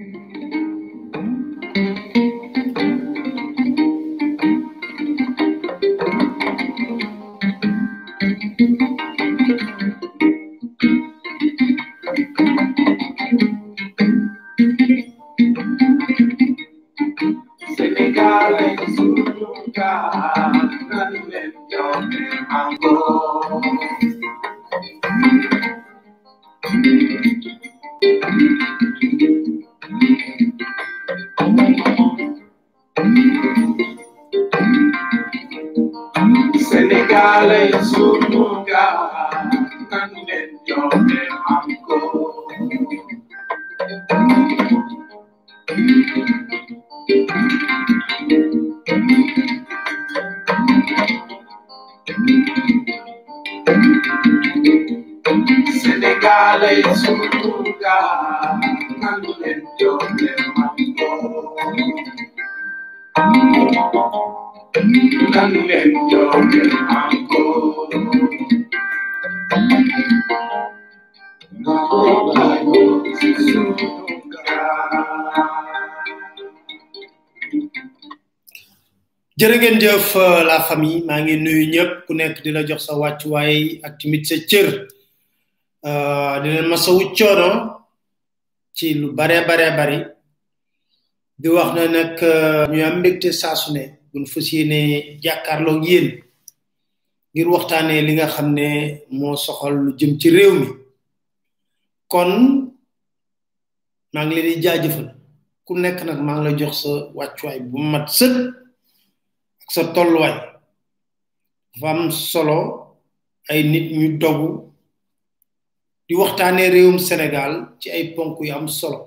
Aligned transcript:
Thank 0.00 0.14
mm-hmm. 0.14 0.42
you. 0.44 0.49
jërë 79.40 79.56
ngeen 79.56 79.78
jëf 79.80 80.08
euh, 80.20 80.42
la 80.44 80.58
famille 80.68 81.04
maa 81.08 81.20
ngi 81.24 81.36
nuyu 81.40 81.66
ñëpp 81.72 81.92
ku 82.06 82.12
nekk 82.14 82.42
di 82.44 82.50
la 82.52 82.62
jox 82.68 82.82
sa 82.84 82.92
wàccuwaay 83.00 83.80
ak 83.84 83.96
tamit 83.98 84.24
sa 84.28 84.36
cër 84.50 84.68
euh, 85.88 86.34
di 86.42 86.48
leen 86.52 86.68
ma 86.68 86.76
sawu 86.76 87.02
coono 87.16 87.48
ci 88.76 88.92
lu 89.00 89.06
baree 89.18 89.40
baree 89.48 89.70
bari 89.78 89.98
di 91.40 91.48
wax 91.56 91.70
na 91.76 91.82
nag 91.96 92.18
euh, 92.20 92.66
ñu 92.72 92.80
am 92.84 92.94
mbégte 92.98 93.30
ne 93.72 93.82
buñ 94.12 94.24
fas 94.32 94.46
yéene 94.52 94.80
jàkkaarloo 95.22 95.78
ak 95.78 95.86
ngir 97.34 97.48
waxtaanee 97.52 98.02
li 98.06 98.12
nga 98.14 98.26
xam 98.34 98.48
ne 98.58 98.68
moo 99.16 99.36
soxal 99.44 99.72
lu 99.84 99.90
jëm 99.98 100.12
ci 100.20 100.28
réew 100.36 100.52
mi 100.60 100.66
kon 102.12 102.32
maa 104.12 104.24
ngi 104.26 104.34
leen 104.36 104.54
di 104.60 104.62
jaajëfal 104.64 105.08
ku 105.64 105.72
nekk 105.82 105.98
nag 106.04 106.18
maa 106.26 106.36
ngi 106.36 106.44
la 106.44 106.58
jox 106.58 106.74
sa 106.82 106.92
wàccuwaay 107.16 107.58
bu 107.70 107.76
mat 107.92 108.08
sëkk. 108.18 108.59
sa 109.70 109.94
tolluwaay 109.94 110.36
dafa 111.78 111.88
am 111.94 112.10
solo 112.10 112.58
ay 113.46 113.62
nit 113.70 113.86
ñu 113.98 114.18
dogu 114.20 114.50
di 116.06 116.14
waxtaane 116.20 116.64
réewum 116.74 116.98
sénégal 117.08 117.52
ci 117.80 117.88
ay 117.94 118.04
ponk 118.14 118.34
yu 118.42 118.50
am 118.54 118.66
solo 118.68 119.00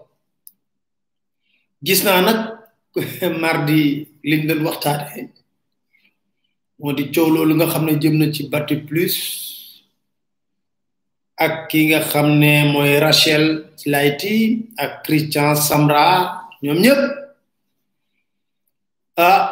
gis 1.86 2.02
naa 2.08 2.22
nag 2.28 2.40
mardi 3.44 3.80
liñ 4.30 4.42
doon 4.48 4.62
waxtaane 4.68 5.22
moo 6.80 6.94
di 6.98 7.04
coow 7.14 7.30
loolu 7.36 7.54
nga 7.56 7.72
xam 7.72 7.84
ne 7.86 7.94
jëm 8.02 8.16
na 8.18 8.26
ci 8.36 8.42
batti 8.52 8.76
plus 8.88 9.18
ak 11.46 11.54
ki 11.70 11.80
nga 11.90 12.00
xam 12.12 12.28
ne 12.42 12.52
mooy 12.72 12.94
rachel 13.06 13.46
laiti 13.92 14.36
ak 14.84 14.92
christian 15.06 15.54
samra 15.68 16.04
ñoom 16.64 16.80
ñëpp 16.84 17.04
ah 19.28 19.44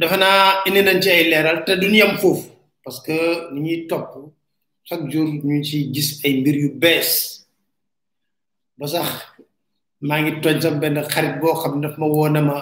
defe 0.00 0.16
naa 0.20 0.60
indi 0.66 0.80
nañ 0.86 0.98
ci 1.02 1.08
ay 1.10 1.24
leeral 1.32 1.58
te 1.66 1.72
duñu 1.80 1.94
yem 2.00 2.14
foofu 2.20 2.46
parce 2.84 3.00
que 3.04 3.16
ni 3.52 3.58
ñuy 3.64 3.78
topp 3.90 4.10
chaque 4.86 5.04
jour 5.10 5.26
ñu 5.48 5.56
ci 5.68 5.78
gis 5.94 6.08
ay 6.24 6.32
mbir 6.40 6.54
yu 6.62 6.68
bees 6.82 7.12
ba 8.78 8.84
sax 8.92 9.08
maa 10.08 10.20
ngi 10.20 10.32
tooñ 10.42 10.58
sax 10.64 10.76
benn 10.82 10.96
xarit 11.12 11.34
boo 11.40 11.54
xam 11.60 11.72
ne 11.76 11.80
daf 11.88 11.94
ma 12.00 12.06
woone 12.14 12.40
ma 12.48 12.56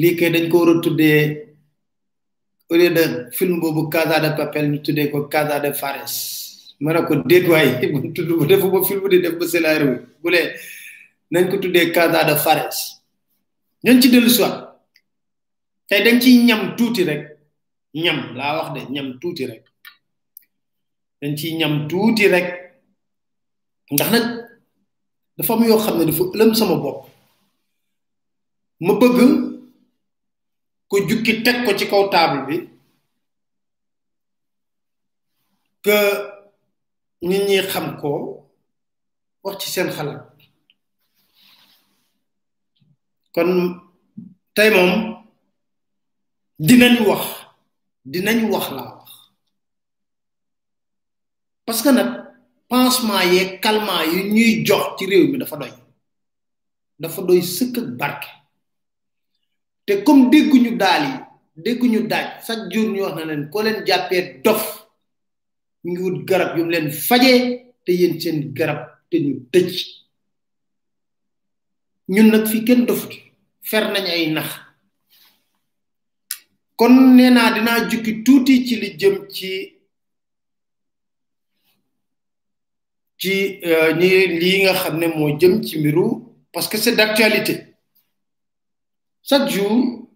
lii 0.00 0.14
kay 0.18 0.30
dañ 0.34 0.46
ko 0.50 0.56
war 0.60 0.70
a 0.72 0.74
tuddee 0.84 1.22
au 2.70 2.76
lieu 2.78 2.90
de 2.98 3.04
film 3.36 3.54
boobu 3.60 3.82
Casa 3.94 4.20
de 4.24 4.28
Papel 4.38 4.66
ñu 4.72 4.78
tuddee 4.86 5.08
ko 5.12 5.16
Casa 5.32 5.56
de 5.64 5.70
Fares 5.80 6.14
ma 6.82 6.92
ne 6.92 7.00
ko 7.08 7.12
déet 7.30 7.44
waay 7.52 7.68
bu 7.92 7.98
tudd 8.16 8.28
bu 8.38 8.44
defu 8.50 8.68
ba 8.74 8.78
film 8.88 9.02
di 9.12 9.18
def 9.24 9.34
ba 9.38 9.44
scénario 9.52 9.90
bu 10.22 10.28
lee 10.34 10.48
nañ 11.32 11.44
ko 11.50 11.54
tuddee 11.62 11.92
Casa 11.96 12.20
de 12.28 12.34
Fares 12.44 12.78
ñooñ 13.84 13.98
ci 14.02 14.10
dellu 14.14 14.28
soit 14.38 14.65
tey 15.88 16.00
dañ 16.04 16.18
ci 16.22 16.30
ñam 16.48 16.60
tuuti 16.78 17.02
rek 17.10 17.22
ñam 18.04 18.18
laa 18.38 18.52
wax 18.58 18.68
de 18.74 18.80
ñam 18.94 19.08
tuuti 19.20 19.44
rek 19.50 19.62
dañ 21.20 21.32
ci 21.38 21.48
ñam 21.60 21.72
tuuti 21.90 22.24
rek 22.34 22.46
ndax 23.94 24.10
nag 24.12 24.26
dafa 25.36 25.52
am 25.54 25.62
yoo 25.68 25.80
xam 25.84 25.94
ne 25.98 26.04
dafa 26.08 26.24
ëlëm 26.34 26.50
sama 26.58 26.76
bopp 26.84 26.98
ma 28.86 28.92
bëgg 29.00 29.18
ko 30.90 30.96
jukki 31.08 31.32
teg 31.44 31.56
ko 31.64 31.70
ci 31.78 31.84
kaw 31.90 32.04
table 32.14 32.40
bi 32.48 32.56
que 35.84 35.96
nit 37.28 37.42
ñi 37.48 37.58
xam 37.72 37.86
ko 38.00 38.10
wax 39.44 39.56
ci 39.60 39.66
seen 39.74 39.88
xalaat 39.96 40.22
kon 43.34 43.50
tey 44.56 44.70
moom 44.76 44.92
dinañ 46.58 47.04
wax 47.04 47.22
dinañ 48.04 48.38
wax 48.48 48.72
laa 48.72 48.96
wax 48.96 49.10
parce 51.68 51.82
que 51.82 51.92
nag 51.92 52.32
pansement 52.68 53.20
yee 53.30 53.60
calmant 53.60 54.04
yi 54.10 54.32
ñuy 54.32 54.64
jox 54.66 54.96
ci 54.98 55.06
réew 55.06 55.28
mi 55.28 55.38
dafa 55.38 55.56
doy 55.56 55.72
dafa 56.98 57.22
doy 57.22 57.42
sëkk 57.42 57.76
ak 57.76 57.88
barke 57.98 58.28
te 59.86 60.02
comme 60.02 60.30
dégguñu 60.30 60.76
daal 60.78 61.04
yi 61.04 61.12
dégguñu 61.62 62.08
daaj 62.08 62.40
chaque 62.46 62.72
jour 62.72 62.88
ñu 62.90 63.02
wax 63.02 63.14
na 63.16 63.24
leen 63.26 63.50
koo 63.50 63.62
leen 63.62 63.84
jàppee 63.86 64.40
dof 64.42 64.88
ñu 65.84 65.92
ngi 65.92 66.02
wut 66.02 66.24
garab 66.24 66.56
yu 66.56 66.64
mu 66.64 66.70
leen 66.72 66.90
faje 66.90 67.66
te 67.84 67.92
yéen 67.92 68.18
seen 68.18 68.54
garab 68.54 68.88
te 69.10 69.16
ñu 69.20 69.44
tëj 69.52 69.72
ñun 72.08 72.30
nag 72.30 72.46
fi 72.46 72.64
kenn 72.64 72.86
dofut 72.86 73.12
fer 73.60 73.92
nañ 73.92 74.08
ay 74.08 74.30
nax 74.32 74.65
kon 76.78 76.94
nee 77.16 77.30
dina 77.54 77.88
jukki 77.88 78.22
tuuti 78.24 78.56
ci 78.66 78.74
li 78.80 78.88
jëm 79.00 79.16
ci 79.34 79.50
ci 83.20 83.34
euh, 83.68 83.90
ñi 83.98 84.10
li 84.40 84.50
nga 84.62 84.72
xam 84.80 84.94
ne 85.00 85.06
jëm 85.40 85.54
ci 85.64 85.78
mbiru 85.78 86.06
parce 86.52 86.68
que 86.68 86.76
c'est 86.76 86.94
d'actualité 86.96 87.54
chaque 89.22 89.48
jour 89.48 90.08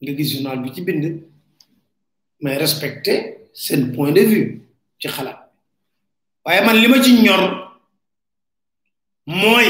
le 0.00 0.22
journal 0.30 0.58
bi 0.62 0.74
ci 0.74 0.80
bind 0.82 1.04
mais 2.40 2.56
respecter 2.56 3.48
seen 3.54 3.92
point 3.94 4.10
de 4.12 4.22
vue 4.32 4.48
ci 4.98 5.06
xalaat 5.14 5.40
waye 6.44 6.60
man 6.66 6.76
lima 6.82 6.98
ci 7.04 7.12
ñor 7.22 7.42
moy 9.26 9.68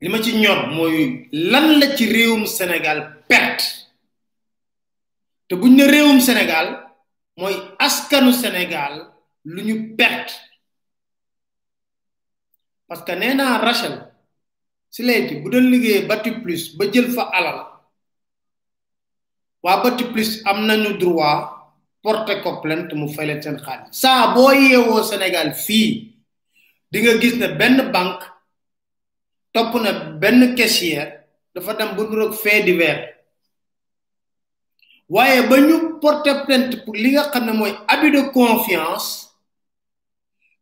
li 0.00 0.08
ma 0.10 0.18
ci 0.24 0.32
ñor 0.40 0.68
mooy 0.74 1.28
lan 1.32 1.66
la 1.80 1.86
ci 1.96 2.04
réewum 2.14 2.44
Sénégal 2.46 2.98
perte 3.28 3.64
te 5.48 5.54
buñ 5.54 5.74
ne 5.76 5.84
réewum 5.86 6.20
Sénégal 6.20 6.66
mooy 7.36 7.54
askanu 7.78 8.32
Sénégal 8.32 8.94
lu 9.44 9.62
ñu 9.62 9.96
perte 9.96 10.32
parce 12.88 13.02
que 13.04 13.12
nee 13.12 13.34
naa 13.34 13.58
Rachel 13.58 14.04
Sileti 14.90 15.36
bu 15.36 15.50
doon 15.50 15.66
liggéey 15.70 16.02
Bati 16.06 16.30
Plus 16.42 16.76
ba 16.76 16.84
jël 16.92 17.10
fa 17.10 17.22
alal 17.32 17.58
waa 19.62 19.82
Bati 19.82 20.04
Plus 20.12 20.42
am 20.44 20.66
nañu 20.66 20.98
droit 20.98 21.72
porter 22.02 22.42
ko 22.42 22.60
mu 22.94 23.08
fay 23.14 23.26
leen 23.26 23.42
seen 23.42 23.56
xaalis 23.64 23.92
saa 23.92 24.34
boo 24.34 24.52
yeewoo 24.52 25.02
Sénégal 25.02 25.54
fii 25.54 25.90
di 26.90 27.00
nga 27.00 27.18
gis 27.20 27.34
ne 27.38 27.48
benn 27.48 27.90
banque. 27.90 28.35
top 29.56 29.72
na 29.80 30.12
benn 30.20 30.52
caissier 30.52 31.24
dafa 31.56 31.72
dem 31.78 31.96
bu 31.96 32.04
nurok 32.06 32.34
fait 32.44 32.60
divers 32.68 33.00
waaye 35.08 35.40
ba 35.48 35.56
ñu 35.66 35.98
porter 36.02 36.44
plainte 36.46 36.84
pour 36.84 36.94
li 36.94 37.10
nga 37.12 37.30
xam 37.32 37.56
moy 37.56 37.72
abus 37.92 38.10
de 38.14 38.20
confiance 38.38 39.08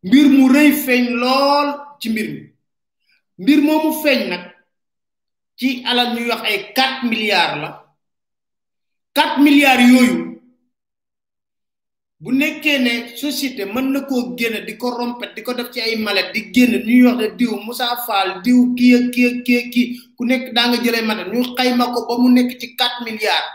mbir 0.06 0.26
mu 0.37 0.44
reuy 0.55 0.70
feñ 0.85 1.02
lool 1.23 1.69
ci 2.00 2.08
mbir 2.12 2.29
mi 2.35 2.43
mbir 3.43 3.58
momu 3.67 3.91
feñ 4.02 4.20
nak 4.31 4.44
ci 5.58 5.69
alal 5.88 6.08
ñuy 6.14 6.29
wax 6.31 6.43
ay 6.49 6.58
4 6.79 7.11
milliards 7.11 7.56
la 7.62 7.70
4 9.19 9.43
milliards 9.46 9.85
yoyu 9.93 10.24
bu 12.25 12.32
nekkee 12.38 12.79
ne 12.85 12.93
société 13.21 13.65
mën 13.65 13.93
na 13.93 14.00
ko 14.09 14.35
génn 14.38 14.65
di 14.67 14.73
ko 14.81 14.88
rompet 14.97 15.37
di 15.37 15.43
ko 15.43 15.53
def 15.53 15.69
ci 15.73 15.81
ay 15.81 15.97
malet 15.97 16.32
di 16.35 16.41
génn 16.55 16.73
ñuy 16.87 17.03
wax 17.06 17.17
ne 17.21 17.26
diw 17.38 17.53
Moussa 17.67 17.88
Fall 18.06 18.41
diw 18.44 18.61
kii 18.76 18.94
ak 18.97 19.05
kii 19.12 19.25
ak 19.32 19.37
kii 19.44 19.59
ak 19.62 19.67
kii 19.75 19.87
ku 20.17 20.23
nekk 20.25 20.44
daa 20.56 20.67
nga 20.73 20.79
jëlee 20.85 21.05
malet 21.05 21.29
ñu 21.32 21.43
xayma 21.56 21.85
ko 21.93 21.99
ba 22.09 22.15
mu 22.23 22.29
nekk 22.32 22.50
ci 22.59 22.67
quatre 22.79 23.05
milliards 23.05 23.49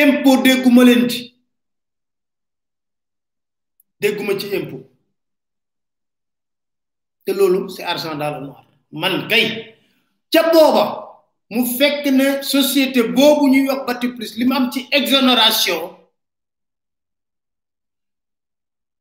impôt 0.00 0.38
dégguma 0.46 0.82
leen 0.84 1.04
dégguma 4.00 4.32
ci 4.40 4.46
impôt 4.54 4.84
te 7.26 7.32
loolu 7.32 7.68
c'est 7.74 7.82
argent 7.92 8.14
dans 8.14 8.30
le 8.40 8.46
noir 8.46 8.64
man 8.92 9.26
gay 9.30 9.74
ca 10.32 10.40
booba 10.52 10.84
mu 11.50 11.66
fekk 11.78 12.04
ne 12.18 12.26
société 12.54 13.02
boobu 13.16 13.48
ñuy 13.52 13.66
wax 13.68 13.82
Batiplus 13.86 14.32
li 14.38 14.44
mu 14.46 14.54
am 14.54 14.70
ci 14.70 14.86
exonération 14.98 15.97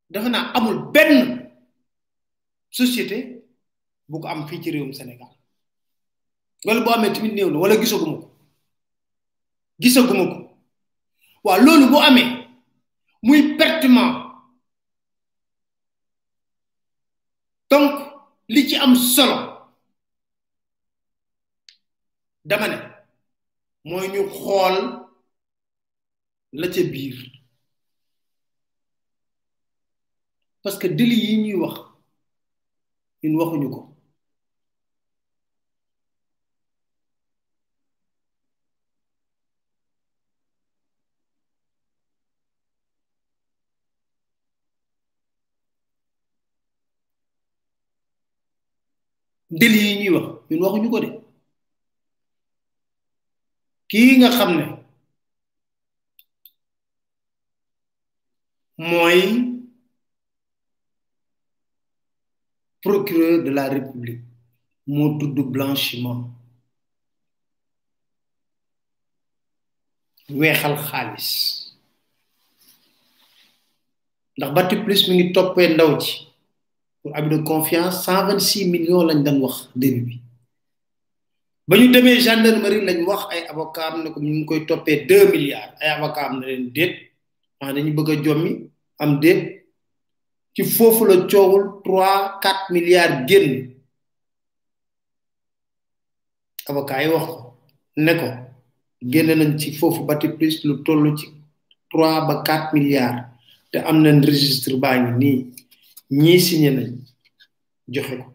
defe 0.10 0.28
amul 0.36 0.94
ben 0.94 1.52
société 2.72 3.44
bu 4.10 4.22
ko 4.22 4.28
am 4.28 4.48
fi 4.48 4.60
ci 4.62 4.72
réewum 4.72 4.94
Sénégal 4.94 5.28
loolu 6.66 6.84
boo 6.84 6.92
amé 6.94 7.12
tamit 7.14 7.34
néew 7.34 7.50
la 7.52 7.58
wala 7.60 7.76
gisaguma 7.80 8.18
ko 8.22 8.38
gisaguma 9.82 10.26
ko 10.34 10.40
waaw 11.44 11.60
loolu 11.66 11.88
bu 11.92 11.98
amé 12.00 12.24
muy 13.22 13.58
pertinent 13.58 14.40
donc 17.70 17.94
li 18.48 18.68
ci 18.70 18.76
am 18.78 18.96
solo 18.96 19.68
dama 22.46 22.68
né 22.70 22.78
moy 23.84 24.08
ñu 24.08 24.30
xol 24.30 24.78
la 26.54 26.68
ci 26.72 26.84
biir 26.86 27.37
parce 30.68 30.80
que 30.80 30.88
délits 30.88 31.24
yi 31.28 31.38
ñuy 31.44 31.56
wax 31.62 31.76
waxuñu 33.40 33.68
ko 33.74 33.82
délits 49.60 49.84
yi 49.90 49.94
ñuy 50.00 50.12
wax 50.16 50.26
ñun 50.50 50.62
waxuñu 50.66 50.88
ko 50.94 50.98
de 51.04 51.10
kii 53.90 54.10
nga 54.18 54.30
xam 54.38 54.52
ne 54.58 54.66
mooy 58.90 59.22
procureur 62.88 63.44
de 63.44 63.52
la 63.52 63.68
République 63.68 64.24
mot 64.88 65.18
de 65.20 65.44
blanchiment 65.52 66.22
wéxal 70.42 70.74
xaalis 70.88 71.30
ndax 74.40 74.72
plus 74.86 75.02
mi 75.08 75.14
ngi 75.16 75.28
toppee 75.36 75.74
ndaw 75.76 75.94
ci 76.02 76.14
pour 77.02 77.12
abus 77.18 77.30
de 77.34 77.38
confiance 77.52 77.96
cent 78.06 78.24
vingt 78.28 78.44
six 78.50 78.64
millions 78.74 79.04
lañ 79.10 79.20
doon 79.26 79.42
wax 79.46 79.56
début 79.76 80.06
bi 80.08 80.16
ba 81.68 81.74
ñu 81.78 81.88
demee 81.96 82.22
gendarmerie 82.26 82.84
lañ 82.88 83.00
wax 83.10 83.22
ay 83.34 83.42
avocat 83.52 83.92
ne 84.02 84.08
ko 84.14 84.18
ñu 84.24 84.32
ngi 84.38 84.46
koy 84.50 84.62
toppee 84.70 85.04
deux 85.10 85.26
milliards 85.34 85.74
ay 85.84 85.90
avocat 85.98 86.24
am 86.28 86.36
na 86.40 86.46
leen 86.50 86.68
déet 86.78 86.94
ah 87.62 87.72
dañu 87.76 87.92
bëgg 87.98 88.10
a 88.14 88.16
jommi 88.26 88.52
am 89.02 89.12
déet 89.24 89.57
il 90.60 90.66
fofu 90.66 91.06
la 91.06 91.26
ciowul 91.28 91.82
3 91.84 92.38
4 92.42 92.72
milliards 92.74 93.26
genn 93.28 93.76
avocat 96.70 97.02
yi 97.02 97.10
wax 97.14 97.30
ne 98.04 98.12
ko 98.20 98.28
genn 99.02 99.38
nañ 99.38 99.58
ci 99.60 99.72
fofu 99.74 100.04
batti 100.08 100.28
plus 100.30 100.64
lu 100.64 100.82
3 100.84 102.26
ba 102.28 102.42
4 102.44 102.74
milliards 102.74 103.24
te 103.72 103.78
am 103.80 104.02
nañ 104.02 104.20
registre 104.26 104.76
ba 104.78 104.98
ni 104.98 105.54
ñi 106.10 106.40
signé 106.40 106.72
nañ 106.72 106.90
joxe 107.94 108.16
ko 108.22 108.26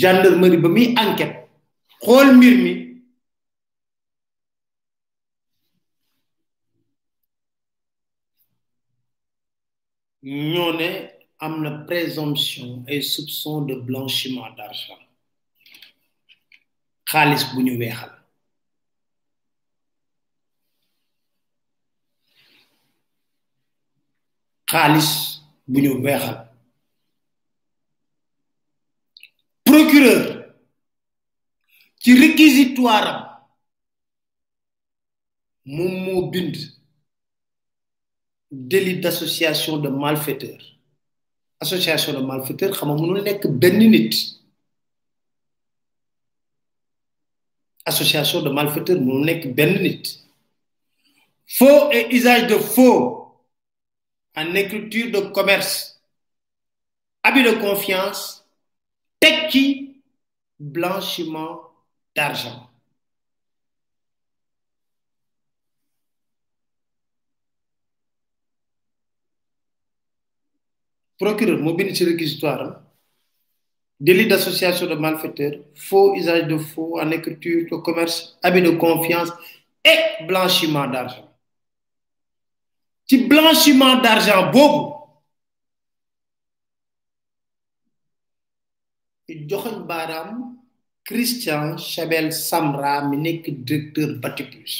gendarmerie 0.00 0.60
ba 0.62 0.68
mi 0.68 0.94
enquête 0.96 1.36
xol 2.04 2.26
mbir 2.36 2.54
mi 2.64 2.91
ñone 10.32 11.08
avons 11.38 11.84
présomption 11.86 12.84
et 12.88 13.02
soupçon 13.02 13.62
de 13.62 13.74
blanchiment 13.74 14.50
d'argent 14.52 14.98
Khalis 17.06 17.44
bu 17.54 17.88
Khalis 24.66 25.10
weexal 25.68 26.48
procureur 29.64 30.46
ci 32.00 32.10
réquisitoire 32.18 33.08
mo 35.66 35.84
mo 36.04 36.30
bind 36.32 36.56
délit 38.52 39.00
d'association 39.00 39.78
de 39.78 39.88
malfaiteurs 39.88 40.62
association 41.60 42.12
de 42.20 42.24
malfaiteurs 42.26 42.74
nous 42.76 42.84
nga 42.84 42.94
mënul 42.94 43.20
nekk 43.24 44.20
association 47.92 48.44
de 48.46 48.50
malfaiteurs 48.58 49.00
mënul 49.06 49.24
nekk 49.30 49.46
benn 49.58 49.78
nit 49.84 50.10
faux 51.58 51.88
et 51.96 52.12
usage 52.18 52.46
de 52.52 52.58
faux 52.74 53.00
en 54.36 54.54
écriture 54.64 55.08
de 55.16 55.20
commerce 55.38 55.74
abus 57.22 57.48
de 57.48 57.54
confiance 57.64 58.22
teg 59.20 59.56
blanchiment 60.76 61.54
d'argent 62.14 62.68
procureur 71.22 71.58
moo 71.62 71.74
bind 71.74 71.92
ci 71.92 72.04
délit 74.00 74.26
d'association 74.28 74.86
de 74.88 74.94
malfaiteurs 74.96 75.58
faux 75.76 76.16
usage 76.18 76.48
de 76.48 76.58
faux 76.58 76.98
en 77.02 77.08
écriture 77.12 77.60
de 77.70 77.76
commerce 77.76 78.36
abus 78.42 78.60
de 78.62 78.70
confiance 78.70 79.28
et 79.84 79.98
blanchiment 80.26 80.88
d'argent 80.92 81.28
ci 83.08 83.16
blanchiment 83.32 83.96
d'argent 84.02 84.98
Et 89.28 89.48
joxoñ 89.48 89.86
Baram, 89.90 90.56
Christian 91.04 91.78
Chabel 91.78 92.32
Samra 92.32 93.08
mi 93.08 93.16
directeur 93.46 94.18
Batipus. 94.22 94.74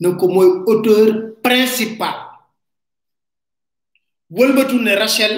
notre 0.00 0.26
auteur 0.72 1.34
principal 1.42 2.16
wëlbatu 4.36 4.76
ne 4.82 4.92
Rachel 4.96 5.34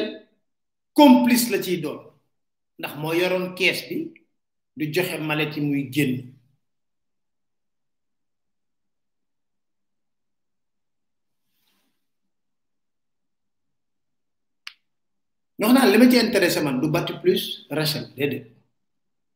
complice 0.94 1.50
la 1.50 1.58
ciy 1.62 1.78
doon 1.82 2.00
ndax 2.78 2.94
moo 3.00 3.12
yoroon 3.12 3.54
kees 3.54 3.78
bi 3.88 3.98
du 4.76 4.84
joxe 4.94 5.18
malet 5.28 5.54
muy 5.56 5.82
génn 5.94 6.12
ñoo 15.58 15.68
xam 15.68 15.74
naa 15.78 15.90
li 15.92 15.98
ma 15.98 16.10
ci 16.10 16.18
intéressé 16.18 16.60
man 16.62 16.80
du 16.80 16.88
battu 16.88 17.12
plus 17.22 17.66
Rachel 17.70 18.04
déedéet 18.16 18.46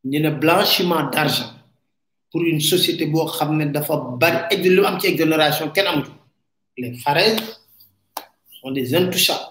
ñu 0.05 0.21
ne 0.21 0.31
blanchiment 0.31 1.11
d' 1.11 1.17
argent 1.17 1.53
pour 2.31 2.43
une 2.45 2.61
société 2.61 3.05
boo 3.07 3.27
xam 3.27 3.57
ne 3.59 3.65
dafa 3.67 3.95
bari 4.21 4.57
lu 4.57 4.85
am 4.87 4.99
ci 5.01 5.07
exonération 5.09 5.71
kenn 5.75 5.87
amatu 5.89 6.13
les 6.79 6.95
Fares 6.97 7.60
on 8.63 8.71
des 8.73 8.95
intouchables 8.95 9.47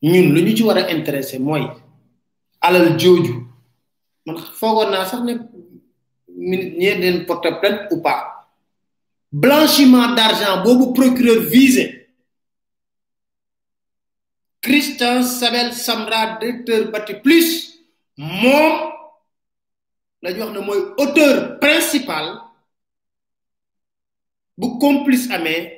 nous, 0.00 0.12
lu 0.32 0.42
ñu 0.44 0.56
ci 0.56 0.62
war 0.62 0.76
a 0.78 0.90
intéressé 0.90 1.38
mooy 1.40 1.66
alal 2.60 2.96
jooju 3.00 3.34
man 4.26 4.36
foogoon 4.58 4.90
naa 4.92 5.04
sax 5.06 5.22
ne 5.26 5.32
minute 6.28 6.76
ñee 6.78 7.24
porte 7.26 7.50
plainte 7.60 7.90
ou 7.92 8.00
pas 8.00 8.46
blanchiment 9.32 10.14
d'argent 10.14 10.62
boobu 10.62 10.92
procureur 10.94 11.40
visé 11.42 11.84
Christian 14.60 15.22
Sabel 15.24 15.72
Samra 15.72 16.38
directeur 16.40 16.90
Bati 16.92 17.14
Plus 17.22 17.80
moi 18.16 19.18
je 20.22 20.28
wax 20.28 20.38
l'auteur 20.38 20.94
auteur 20.98 21.58
principal 21.58 22.26
bu 24.56 24.78
complice 24.78 25.28
amee 25.32 25.77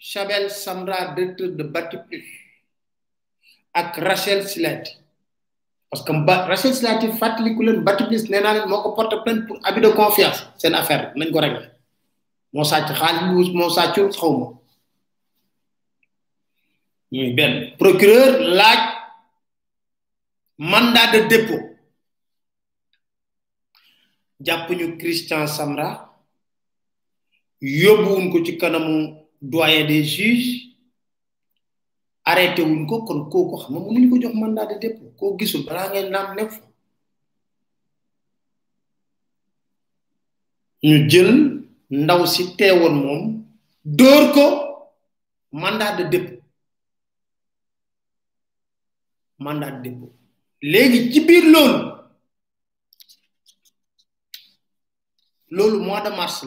Chabel 0.00 0.48
Samra, 0.50 1.12
directeur 1.14 1.52
de 1.54 1.60
Batiplus, 1.62 2.24
ak 3.76 3.98
Rachel 4.00 4.46
Silati. 4.48 4.96
Parce 5.92 6.00
que 6.02 6.12
Rachel 6.24 6.72
Silati, 6.74 7.08
Fatli 7.20 7.54
Koulen, 7.54 7.84
nena 8.30 8.54
len 8.54 8.68
Moko 8.68 8.92
porte 8.94 9.16
plainte 9.22 9.46
pour 9.46 9.58
abus 9.62 9.80
de 9.82 9.90
confiance. 9.90 10.46
C'est 10.56 10.68
une 10.68 10.74
affaire, 10.74 11.12
sa 12.64 12.86
ci 12.86 12.92
Mon 13.22 13.34
mo 13.34 13.52
mo 13.52 13.68
sa 13.70 13.92
ci 13.94 14.00
Tchoum. 14.10 14.56
ñu 17.12 17.34
ben 17.34 17.74
procureur 17.76 18.38
laaj 18.40 18.94
mandat 20.58 21.10
de 21.12 21.20
dépôt 21.26 21.58
japp 24.40 24.70
ñu 24.70 24.96
Christian 24.96 25.48
Samra 25.48 26.08
yobbu 27.60 28.30
ko 28.30 28.44
ci 28.44 28.56
kanamu 28.56 29.19
doyen 29.40 29.86
des 29.88 30.04
juges 30.04 30.76
arrêté 32.24 32.62
wuñ 32.62 32.86
ko 32.86 33.04
kon 33.04 33.28
xam 33.58 34.34
mandat 34.38 34.66
de 34.68 34.78
dépôt 34.78 35.10
ko 35.18 35.36
gisul 35.38 35.62
ngeen 35.62 36.14
ñu 40.82 41.10
jël 41.10 41.62
ndaw 41.90 42.26
si 42.26 42.44
mandat 45.52 45.96
de 45.96 46.04
dépôt 46.10 46.42
mandat 49.38 49.70
de 49.70 49.82
dépôt 49.88 50.12
légui 50.60 51.12
ci 51.12 51.20
biir 51.24 51.44
lool 51.52 51.74
loolu 55.48 55.78
mois 55.80 56.02
de 56.02 56.10
mars 56.10 56.46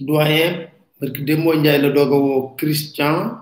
doyen 0.00 0.68
barki 1.00 1.22
Dembo 1.26 1.52
le 1.54 2.56
Christian 2.56 3.38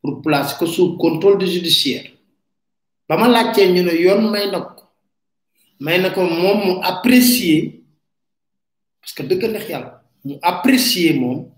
pour 0.00 0.20
placer 0.22 0.66
sous 0.66 0.96
contrôle 0.96 1.40
judiciaire 1.44 2.04
suis 3.08 3.30
laccé 3.30 3.70
ñu 3.70 3.82
ne 3.82 3.92
yoon 3.92 4.30
may 4.30 4.50
may 5.80 6.00
parce 9.00 9.14
que 9.14 9.22
je 9.28 9.46
neex 9.48 9.68
yàlla 9.68 10.02
mu 10.24 10.36
apprécier 10.42 11.12
mom 11.14 11.50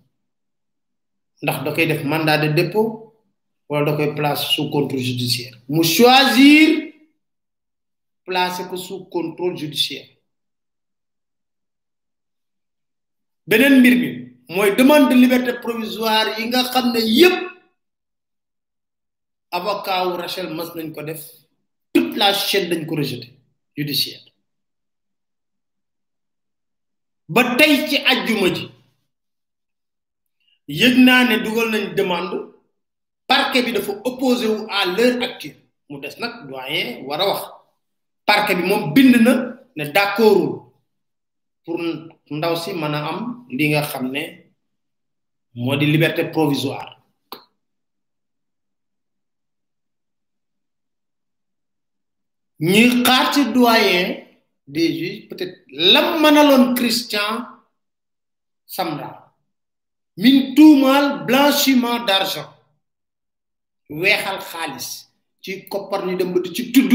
ndax 1.43 2.05
mandat 2.05 2.39
de 2.49 2.53
dépôt 2.55 3.13
wala 3.69 3.93
da 3.93 4.37
sous 4.37 4.71
contrôle 4.71 5.01
judiciaire 5.03 5.55
mu 5.69 5.85
choisir 5.85 6.91
placer 8.25 8.65
sous 8.77 9.05
contrôle 9.05 9.57
judiciaire 9.57 10.07
beneen 13.51 13.75
mbir 13.81 13.95
bi 14.03 14.09
mooy 14.55 14.71
demande 14.79 15.09
de 15.11 15.15
liberté 15.23 15.51
provisoire 15.65 16.31
yi 16.39 16.45
nga 16.49 16.61
xam 16.73 16.87
ne 16.93 17.01
yëpp 17.19 17.37
avocat 19.57 20.05
wu 20.07 20.13
Rachel 20.23 20.49
mas 20.57 20.71
nañ 20.77 20.89
ko 20.95 21.03
def 21.03 21.21
toute 21.93 22.17
la 22.17 22.33
chaîne 22.33 22.69
dañ 22.71 22.87
ko 22.89 22.97
rejeté 22.97 23.27
judiciaire 23.77 24.25
ba 27.29 27.43
tey 27.59 27.89
ci 27.89 27.97
ajjuma 28.13 28.49
ji 28.57 28.65
yëg 30.81 30.95
naa 31.07 31.25
ne 31.29 31.37
dugal 31.45 31.69
nañ 31.71 31.95
demande 31.97 32.37
parquet 33.29 33.63
bi 33.63 33.73
dafa 33.73 33.93
opposé 34.05 34.47
wu 34.47 34.61
à 34.71 34.87
l'heure 34.87 35.23
actuelle 35.23 35.61
mu 35.89 36.01
des 36.01 36.17
nag 36.19 36.33
doyen 36.49 37.03
war 37.07 37.21
a 37.21 37.27
wax 37.29 37.43
parquet 38.27 38.55
bi 38.57 38.63
moom 38.69 38.93
bind 38.95 39.17
na 39.21 39.33
ne 39.77 39.85
d'accordul 39.93 40.61
pour 41.65 41.81
ndaw 42.33 42.55
si 42.57 42.71
a 42.71 42.99
am 43.11 43.21
li 43.57 43.65
nga 43.71 43.83
xamné 43.91 44.23
modi 45.65 45.87
liberté 45.93 46.23
provisoire 46.35 46.91
ñi 52.71 52.83
xaar 53.07 53.25
ci 53.33 53.43
doyen 53.53 54.09
des 54.67 54.89
juges 54.99 55.29
peut-être 55.29 55.59
lam 55.93 56.09
manalon 56.23 56.75
Christian 56.75 57.33
Samra 58.67 59.11
min 60.17 60.55
mal 60.81 61.25
blanchiment 61.27 62.01
d'argent 62.07 62.51
wéxal 63.91 64.39
xaalis 64.51 64.89
ci 65.43 65.69
koppar 65.69 66.07
ñu 66.07 66.17
dem 66.17 66.33
ci 66.57 66.73
tudd 66.73 66.93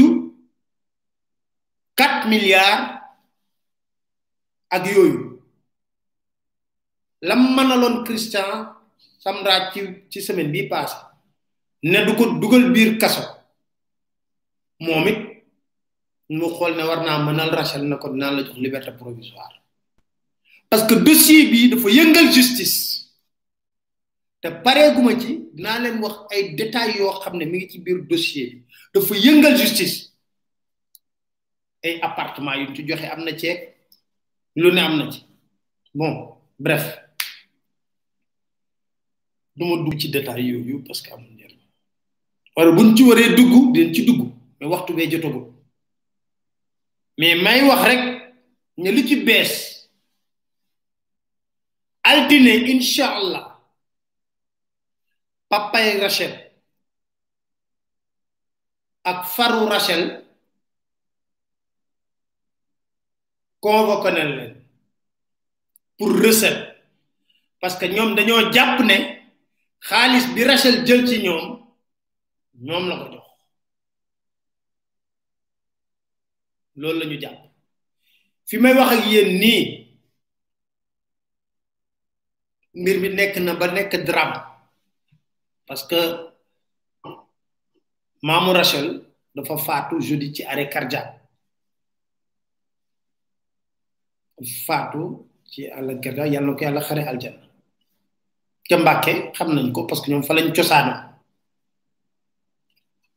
4 1.96 2.26
milliards 2.32 2.99
ak 4.70 4.86
yooyu 4.86 5.42
lam 7.26 7.40
mënaloon 7.54 8.04
Christian 8.06 8.76
Samra 9.20 9.70
ci 9.74 9.80
ci 10.08 10.20
semaine 10.22 10.50
bi 10.50 10.68
passé 10.68 10.96
ne 11.82 12.04
du 12.06 12.14
ko 12.16 12.38
dugal 12.40 12.70
biir 12.72 12.96
kaso 12.98 13.22
moom 14.80 15.06
it 15.08 15.18
ñu 16.30 16.48
xool 16.58 16.76
ne 16.76 16.82
war 16.88 17.02
naa 17.04 17.18
mënal 17.18 17.50
Rachel 17.50 17.84
na 17.84 17.96
ko 17.96 18.08
naan 18.08 18.36
la 18.36 18.42
jox 18.46 18.56
liberté 18.56 18.92
provisoire 18.92 19.60
parce 20.70 20.84
que 20.86 20.94
dossier 20.94 21.50
bi 21.50 21.68
dafa 21.68 21.88
yëngal 21.90 22.32
justice 22.32 23.10
te 24.40 24.48
pareeguma 24.64 25.18
ci 25.20 25.48
dinaa 25.52 25.78
leen 25.78 26.00
wax 26.00 26.14
ay 26.32 26.54
détails 26.54 26.96
yoo 26.98 27.20
xam 27.20 27.36
ne 27.36 27.44
mi 27.44 27.58
ngi 27.58 27.68
ci 27.68 27.78
biir 27.80 28.00
dossier 28.08 28.46
bi 28.54 28.62
dafa 28.94 29.14
yëngal 29.16 29.56
justice 29.58 29.96
ay 31.84 32.00
appartement 32.00 32.54
yu 32.54 32.74
ci 32.74 32.84
joxe 32.88 33.04
am 33.04 33.24
na 33.24 33.32
ceeg 33.36 33.69
lu 34.56 34.70
ne 34.72 35.10
ci 35.12 35.24
bon 35.94 36.36
bref 36.58 36.98
du 39.54 39.64
ma 39.66 39.76
dugg 39.82 39.98
ci 39.98 40.10
détail 40.10 40.44
yooyu 40.46 40.82
parce 40.86 41.00
que 41.02 41.12
amul 41.12 41.28
njëriñ 41.34 41.58
wala 42.56 42.70
buñ 42.72 42.96
ci 42.96 43.02
waree 43.04 43.34
dugg 43.34 43.72
dinañ 43.72 43.94
ci 43.94 44.04
dugg 44.04 44.20
mais 44.58 44.66
waxtu 44.68 44.92
bee 44.94 45.08
jotagul 45.10 45.52
mais 47.18 47.34
may 47.36 47.62
wax 47.68 47.82
rek 47.84 48.32
ne 48.78 48.90
li 48.90 49.06
ci 49.06 49.16
bees 49.24 49.88
altine 52.02 52.54
incha 52.72 53.06
allah 53.18 53.60
papay 55.48 55.98
Rachel 56.00 56.32
ak 59.04 59.24
Rachel 59.70 60.29
pour 63.60 64.00
recette 66.16 66.66
parce 67.60 67.76
que 67.76 67.86
nous 67.86 67.96
sommes 68.16 68.52
japp 68.52 68.80
ne 68.80 69.18
bi 70.34 70.44
Rachel 70.44 70.86
jël 70.86 71.06
ci 71.06 71.22
ñom 71.22 71.60
ñom 72.60 72.88
la 72.88 72.96
ko 72.96 73.10
jox 73.12 73.26
loolu 76.76 77.00
lañu 77.00 77.20
japp 77.20 77.38
fi 78.46 78.56
may 78.58 78.72
wax 78.72 78.92
ak 83.18 83.36
na 83.40 83.54
ba 83.54 83.68
drame 83.68 84.42
parce 85.66 85.86
que 85.86 86.30
Maman 88.22 88.52
Rachel 88.52 89.02
dafa 89.34 89.56
faatu 89.58 90.00
jeudi 90.00 90.32
ci 90.34 90.44
cardiaque 90.70 91.19
fatu 94.44 95.28
ci 95.46 95.68
ala 95.68 95.94
gadda 96.00 96.24
yalla 96.26 96.56
ko 96.56 96.62
yalla 96.64 96.80
xare 96.80 97.02
aljanna 97.04 97.46
ca 98.68 98.76
mbacke 98.78 99.12
xam 99.36 99.48
nañ 99.54 99.68
ko 99.74 99.86
parce 99.86 100.00
que 100.04 100.10
ñom 100.10 100.22
fa 100.22 100.34
lañ 100.34 100.52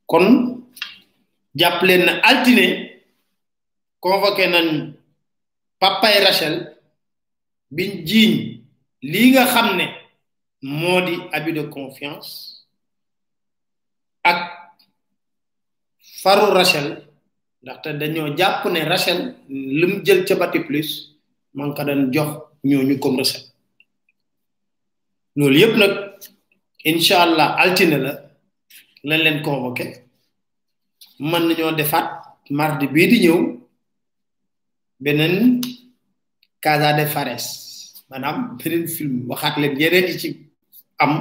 kon 0.06 0.66
japp 1.56 1.80
len 1.88 2.04
altiné 2.24 2.68
convoquer 4.02 4.50
nañ 4.50 4.94
papa 5.80 6.08
et 6.12 6.24
rachel 6.26 6.56
biñ 7.72 8.04
jiñ 8.08 8.32
li 9.02 9.22
nga 9.32 9.46
xamné 9.54 9.86
modi 10.62 11.16
di 11.18 11.24
abus 11.32 11.54
de 11.56 11.64
confiance 11.78 12.30
ak 14.24 14.40
faru 16.22 16.50
rachel 16.60 16.88
ta 17.84 17.90
dañu 18.00 18.36
japune 18.38 18.74
né 18.80 18.90
rachel 18.94 19.20
lim 19.50 19.94
jël 20.06 20.26
ci 20.28 20.34
bati 20.36 20.60
plus 20.68 21.13
maa 21.58 21.68
ngi 21.68 21.76
ko 21.78 22.12
jox 22.16 22.30
ñooñu 22.68 22.96
comme 23.04 23.18
recette 23.22 23.46
loolu 25.38 25.58
yëpp 25.62 25.74
nag 25.82 25.94
incha 26.90 27.16
allah 27.26 27.48
altine 27.62 27.98
la 28.06 28.14
lañ 29.08 29.20
leen 29.24 29.38
convoqué 29.46 29.86
mën 31.30 31.44
nañoo 31.48 31.72
defaat 31.80 32.08
mardi 32.58 32.86
bii 32.94 33.08
di 33.12 33.18
ñëw 33.26 33.40
beneen 35.04 35.36
Casa 36.66 36.90
de 36.98 37.06
Fares 37.14 37.46
maanaam 38.10 38.38
beneen 38.60 38.86
film 38.96 39.14
waxaat 39.30 39.56
leen 39.62 39.74
yeneen 39.82 40.08
yi 40.10 40.16
ci 40.22 40.30
am 41.04 41.14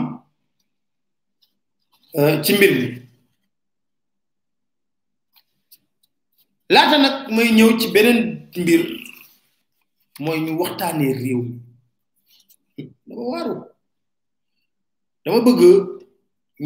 euh, 2.19 2.35
ci 2.45 2.51
mbir 2.57 2.73
laata 6.75 6.97
nag 7.03 7.17
may 7.37 7.49
ñëw 7.57 7.71
ci 7.81 7.87
beneen 7.95 8.21
mbir. 8.63 8.85
mooy 10.25 10.39
ñu 10.47 10.53
waxtaanee 10.61 11.13
réew 11.23 11.41
mi 13.07 13.15
dama 13.19 13.57
dama 15.25 15.39
bëgg 15.47 15.63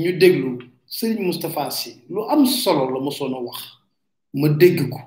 ñu 0.03 0.11
déglu 0.21 0.49
sëriñ 0.97 1.19
Moustapha 1.26 1.62
si 1.79 1.91
lu 2.12 2.21
am 2.33 2.43
solo 2.62 2.85
la 2.95 2.99
mosoon 3.07 3.33
a 3.37 3.38
wax 3.47 3.61
ma 4.41 4.47
dégg 4.61 4.79
ko 4.93 5.00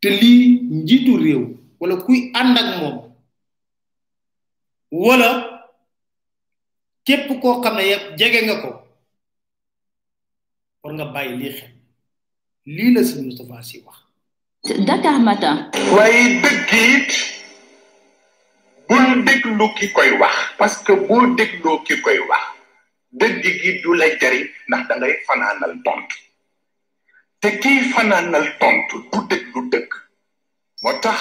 te 0.00 0.08
lii 0.20 0.44
njiitu 0.82 1.12
réew 1.24 1.42
walla 1.80 1.96
kuy 2.04 2.18
ànd 2.40 2.56
ak 2.60 2.68
moom 2.80 2.96
wala 5.04 5.30
képp 7.06 7.26
koo 7.42 7.60
xam 7.62 7.74
ne 7.76 7.82
yëpp 7.90 8.04
jege 8.18 8.40
nga 8.44 8.54
ko 8.62 8.70
war 10.82 10.92
nga 10.94 11.04
bàyyi 11.14 11.32
lii 11.40 11.54
xel 11.58 11.70
lii 12.74 12.88
la 12.94 13.00
sëriñ 13.08 13.24
Moustapha 13.26 13.58
Sy 13.68 13.78
wax 13.86 13.98
Dakar 14.62 15.16
Matin. 15.24 15.56
waaye 15.96 16.40
dëgg 16.44 16.72
it 16.72 17.12
bul 18.88 19.24
déglu 19.26 19.66
ki 19.76 19.86
koy 19.92 20.10
wax 20.20 20.34
parce 20.58 20.76
que 20.84 20.92
boo 21.08 21.26
dégloo 21.36 21.78
ki 21.86 21.94
koy 22.04 22.18
wax 22.28 22.44
dëgg 23.20 23.40
gi 23.62 23.70
du 23.82 23.90
la 23.96 24.06
jariñ 24.20 24.44
ndax 24.68 24.82
da 24.88 24.94
ngay 25.00 25.14
fanaanal 25.26 25.72
tontu 25.84 26.16
te 27.40 27.48
kiy 27.62 27.78
fanaanal 27.92 28.46
tontu 28.60 28.96
du 29.10 29.18
déglu 29.30 29.60
dëgg 29.72 29.90
moo 30.82 30.92
tax 31.04 31.20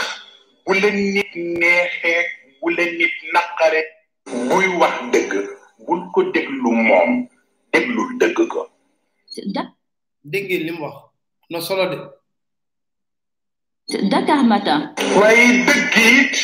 bu 0.67 0.72
leen 0.81 0.98
nit 1.13 1.31
neexee 1.60 2.24
bu 2.60 2.67
naqare 3.34 3.81
buy 4.50 4.65
wax 4.79 4.96
dëgg 5.13 5.31
bul 5.88 6.01
ko 6.13 6.19
déglu 6.36 6.69
moom 6.88 7.12
déglu 7.72 8.01
dëgg 8.19 8.38
ko. 8.53 8.62
dégg 10.32 10.45
ngeen 10.52 10.63
li 10.67 10.71
wax 10.82 10.97
na 11.52 11.60
solo 11.67 11.86
de. 11.91 12.18
Dakar 13.89 14.43
Matin. 14.45 14.82
waaye 15.19 15.65
dëgg 15.65 15.95
it 15.97 16.36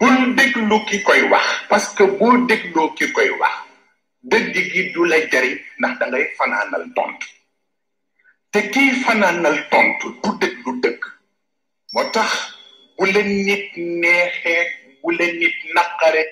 bul 0.00 0.16
déglu 0.36 0.76
ki 0.88 0.96
koy 1.04 1.22
wax 1.30 1.44
parce 1.68 1.88
que 1.96 2.04
boo 2.18 2.36
dégloo 2.48 2.88
ki 2.96 3.04
koy 3.12 3.28
wax 3.40 3.54
dëgg 4.30 4.72
du 4.94 5.04
la 5.06 5.16
jariñ 5.30 5.58
ndax 5.78 5.94
da 5.98 6.06
ngay 6.08 6.24
fanaanal 6.36 6.84
tontu 6.96 7.26
te 8.52 8.60
kiy 8.72 8.90
fanaanal 9.04 9.56
tontu 9.70 10.06
du 10.22 10.30
déglu 10.40 10.70
dëgg 10.82 11.00
moo 11.92 12.04
tax 12.14 12.30
bu 12.96 13.04
la 13.14 13.20
nit 13.46 13.68
neexee 14.02 14.64
bu 15.02 15.10
la 15.18 15.26
nit 15.38 15.56
naqare 15.74 16.22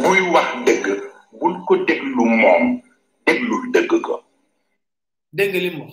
buy 0.00 0.20
wax 0.32 0.48
dëgg 0.66 0.84
bul 1.38 1.54
ko 1.66 1.72
déglu 1.88 2.24
moom 2.42 2.64
déglul 3.26 3.62
dëgg 3.74 3.90
ko. 4.06 4.14
dégg 5.36 5.52
li 5.64 5.70
mu 5.76 5.86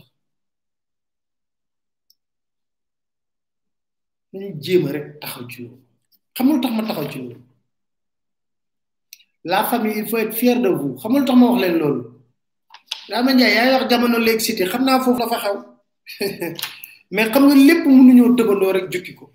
nañu 4.40 4.62
jéem 4.64 4.86
a 4.88 4.92
rek 4.92 5.06
taxaw 5.22 5.46
ci 5.52 5.58
loolu 5.64 5.80
xam 6.36 6.62
tax 6.62 6.72
ma 6.78 6.84
taxaw 6.90 7.08
ci 7.12 7.20
loolu 7.20 7.40
la 9.46 9.64
famille 9.66 10.00
il 10.00 10.10
faut 10.10 10.18
être 10.18 10.36
fier 10.36 10.60
de 10.62 10.68
vous 10.70 10.96
xam 11.00 11.14
tax 11.26 11.36
ma 11.36 11.46
wax 11.50 11.62
leen 11.62 11.78
loolu 11.78 12.04
Dama 13.10 13.34
Ndiaye 13.34 13.56
yaay 13.56 13.74
wax 13.74 13.90
jamono 13.90 14.18
léegi 14.20 14.46
cité 14.46 14.66
xam 14.66 14.84
naa 14.84 15.00
foofu 15.00 15.20
dafa 15.20 15.38
xew 15.44 15.58
mais 17.12 17.30
xam 17.32 17.44
nga 17.48 17.56
lépp 17.56 17.84
mënuñoo 17.86 18.36
tëbandoo 18.36 18.72
rek 18.78 18.92
jukki 18.92 19.14
ko 19.16 19.32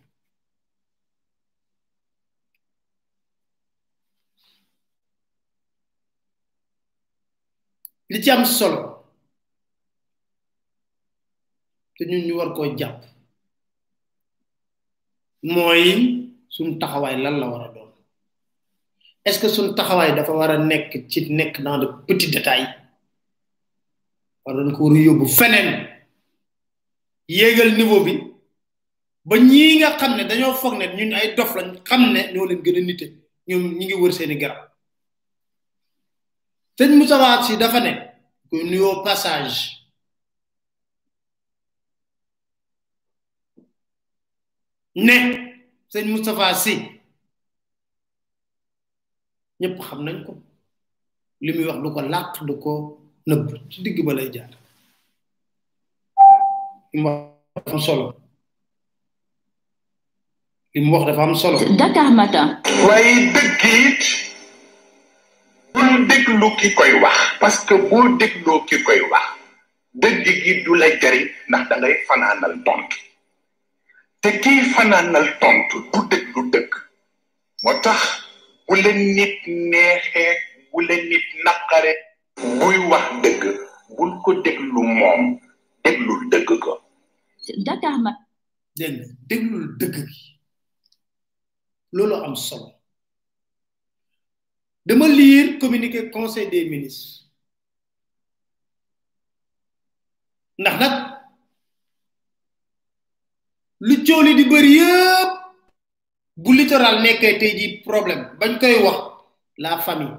li 8.11 8.19
ci 8.23 8.31
am 8.31 8.45
sol 8.45 8.75
te 11.97 12.05
ñu 12.07 12.17
ñu 12.27 12.37
war 12.39 12.53
koo 12.55 12.75
jàpp 12.79 13.01
mooy 15.42 16.29
suñ 16.48 16.79
taxawaay 16.79 17.16
lan 17.22 17.40
la 17.40 17.48
war 17.48 17.64
a 17.64 17.68
doon 17.72 17.90
est-ce 19.24 19.38
que 19.40 19.48
suñ 19.48 19.74
taxawaay 19.74 20.14
dafa 20.14 20.33
war 20.33 20.50
a 20.50 20.59
nekk 20.59 21.09
ci 21.09 21.31
nekk 21.31 21.62
dans 21.62 21.79
de 21.79 21.87
petits 22.07 22.31
détails 22.31 22.68
war 24.44 24.57
doon 24.57 24.72
ko 24.72 24.85
war 24.87 24.96
a 24.96 25.00
yóbbu 25.00 25.26
feneen 25.26 25.87
yéegal 27.29 27.74
niveau 27.79 28.05
bi 28.05 28.20
ba 29.24 29.37
ñii 29.38 29.79
nga 29.79 29.96
xam 29.98 30.16
ne 30.16 30.24
dañoo 30.24 30.55
foog 30.55 30.74
ne 30.79 30.87
ñun 30.96 31.12
ay 31.14 31.35
dof 31.37 31.55
lañ 31.57 31.79
xam 31.88 32.12
ne 32.12 32.20
ñoo 32.33 32.46
leen 32.46 32.62
gën 32.64 32.76
a 32.76 32.81
nite 32.81 33.07
ñoom 33.48 33.79
ñi 33.79 33.85
ngi 33.85 33.94
wër 33.94 34.12
seeni 34.12 34.37
garab 34.37 34.62
sëñ 36.76 36.90
Moussa 36.98 37.42
si 37.44 37.57
dafa 37.57 37.81
ne 37.81 37.92
ko 38.48 38.57
nuyoo 38.57 39.03
passage 39.05 39.80
ne 45.05 45.15
sëñ 45.93 46.05
Moustapha 46.13 46.49
Sy 46.63 46.75
ñëpp 49.61 49.77
xam 49.87 50.01
nañ 50.07 50.17
ko 50.27 50.33
li 51.45 51.51
muy 51.57 51.65
wax 51.69 51.79
du 51.83 51.89
ko 51.95 52.01
làq 52.15 52.29
du 52.49 52.55
ko 52.65 52.73
nëbb 53.29 53.47
ci 53.71 53.79
digg 53.85 53.99
ba 54.07 54.13
lay 54.19 54.29
jaar 54.35 54.53
li 56.93 56.99
wax 57.05 57.17
dafa 57.57 57.79
solo 57.87 58.07
li 60.73 60.79
mu 60.85 60.91
wax 60.95 61.03
dafa 61.09 61.23
am 61.27 61.35
solo. 61.43 61.57
Dakar 61.83 62.09
Matin. 62.19 62.49
waaye 62.87 63.13
dëgg 63.35 63.63
it 63.85 64.01
bul 65.75 65.91
déglu 66.09 66.47
ki 66.61 66.69
koy 66.79 66.93
wax. 67.03 67.17
parce 67.41 67.59
que 67.67 67.75
boo 67.89 68.03
dégloo 68.21 68.65
ki 68.69 68.77
koy 68.87 69.01
wax 69.13 69.27
dëgg 70.03 70.45
du 70.65 70.73
la 70.81 70.89
jariñ 71.01 71.25
ndax 71.49 71.65
da 71.81 71.87
fanaanal 72.09 72.57
tontu. 72.65 73.10
te 74.20 74.30
kiy 74.42 74.61
fanaanal 74.74 75.26
tontu 75.40 75.76
du 75.92 75.98
dëgg 76.11 76.24
lu 76.37 76.40
dëgg 76.52 76.70
moo 77.62 77.74
tax 77.85 78.00
bu 78.66 78.74
la 78.83 78.90
nit 78.92 79.37
neexee 79.70 80.33
bu 80.70 80.78
la 80.88 80.94
nit 81.09 81.26
naqare 81.44 81.92
buy 82.59 82.76
wax 82.90 83.06
dëgg 83.22 83.42
bul 83.96 84.12
ko 84.24 84.30
déglu 84.44 84.83
moom 84.98 85.22
déglul 85.85 86.20
dëgg 86.33 86.50
ko 86.64 86.72
dakar 87.66 87.94
ma 88.04 88.12
dégg 88.78 89.00
déglul 89.28 89.66
dëgg 89.80 89.96
gi 90.11 90.24
loolu 91.92 92.14
am 92.24 92.35
solo 92.37 92.70
dama 94.87 95.09
lire 95.09 95.59
communiqué 95.59 96.11
conseil 96.11 96.50
des 96.50 96.66
ministres 96.68 97.24
ndax 100.59 100.76
nag 100.80 101.19
lu 103.81 103.97
coow 104.05 104.21
li 104.23 104.37
di 104.38 104.45
bëri 104.45 104.73
yëpp 104.79 105.33
bu 106.43 106.51
littoral 106.53 106.97
nekkee 107.03 107.38
tey 107.40 107.51
jii 107.59 107.81
problème 107.88 108.23
bañ 108.40 108.53
koy 108.61 108.75
wax 108.85 108.99
la 109.62 109.81
famille 109.87 110.19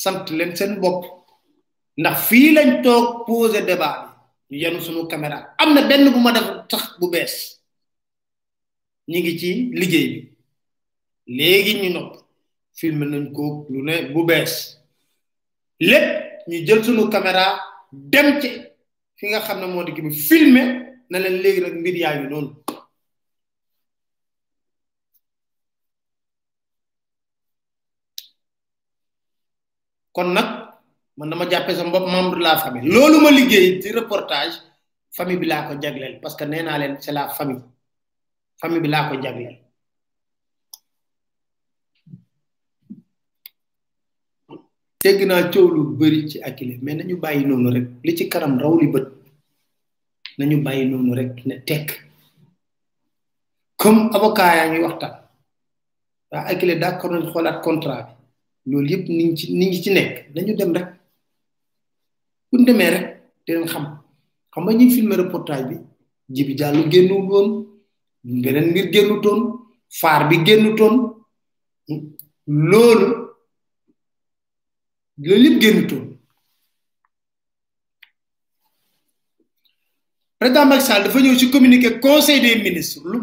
sant 0.00 0.24
leen 0.36 0.52
seen 0.58 0.72
bopp 0.82 1.00
ndax 2.00 2.18
fii 2.28 2.50
lañ 2.56 2.70
toog 2.84 3.06
poser 3.26 3.64
de 3.68 3.74
ba 3.82 3.90
ñu 4.48 4.56
yenu 4.60 4.80
suñu 4.84 5.02
caméra 5.12 5.38
am 5.60 5.70
na 5.74 5.80
benn 5.88 6.04
bu 6.12 6.20
ma 6.22 6.30
def 6.36 6.44
tax 6.70 6.84
bu 6.98 7.06
bees 7.14 7.34
ñi 9.08 9.18
ngi 9.20 9.32
ci 9.40 9.50
liggéey 9.80 10.08
bi 10.14 10.18
léegi 11.36 11.72
ñu 11.82 11.88
nopp 11.94 12.10
filmer 12.78 13.08
nañ 13.12 13.24
ko 13.36 13.44
lu 13.70 13.78
ne 13.88 13.94
bu 14.12 14.20
bees 14.28 14.54
lépp 15.90 16.10
ñu 16.48 16.56
jël 16.66 16.80
suñu 16.86 17.04
caméra 17.14 17.46
dem 18.12 18.28
ci 18.40 18.48
fi 19.16 19.24
nga 19.28 19.40
xam 19.46 19.58
ne 19.60 19.66
moo 19.66 19.84
di 19.86 19.92
ki 19.96 20.02
ne 21.10 21.18
leen 21.22 21.36
léegi 21.44 21.60
nag 21.64 21.74
mbir 21.80 21.96
yaa 22.02 22.14
ngi 22.16 22.26
noonu 22.30 22.50
kon 30.14 30.28
nag 30.36 30.48
man 31.18 31.30
dama 31.30 31.44
jàppee 31.50 31.76
sama 31.76 31.90
bopp 31.94 32.06
membre 32.12 32.38
de 32.40 32.44
la 32.46 32.56
famille 32.64 32.88
loolu 32.94 33.16
ma 33.24 33.30
liggéey 33.38 33.66
di 33.82 33.88
reportage 33.98 34.54
famille 35.16 35.40
bi 35.42 35.46
laa 35.52 35.66
ko 35.68 35.72
jagleel 35.82 36.14
parce 36.22 36.36
que 36.38 36.44
nee 36.46 36.62
naa 36.66 36.78
leen 36.80 36.92
c'est 37.02 37.12
la 37.16 37.24
famille 37.36 37.62
famille 38.60 38.80
bi 38.84 38.88
laa 38.94 39.08
ko 39.08 39.14
jagleel 39.24 39.56
dégg 45.02 45.20
naa 45.30 45.42
coow 45.52 45.66
lu 45.74 45.82
bëri 45.98 46.20
ci 46.30 46.36
Akilee 46.48 46.78
mais 46.84 46.96
ñu 47.08 47.16
bàyyi 47.24 47.42
noonu 47.48 47.68
rek 47.76 47.86
li 48.06 48.12
ci 48.18 48.24
kanam 48.32 48.54
raw 48.62 48.74
li 48.82 48.86
bët 48.94 49.06
nañu 50.38 50.62
bàyyi 50.64 50.84
noonu 50.84 51.14
rek 51.14 51.46
ne 51.46 51.60
tek 51.60 51.86
comme 53.76 54.02
avocat 54.14 54.54
yaa 54.56 54.68
ñuy 54.70 54.82
waxtaan 54.84 55.12
waa 56.30 56.44
ay 56.46 56.56
clé 56.58 56.74
d'accord 56.76 57.12
nañ 57.12 57.24
xoolaat 57.32 57.58
contrat 57.64 58.06
bi 58.64 58.72
loolu 58.72 58.88
yëpp 58.92 59.04
ni 59.08 59.36
ci 59.36 59.52
ni 59.56 59.64
ngi 59.66 59.82
ci 59.82 59.90
nekk 59.90 60.14
nañu 60.34 60.56
dem 60.56 60.72
rek 60.76 60.88
buñ 62.50 62.64
demee 62.66 62.90
rek 62.94 63.06
dinañ 63.46 63.66
xam 63.72 63.84
xam 64.52 64.64
nga 64.64 64.72
ñuy 64.72 64.90
filmer 64.94 65.16
reportage 65.24 65.64
bi 65.70 65.76
Djibi 66.28 66.54
Diallo 66.58 66.82
génnul 66.92 67.22
woon 67.30 67.48
beneen 68.42 68.70
mbir 68.70 68.86
génnu 68.92 69.14
toon 69.22 69.40
faar 70.00 70.22
bi 70.28 70.36
génnu 70.46 70.70
toon 70.78 70.94
loolu 72.68 73.06
loolu 75.24 75.46
yëpp 75.48 75.60
génnu 75.62 76.09
président 80.40 80.64
Macky 80.64 80.80
Sall 80.80 81.02
dafa 81.04 81.20
ñëw 81.20 81.36
ci 81.38 81.50
communiqué 81.50 82.00
conseil 82.00 82.40
des 82.40 82.56
ministres 82.62 83.02
lu 83.04 83.18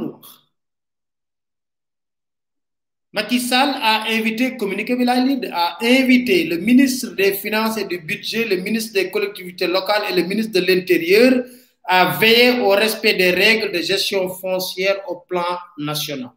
Macky 3.11 3.39
Sall 3.39 3.69
a 3.81 4.03
invité 4.11 4.55
a 4.55 5.77
invité 5.91 6.43
le 6.43 6.57
ministre 6.59 7.15
des 7.15 7.33
finances 7.33 7.75
et 7.79 7.85
du 7.85 7.97
budget 7.97 8.45
le 8.45 8.57
ministre 8.57 8.93
des 8.93 9.09
collectivités 9.09 9.65
locales 9.65 10.03
et 10.11 10.15
le 10.15 10.27
ministre 10.27 10.51
de 10.59 10.63
l'intérieur 10.65 11.43
à 11.85 12.17
veiller 12.19 12.59
au 12.59 12.69
respect 12.69 13.15
des 13.15 13.31
règles 13.31 13.71
de 13.71 13.81
gestion 13.81 14.29
foncière 14.29 14.97
au 15.09 15.15
plan 15.27 15.47
national 15.79 16.29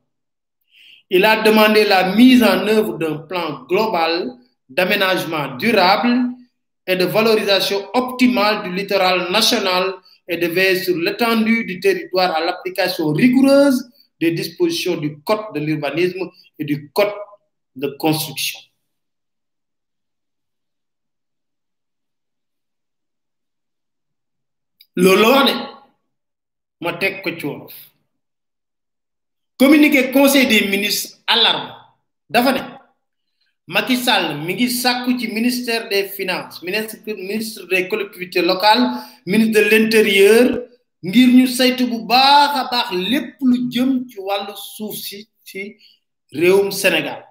il 1.11 1.27
a 1.27 1.43
demandé 1.43 1.85
la 1.85 2.15
mise 2.15 2.43
en 2.43 2.67
œuvre 2.67 2.97
d'un 2.97 3.17
plan 3.17 3.65
global 3.69 4.31
d'aménagement 4.67 5.57
durable 5.59 6.23
et 6.87 6.97
de 6.97 7.05
valorisation 7.05 7.87
optimale 7.93 8.63
du 8.63 8.75
littoral 8.75 9.31
national 9.31 9.97
et 10.31 10.37
de 10.37 10.75
sur 10.79 10.97
l'étendue 10.97 11.65
du 11.65 11.81
territoire 11.81 12.31
à 12.37 12.41
l'application 12.45 13.09
rigoureuse 13.13 13.91
des 14.21 14.31
dispositions 14.31 14.97
du 14.97 15.19
Code 15.23 15.53
de 15.55 15.59
l'urbanisme 15.61 16.31
et 16.57 16.65
du 16.65 16.89
Code 16.93 17.13
de 17.75 17.89
construction. 17.99 18.61
Le 24.95 25.17
ma 26.83 26.99
est, 27.01 27.23
communiqué 29.59 30.13
conseil 30.13 30.47
des 30.47 30.67
ministres 30.69 31.19
alarme 31.27 31.75
dafa 32.29 32.70
Matisal, 33.71 34.03
Sall 34.03 34.39
mi 35.23 35.29
ministère 35.31 35.89
des 35.89 36.09
finances 36.09 36.61
ministre 36.61 36.97
ministre 37.07 37.69
des 37.69 37.87
collectivités 37.89 38.43
locales 38.43 38.85
ministre 39.25 39.63
de 39.63 39.71
l'intérieur 39.71 40.63
ngir 41.05 41.29
ñu 41.29 41.47
bu 41.87 42.03
baax 42.03 42.67
Sénégal 46.73 47.25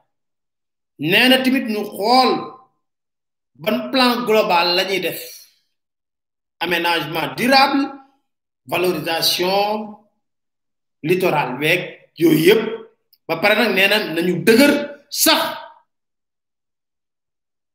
plan 3.92 4.26
global 4.26 4.86
aménagement 6.62 7.34
durable 7.36 7.84
valorisation 8.66 9.98
littoral 11.04 11.60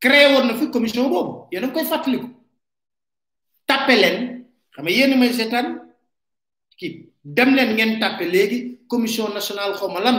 Créer 0.00 0.32
une 0.34 0.46
na 0.46 0.54
fi 0.54 0.70
commission 0.70 1.08
boobu 1.08 1.46
yéen 1.50 1.64
a 1.64 1.68
koy 1.72 1.84
fàttaliku 1.84 2.28
tàppe 3.66 3.96
leen 3.96 4.44
xam 4.70 4.84
nga 4.84 4.92
yéen 4.92 5.18
may 5.18 5.32
seetaan 5.32 5.74
kii 6.78 7.08
dem 7.24 7.54
leen 7.54 7.74
ngeen 7.74 7.98
tàppe 8.00 8.22
léegi 8.24 8.86
commission 8.88 9.34
nationale 9.34 9.74
xaw 9.74 9.88
ma 9.88 10.00
lan 10.00 10.18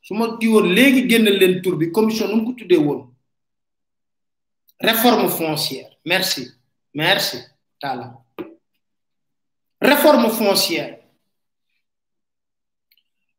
su 0.00 0.14
ma 0.14 0.38
kii 0.40 0.48
woon 0.48 0.72
léegi 0.74 1.08
génnal 1.10 1.38
leen 1.38 1.62
tur 1.62 1.76
bi 1.76 1.90
commission 1.92 2.28
nu 2.28 2.36
mu 2.36 2.44
ko 2.46 2.52
tuddee 2.54 2.78
woon 2.78 3.14
réforme 4.80 5.28
foncière 5.28 5.90
merci 6.06 6.48
merci 6.94 7.36
tala 7.80 8.16
réforme 9.80 10.30
foncière 10.30 11.00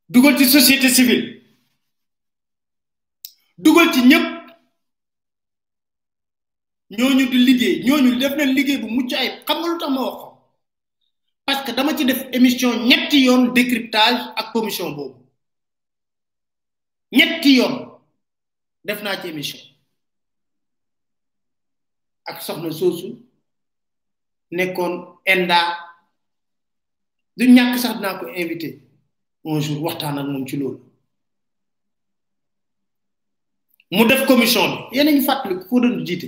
dugal 0.10 0.38
ci 0.38 0.46
société 0.46 0.88
civile 0.90 1.42
dugal 3.58 3.92
ci 3.94 4.04
ñëpp. 4.06 4.29
ñooñu 6.98 7.24
di 7.32 7.38
liggéey 7.48 7.76
ñooñu 7.88 8.12
def 8.22 8.34
na 8.38 8.46
liggéey 8.56 8.78
bu 8.82 8.88
mucc 8.96 9.10
ayib 9.20 9.34
xam 9.48 9.58
nga 9.60 9.70
lu 9.72 9.78
tax 9.80 9.92
ma 9.96 10.02
wax 10.08 10.20
ko 11.54 11.60
que 11.66 11.72
dama 11.78 11.96
ci 11.98 12.04
def 12.10 12.22
émission 12.38 12.72
ñetti 12.90 13.18
yoon 13.26 13.42
décryptage 13.56 14.22
ak 14.40 14.48
commission 14.54 14.90
boobu 14.96 15.20
ñetti 17.18 17.50
yoon 17.58 17.76
def 18.88 19.00
naa 19.04 19.20
ci 19.22 19.28
émission 19.34 19.60
ak 22.30 22.38
soxna 22.46 22.72
soosu 22.80 23.08
nekkoon 24.58 24.94
enda 25.34 25.58
du 27.38 27.46
ñàkk 27.56 27.76
sax 27.84 27.94
dinaa 27.96 28.18
ko 28.20 28.26
invité 28.42 28.68
un 29.46 29.60
jour 29.64 29.84
waxtaan 29.86 30.18
ak 30.22 30.26
moom 30.32 30.48
ci 30.48 30.56
loolu 30.58 30.80
mu 33.96 34.04
def 34.10 34.22
commission 34.30 34.66
bi 34.90 34.96
yéen 34.98 35.10
a 35.10 35.12
ngi 35.12 35.26
fàttali 35.28 35.56
ko 35.70 35.76
jiite 36.08 36.28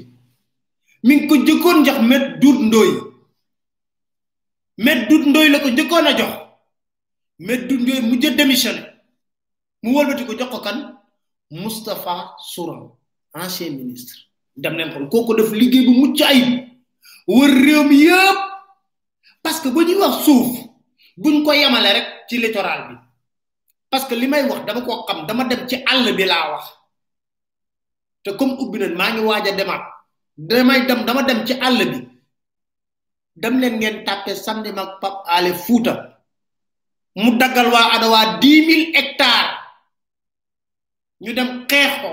mi 1.03 1.15
ngi 1.17 1.27
ko 1.27 1.35
jëkkoon 1.37 1.83
jox 1.85 1.99
met 2.01 2.39
duut 2.39 2.59
ndoy 2.69 2.89
met 4.77 5.09
duut 5.09 5.25
ndoy 5.25 5.49
la 5.49 5.59
ko 5.59 5.69
jëkkoon 5.69 6.07
a 6.07 6.11
jox 6.17 6.33
met 7.39 7.67
duut 7.67 7.81
ndooy 7.81 8.01
mu 8.01 8.15
jë 8.15 8.91
mu 9.81 9.95
wëlbati 9.97 10.25
ko 10.25 10.33
jox 10.37 10.49
ko 10.51 10.59
kan 10.59 10.97
Moustapha 11.51 12.35
Souran 12.53 12.91
ancien 13.33 13.71
ministre 13.75 14.15
dem 14.55 14.75
leen 14.77 14.91
xool 14.91 15.09
ko 15.25 15.33
def 15.35 15.51
liggéey 15.51 15.85
bu 15.85 15.91
mucc 15.91 16.21
ay 16.21 16.67
wër 17.27 17.49
réew 17.65 17.83
mi 17.83 18.05
yëpp 18.05 18.39
parce 19.43 19.59
que 19.59 19.69
ba 19.69 19.81
ñuy 19.83 19.95
wax 19.97 20.23
suuf 20.25 20.51
buñ 21.17 21.43
ko 21.43 21.51
yemale 21.53 21.93
rek 21.93 22.07
ci 22.29 22.37
littoral 22.37 22.87
bi 22.89 22.95
parce 23.89 24.05
que 24.05 24.15
li 24.15 24.27
may 24.27 24.43
wax 24.47 24.65
dama 24.65 24.81
ko 24.81 25.03
xam 25.05 25.25
dama 25.25 25.43
dem 25.45 25.67
ci 25.67 25.75
àll 25.75 26.15
bi 26.15 26.25
laa 26.25 26.51
wax 26.51 26.65
te 28.23 28.31
comme 28.37 28.53
ubbi 28.59 28.77
na 28.79 28.87
maa 28.89 29.13
ngi 29.13 29.23
waaj 29.25 29.47
a 29.47 29.51
demaat 29.51 30.00
damay 30.37 30.85
dem 30.87 31.03
dama 31.05 31.21
dem 31.27 31.43
ci 31.45 31.53
all 31.59 31.77
bi 31.91 31.99
dem 33.35 33.59
len 33.59 33.79
ngeen 33.79 34.03
tapé 34.05 34.35
samedi 34.35 34.71
mak 34.71 34.99
pap 35.01 35.23
ale 35.27 35.53
fouta 35.53 36.21
mu 37.15 37.35
dagal 37.39 37.67
wa 37.71 37.91
adawa 37.95 38.39
10000 38.39 38.93
hectares 38.95 39.55
ñu 41.21 41.33
dem 41.33 41.65
xex 41.67 41.91
ko 42.01 42.11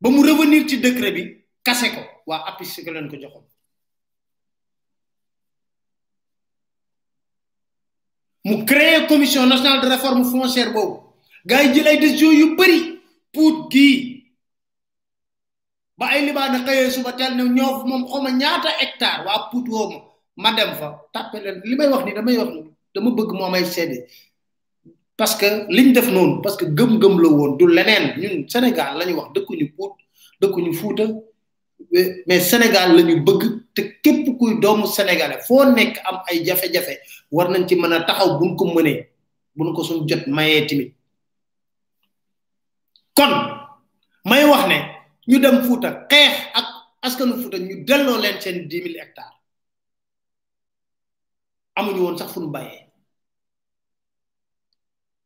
ba 0.00 0.10
mu 0.10 0.22
revenir 0.26 0.66
ci 0.68 0.80
décret 0.80 1.14
bi 1.14 1.24
kasse 1.62 1.90
ko 1.94 2.00
wa 2.26 2.44
apis 2.50 2.74
ci 2.74 2.82
leen 2.82 3.08
ko 3.08 3.16
joxoon 3.16 3.44
mu 8.44 8.64
créé 8.64 9.06
commission 9.06 9.46
nationale 9.46 9.80
de 9.80 9.86
réforme 9.88 10.24
foncière 10.24 10.72
bobu 10.72 10.98
gaay 11.46 11.74
jël 11.74 11.86
ay 11.88 11.98
décision 11.98 12.32
yu 12.32 12.56
bari 12.56 12.98
pour 13.32 13.70
gii 13.70 14.09
ba 16.00 16.06
ay 16.16 16.20
libaane 16.28 16.58
xëyee 16.66 16.88
suba 16.96 17.10
teel 17.18 17.32
ne 17.38 17.42
ñoo 17.56 17.72
moom 17.88 18.02
xawma 18.10 18.30
ñaata 18.40 18.68
hectare 18.80 19.20
waa 19.26 19.38
put 19.50 19.66
wooma 19.74 19.98
ma 20.42 20.48
dem 20.58 20.70
fa 20.80 20.88
tàppe 21.14 21.36
leen 21.44 21.58
li 21.68 21.74
may 21.78 21.88
wax 21.92 22.02
ni 22.06 22.12
damay 22.18 22.36
wax 22.40 22.50
ni 22.56 22.60
dama 22.94 23.08
bëgg 23.18 23.30
moo 23.38 23.50
may 23.54 23.64
seede 23.74 23.96
parce 25.18 25.34
que 25.40 25.48
liñ 25.76 25.86
def 25.96 26.08
noonu 26.14 26.34
parce 26.44 26.56
que 26.60 26.66
gëm-gëm 26.78 27.14
la 27.22 27.28
woon 27.36 27.52
du 27.58 27.66
leneen 27.76 28.04
ñun 28.20 28.36
Sénégal 28.52 28.90
la 28.98 29.04
ñu 29.06 29.14
wax 29.18 29.28
dëkkuñu 29.34 29.66
puut 29.76 29.94
dëkkuñu 30.40 30.72
fuuta 30.80 31.04
mais 32.28 32.40
Sénégal 32.50 32.88
la 32.96 33.02
bëgg 33.26 33.42
te 33.74 33.82
képp 34.04 34.24
kuy 34.38 34.52
doomu 34.62 34.86
sénégalais 34.96 35.40
foo 35.46 35.64
nekk 35.78 35.94
am 36.08 36.16
ay 36.28 36.36
jafe-jafe 36.46 36.94
war 37.34 37.46
nañ 37.52 37.64
ci 37.68 37.74
mën 37.76 37.92
a 37.94 37.98
taxaw 38.08 38.30
buñ 38.38 38.50
ko 38.58 38.64
mënee 38.76 39.00
buñ 39.56 39.68
ko 39.74 39.80
suñ 39.88 39.98
jot 40.08 40.24
mayee 40.36 40.64
timit 40.68 40.90
kon 43.16 43.32
may 44.30 44.44
wax 44.52 44.64
ne 44.72 44.78
ñu 45.28 45.36
dem 45.42 45.56
Fuuta 45.66 45.90
xeex 46.10 46.34
ak 46.58 46.66
askanu 47.06 47.34
Fuuta 47.40 47.58
ñu 47.58 47.72
delloo 47.88 48.18
leen 48.22 48.40
seen 48.42 48.58
dix 48.70 48.82
mille 48.84 48.98
ectar 49.06 49.32
amuñu 51.78 52.00
woon 52.04 52.18
sax 52.20 52.30
fu 52.32 52.40
ñu 52.40 52.50
bàyyee 52.54 52.80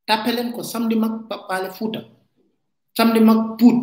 tàppe 0.06 0.30
leen 0.36 0.50
ko 0.54 0.60
samedi 0.72 0.96
mag 1.02 1.14
paale 1.48 1.68
Fuuta 1.76 2.00
samedi 2.96 3.20
mag 3.28 3.40
Pout 3.58 3.78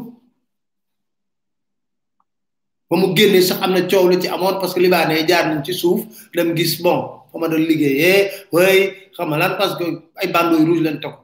ba 2.89 2.95
mu 3.01 3.07
génnee 3.17 3.41
sax 3.47 3.59
am 3.65 3.71
na 3.73 3.81
coow 3.89 4.07
lu 4.09 4.19
ci 4.21 4.27
amoon 4.29 4.59
parce 4.59 4.73
que 4.73 4.81
libaane 4.85 5.25
jaar 5.29 5.45
nañ 5.47 5.61
ci 5.65 5.73
suuf 5.81 6.01
dam 6.35 6.49
gis 6.57 6.73
bon 6.83 6.99
fa 7.31 7.37
ma 7.39 7.47
doon 7.47 7.63
liggéeyee 7.69 8.19
way 8.55 8.77
xam 9.15 9.29
nga 9.29 9.37
lan 9.41 9.53
parce 9.57 9.75
que 9.79 9.85
ay 10.21 10.27
bandeau 10.33 10.59
rouge 10.67 10.83
leen 10.85 10.99
toog 11.01 11.15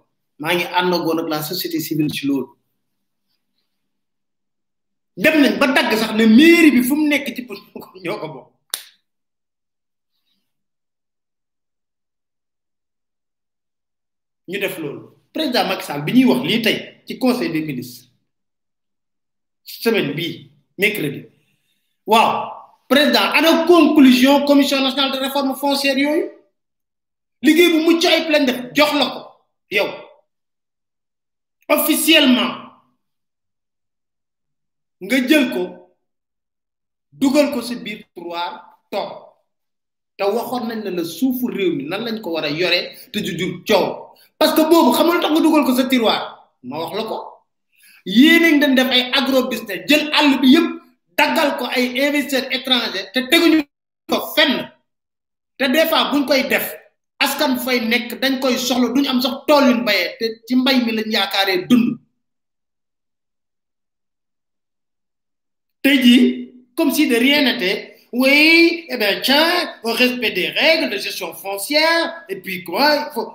maa 0.41 0.54
ngi 0.56 0.65
àndagoon 0.80 1.21
ak 1.21 1.28
la 1.34 1.39
société 1.43 1.78
civile 1.80 2.10
ci 2.15 2.23
loolu 2.28 2.57
dem 5.17 5.41
nañ 5.41 5.53
ba 5.58 5.65
dagg 5.73 5.91
sax 5.97 6.13
ne 6.13 6.25
mairie 6.30 6.71
bi 6.71 6.84
fu 6.84 6.95
mu 6.95 7.08
nekk 7.08 7.34
ci 7.36 7.41
pos 7.43 7.58
ñoo 8.03 8.19
ko 8.21 8.27
bokk 8.27 8.49
ñu 14.47 14.60
def 14.60 14.77
loolu 14.77 15.01
président 15.34 15.65
Macky 15.67 15.84
Sall 15.86 16.03
bi 16.06 16.12
ñuy 16.13 16.25
wax 16.30 16.41
lii 16.47 16.62
tey 16.62 16.77
ci 17.08 17.17
conseil 17.17 17.51
des 17.51 17.63
ministres 17.65 18.08
semaine 19.63 20.13
bii 20.13 20.51
mercredi 20.77 21.25
waaw 22.06 22.53
président 22.88 23.34
ana 23.38 23.65
conclusion 23.65 24.45
commission 24.45 24.84
nationale 24.84 25.13
de 25.13 25.17
réforme 25.17 25.56
foncière 25.56 25.97
yooyu 25.97 26.30
liggéey 27.41 27.71
bu 27.73 27.80
mucc 27.89 28.06
ay 28.06 28.25
plein 28.27 28.43
def 28.45 28.60
jox 28.75 28.93
la 28.93 29.08
ko 29.13 29.19
yow 29.71 29.89
officiellement 31.69 32.66
nga 35.03 35.21
jël 35.27 35.51
ko 35.53 35.93
dugal 37.13 37.53
ko 37.53 37.62
si 37.62 37.75
biir 37.77 38.01
tiroir 38.13 38.65
toog 38.91 39.38
te 40.17 40.23
waxoon 40.25 40.67
nañ 40.67 40.79
ne 40.83 40.91
la 40.97 41.03
suufu 41.05 41.45
réew 41.53 41.71
mi 41.77 41.83
nan 41.86 42.01
lañ 42.05 42.21
ko 42.21 42.31
war 42.33 42.45
a 42.45 42.49
yore 42.49 42.79
te 43.13 43.17
ju 43.25 43.38
jur 43.38 43.62
coow 43.67 43.88
parce 44.38 44.53
que 44.55 44.62
boobu 44.69 44.91
xam 44.93 45.07
nga 45.07 45.21
tax 45.21 45.31
nga 45.31 45.41
dugal 45.41 45.65
ko 45.65 45.73
sa 45.75 45.88
tiroir 45.91 46.21
ma 46.63 46.79
wax 46.79 46.91
la 46.97 47.03
ko 47.03 47.17
yéen 48.05 48.60
dañ 48.60 48.73
def 48.75 48.89
ay 48.89 49.03
agro 49.17 49.47
business 49.49 49.86
jël 49.89 50.03
àll 50.17 50.39
bi 50.41 50.53
yëpp 50.55 50.67
daggal 51.17 51.49
ko 51.57 51.65
ay 51.75 51.86
investisseurs 52.01 52.49
étrangers 52.57 53.07
te 53.13 53.19
teguñu 53.31 53.62
ko 54.10 54.19
fenn 54.36 54.71
te 55.57 55.65
des 55.73 55.86
fois 55.89 56.10
buñ 56.12 56.25
koy 56.25 56.47
def 56.49 56.73
askan 57.19 57.57
fay 57.63 57.79
nekk 57.93 58.19
dañ 58.21 58.39
koy 58.41 58.57
soxla 58.57 58.89
duñ 58.95 59.05
am 59.07 59.21
sax 59.21 59.36
tool 59.47 59.63
yuñ 59.69 59.81
bayee 59.88 60.10
te 60.19 60.25
ci 60.47 60.55
mbay 60.55 60.77
mi 60.86 60.91
lañ 60.91 61.10
yaakaaree 61.15 61.65
dund. 61.69 61.97
comme 66.76 66.91
si 66.91 67.08
de 67.08 67.15
rien 67.17 67.43
n'était 67.43 67.97
oui 68.12 68.30
et 68.30 68.88
eh 68.89 68.97
bien 68.97 69.21
tiens 69.21 69.76
au 69.84 69.91
respect 69.93 70.32
des 70.32 70.50
règles 70.50 70.89
de 70.93 70.97
gestion 70.97 71.34
foncière 71.34 72.26
et 72.30 72.38
puis 72.41 72.63
quoi 72.63 73.08
il 73.10 73.13
faut 73.13 73.34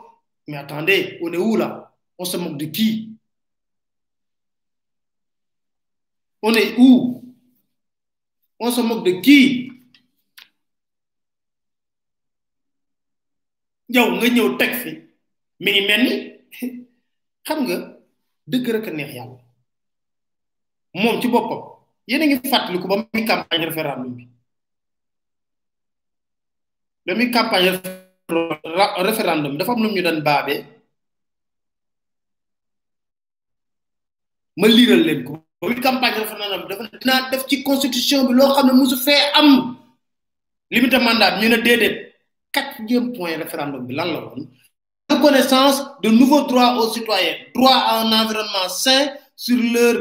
mais 0.49 0.59
attendez 0.59 1.19
on 1.23 1.33
est 1.33 1.37
où 1.39 1.57
là 1.57 1.95
on 2.19 2.25
se 2.27 2.37
moque 2.37 2.59
de 2.59 2.67
qui 2.67 3.17
on 6.43 6.53
est 6.55 6.75
où 6.79 7.21
on 8.61 8.71
se 8.71 8.81
moque 8.83 9.07
de 9.07 9.13
qui 9.23 9.73
yow 13.89 14.11
nga 14.57 14.67
fi 14.81 14.93
mi 15.61 15.73
xam 17.45 17.61
nga 17.67 17.79
rek 18.77 18.87
neex 18.97 19.11
yalla 19.17 19.39
mom 20.95 21.21
ci 21.23 21.29
pas 21.31 21.72
yéen 22.09 22.23
a 22.23 22.27
ngi 22.27 22.39
fàttaliku 22.53 22.87
ba 22.91 22.97
muy 23.13 23.25
campagne 23.33 23.65
référendum 23.71 24.13
campagne 27.37 27.69
référendum 29.09 29.53
campagne 29.59 30.63
référendum 37.29 37.65
constitution 37.69 38.21
mandat 41.09 41.33
point 43.17 43.39
référendum 43.45 43.83
reconnaissance 45.13 45.77
de 46.03 46.09
nouveaux 46.09 46.47
droits 46.47 46.75
aux 46.79 46.91
citoyens 46.93 47.37
droit 47.55 47.77
à 47.91 48.01
un 48.03 48.13
environnement 48.23 48.69
sain 48.69 49.09
sur 49.37 49.57
leur 49.57 49.97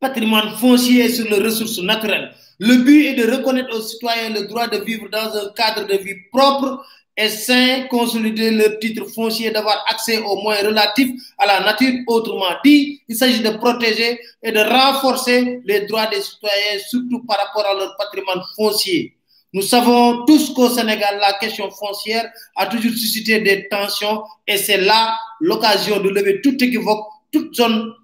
patrimoine 0.00 0.50
foncier 0.60 1.08
sur 1.10 1.24
les 1.30 1.38
ressources 1.42 1.80
naturelles. 1.80 2.32
Le 2.58 2.76
but 2.76 3.04
est 3.04 3.14
de 3.14 3.30
reconnaître 3.36 3.76
aux 3.76 3.82
citoyens 3.82 4.30
le 4.30 4.46
droit 4.46 4.66
de 4.68 4.78
vivre 4.78 5.08
dans 5.10 5.34
un 5.36 5.50
cadre 5.54 5.86
de 5.86 5.96
vie 5.98 6.14
propre 6.32 6.82
et 7.18 7.28
sain, 7.28 7.86
consolider 7.88 8.50
le 8.50 8.78
titre 8.78 9.06
foncier, 9.06 9.50
d'avoir 9.50 9.84
accès 9.90 10.18
aux 10.18 10.36
moyens 10.42 10.68
relatifs 10.68 11.14
à 11.38 11.46
la 11.46 11.60
nature. 11.60 11.92
Autrement 12.08 12.44
dit, 12.64 13.00
il 13.08 13.16
s'agit 13.16 13.40
de 13.40 13.50
protéger 13.50 14.20
et 14.42 14.52
de 14.52 14.58
renforcer 14.60 15.60
les 15.64 15.86
droits 15.86 16.06
des 16.08 16.20
citoyens, 16.20 16.78
surtout 16.88 17.22
par 17.26 17.38
rapport 17.38 17.64
à 17.70 17.74
leur 17.74 17.96
patrimoine 17.96 18.42
foncier. 18.54 19.14
Nous 19.54 19.62
savons 19.62 20.26
tous 20.26 20.50
qu'au 20.52 20.68
Sénégal, 20.68 21.18
la 21.18 21.32
question 21.38 21.70
foncière 21.70 22.30
a 22.56 22.66
toujours 22.66 22.92
suscité 22.92 23.40
des 23.40 23.66
tensions 23.68 24.22
et 24.46 24.58
c'est 24.58 24.76
là 24.78 25.16
l'occasion 25.40 26.00
de 26.00 26.10
lever 26.10 26.42
tout 26.42 26.62
équivoque, 26.62 27.06
toute 27.32 27.54
zone 27.54 27.94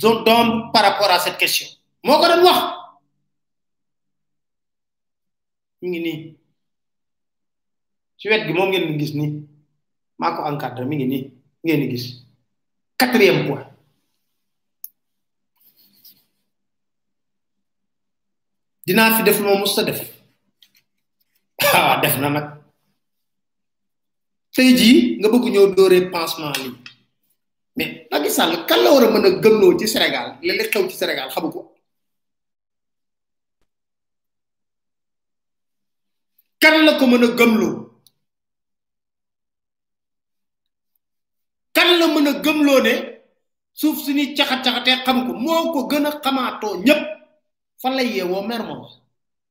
doom 0.00 0.70
par 0.72 0.82
rapport 0.82 1.10
à 1.10 1.18
cette 1.18 1.36
question 1.36 1.66
moko 2.04 2.26
don 2.26 2.42
wax 2.44 2.58
ngi 5.84 6.00
ni 6.06 6.12
ci 8.18 8.28
wet 8.30 8.46
gi 8.46 8.52
mom 8.54 8.68
ngeen 8.70 8.96
gis 9.00 9.12
ni 9.14 9.26
mako 10.18 10.42
encadrer 10.48 10.86
mi 10.86 10.96
ngi 10.96 11.06
ni 11.12 11.18
ngeen 11.64 11.82
gis 11.90 12.04
quatrième 12.98 13.46
point 13.46 13.66
dina 18.86 19.16
fi 19.16 19.22
def 19.22 19.38
lo 19.40 19.58
musta 19.62 19.82
def 19.88 20.00
ah 21.80 22.00
def 22.02 22.16
na 22.20 22.28
nak 22.34 22.46
tay 24.54 24.72
ji 24.80 24.90
nga 25.20 25.28
bëgg 25.32 25.44
ñëw 25.52 25.66
doré 25.76 25.98
pansement 26.14 26.52
li 26.58 26.66
mais 27.76 28.08
Macky 28.30 28.30
Sall 28.30 28.66
kan 28.70 28.78
la 28.86 28.90
war 28.94 29.04
a 29.06 29.10
mën 29.10 29.26
a 29.26 29.30
gëmloo 29.42 29.72
ci 29.78 29.86
Sénégal 29.92 30.26
li 30.42 30.56
xew 30.72 30.82
ci 30.90 30.96
Sénégal 31.00 31.28
xamu 31.32 31.48
ko 31.56 31.60
kan 36.62 36.76
la 36.86 36.92
ko 36.98 37.04
mën 37.12 37.24
a 37.28 37.30
gëmloo 37.38 37.74
kan 41.76 41.88
la 42.00 42.06
mën 42.14 42.28
a 42.28 42.32
gëmloo 42.44 42.80
ne 42.86 42.94
suuf 43.80 43.96
suñuy 44.04 44.28
caxat-caxatee 44.36 45.02
xam 45.06 45.18
ko 45.26 45.32
moo 45.44 45.72
ko 45.72 45.80
gën 45.90 46.06
a 46.10 46.20
xamaatoo 46.22 46.80
ñépp 46.86 47.02
fan 47.80 47.96
la 47.96 48.02
yeewoo 48.02 48.42
mer 48.50 48.62
moom 48.68 48.84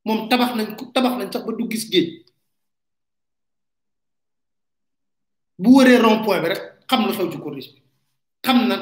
moom 0.06 0.20
tabax 0.30 0.52
nañ 0.56 0.68
ko 0.78 0.84
tabax 0.96 1.13
nañ 1.18 1.30
sax 1.34 1.44
ba 1.46 1.52
du 1.58 1.65
gis 1.72 1.86
géej 1.92 2.08
bu 5.62 5.70
wëree 5.76 5.98
rond 6.06 6.22
bi 6.26 6.48
rek 6.54 6.62
xam 6.89 7.02
lu 7.08 7.12
xew 7.18 7.30
ci 7.32 7.38
corniche 7.44 7.72
bi 7.74 7.80
xam 8.45 8.58
na 8.69 8.75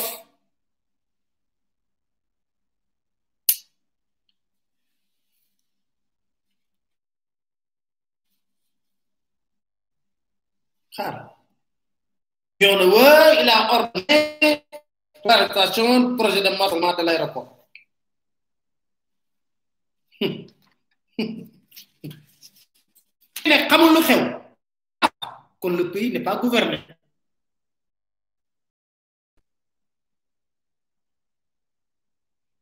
xaar 10.96 11.14
yoon 12.60 12.76
na 12.80 12.86
wa 12.94 13.06
il 13.40 13.48
a 13.54 13.58
ordonné 13.74 14.18
l'arrestation 15.28 16.16
projet 16.18 16.42
de 16.46 16.50
malfaitement 16.58 16.94
de 16.98 17.02
l'aéroport 17.06 17.57
ne 20.20 20.46
xamul 23.70 23.90
lu 23.94 24.00
xew 24.08 24.20
kon 25.60 25.72
le 25.76 25.90
pays 25.92 26.10
n'est 26.12 26.20
pas 26.22 26.36
gouverné 26.36 26.78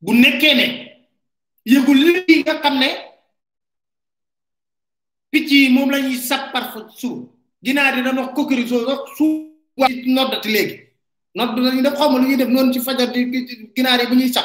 bu 0.03 0.13
nekkee 0.13 0.55
ne 0.55 0.67
yëgul 1.65 1.97
li 2.05 2.43
nga 2.43 2.61
xam 2.63 2.79
ne 2.81 2.87
picc 5.31 5.51
yi 5.51 5.69
moom 5.75 5.91
la 5.91 6.01
ñuy 6.01 6.17
sab 6.19 6.53
par 6.53 6.93
suur 6.99 7.29
ginaar 7.63 7.97
yi 7.97 8.03
dañ 8.05 8.17
wax 8.19 8.35
kokkiri 8.37 8.69
soo 8.69 8.87
wax 8.89 9.01
suur 9.17 9.35
waa 9.79 9.89
noddati 10.15 10.49
léegi 10.55 10.77
nodd 11.35 11.59
lañu 11.65 11.83
def 11.83 11.95
xaw 11.99 12.09
ma 12.11 12.19
lu 12.19 12.27
ñuy 12.29 12.37
def 12.37 12.49
noonu 12.53 12.73
ci 12.73 12.81
fajar 12.87 13.09
di 13.15 13.21
ginaar 13.77 14.01
yi 14.01 14.07
bu 14.11 14.15
ñuy 14.15 14.33
sab 14.35 14.45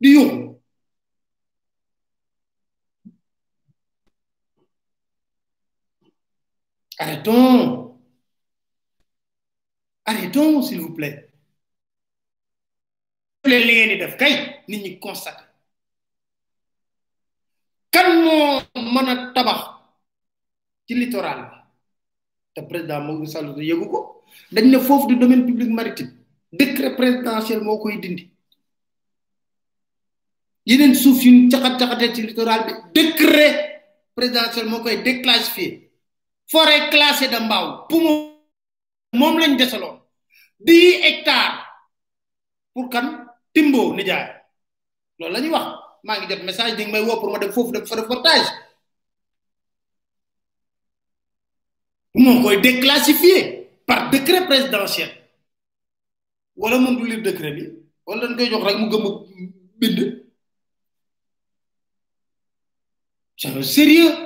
di 0.00 0.08
yuuxu 0.12 0.53
Arrêtons. 6.98 7.92
Arrêtons, 10.04 10.62
s'il 10.68 10.80
vous 10.80 10.94
plaît. 10.94 11.30
li 13.44 13.60
ngeen 13.62 13.88
di 13.90 13.96
def 14.00 14.14
kay 14.16 14.34
nit 14.68 14.80
ñi 14.82 14.90
constaté 14.98 15.44
kan 17.92 18.08
moo 18.24 18.84
mën 18.94 19.08
a 19.10 19.14
tabax 19.34 19.60
ci 20.86 20.94
littoral 20.94 21.40
bi 21.42 21.60
te 22.54 22.62
président 22.70 23.02
Macky 23.06 23.26
Sall 23.30 23.52
yëgu 23.68 23.86
ko 23.92 24.00
dañ 24.54 24.64
ne 24.70 24.78
foofu 24.86 25.08
du 25.08 25.16
domaine 25.16 25.44
public 25.44 25.68
maritime 25.68 26.10
décret 26.50 26.96
présidentiel 26.96 27.60
moo 27.62 27.76
koy 27.78 27.98
dindi 28.00 28.24
yeneen 30.64 30.94
suuf 31.02 31.20
yu 31.22 31.30
ñu 31.30 31.50
caxat 31.52 31.76
caxatee 31.80 32.14
ci 32.14 32.22
littoral 32.22 32.60
bi 32.66 32.72
décret 32.98 33.56
présidentiel 34.14 34.66
moo 34.70 34.80
koy 34.82 35.02
déclassifié 35.08 35.83
forêt 36.50 36.90
classée 36.90 37.28
de 37.28 37.38
mbaaw 37.38 37.86
pour 37.88 38.02
mom 39.12 39.38
lañ 39.38 39.56
dessalon 39.56 40.00
10 40.60 41.00
hectares 41.04 41.64
pour 42.72 42.88
kan 42.90 43.26
timbo 43.54 43.94
nijaay 43.94 44.26
loolu 45.18 45.32
lañuy 45.34 45.50
wax 45.50 45.66
maa 46.04 46.18
ngi 46.18 46.26
jot 46.28 46.42
message 46.44 46.76
di 46.76 46.86
may 46.90 47.02
woo 47.02 47.20
pour 47.20 47.30
ma 47.32 47.38
dem 47.38 47.52
foofu 47.52 47.72
dem 47.72 47.86
fa 47.86 47.96
reportage 47.96 48.48
moo 52.14 52.42
koy 52.42 52.60
déclassifié 52.60 53.70
par 53.86 54.10
décret 54.10 54.44
présidentiel 54.46 55.10
wala 56.56 56.78
moom 56.78 56.96
du 56.96 57.06
lire 57.06 57.22
décret 57.22 57.52
bi 57.56 57.64
wala 58.06 58.26
dañ 58.28 58.36
koy 58.36 58.50
jox 58.50 58.62
rek 58.64 58.76
mu 58.78 58.90
gëm 58.90 59.04
bind 59.78 60.00
c'est 63.36 63.62
sérieux 63.62 64.23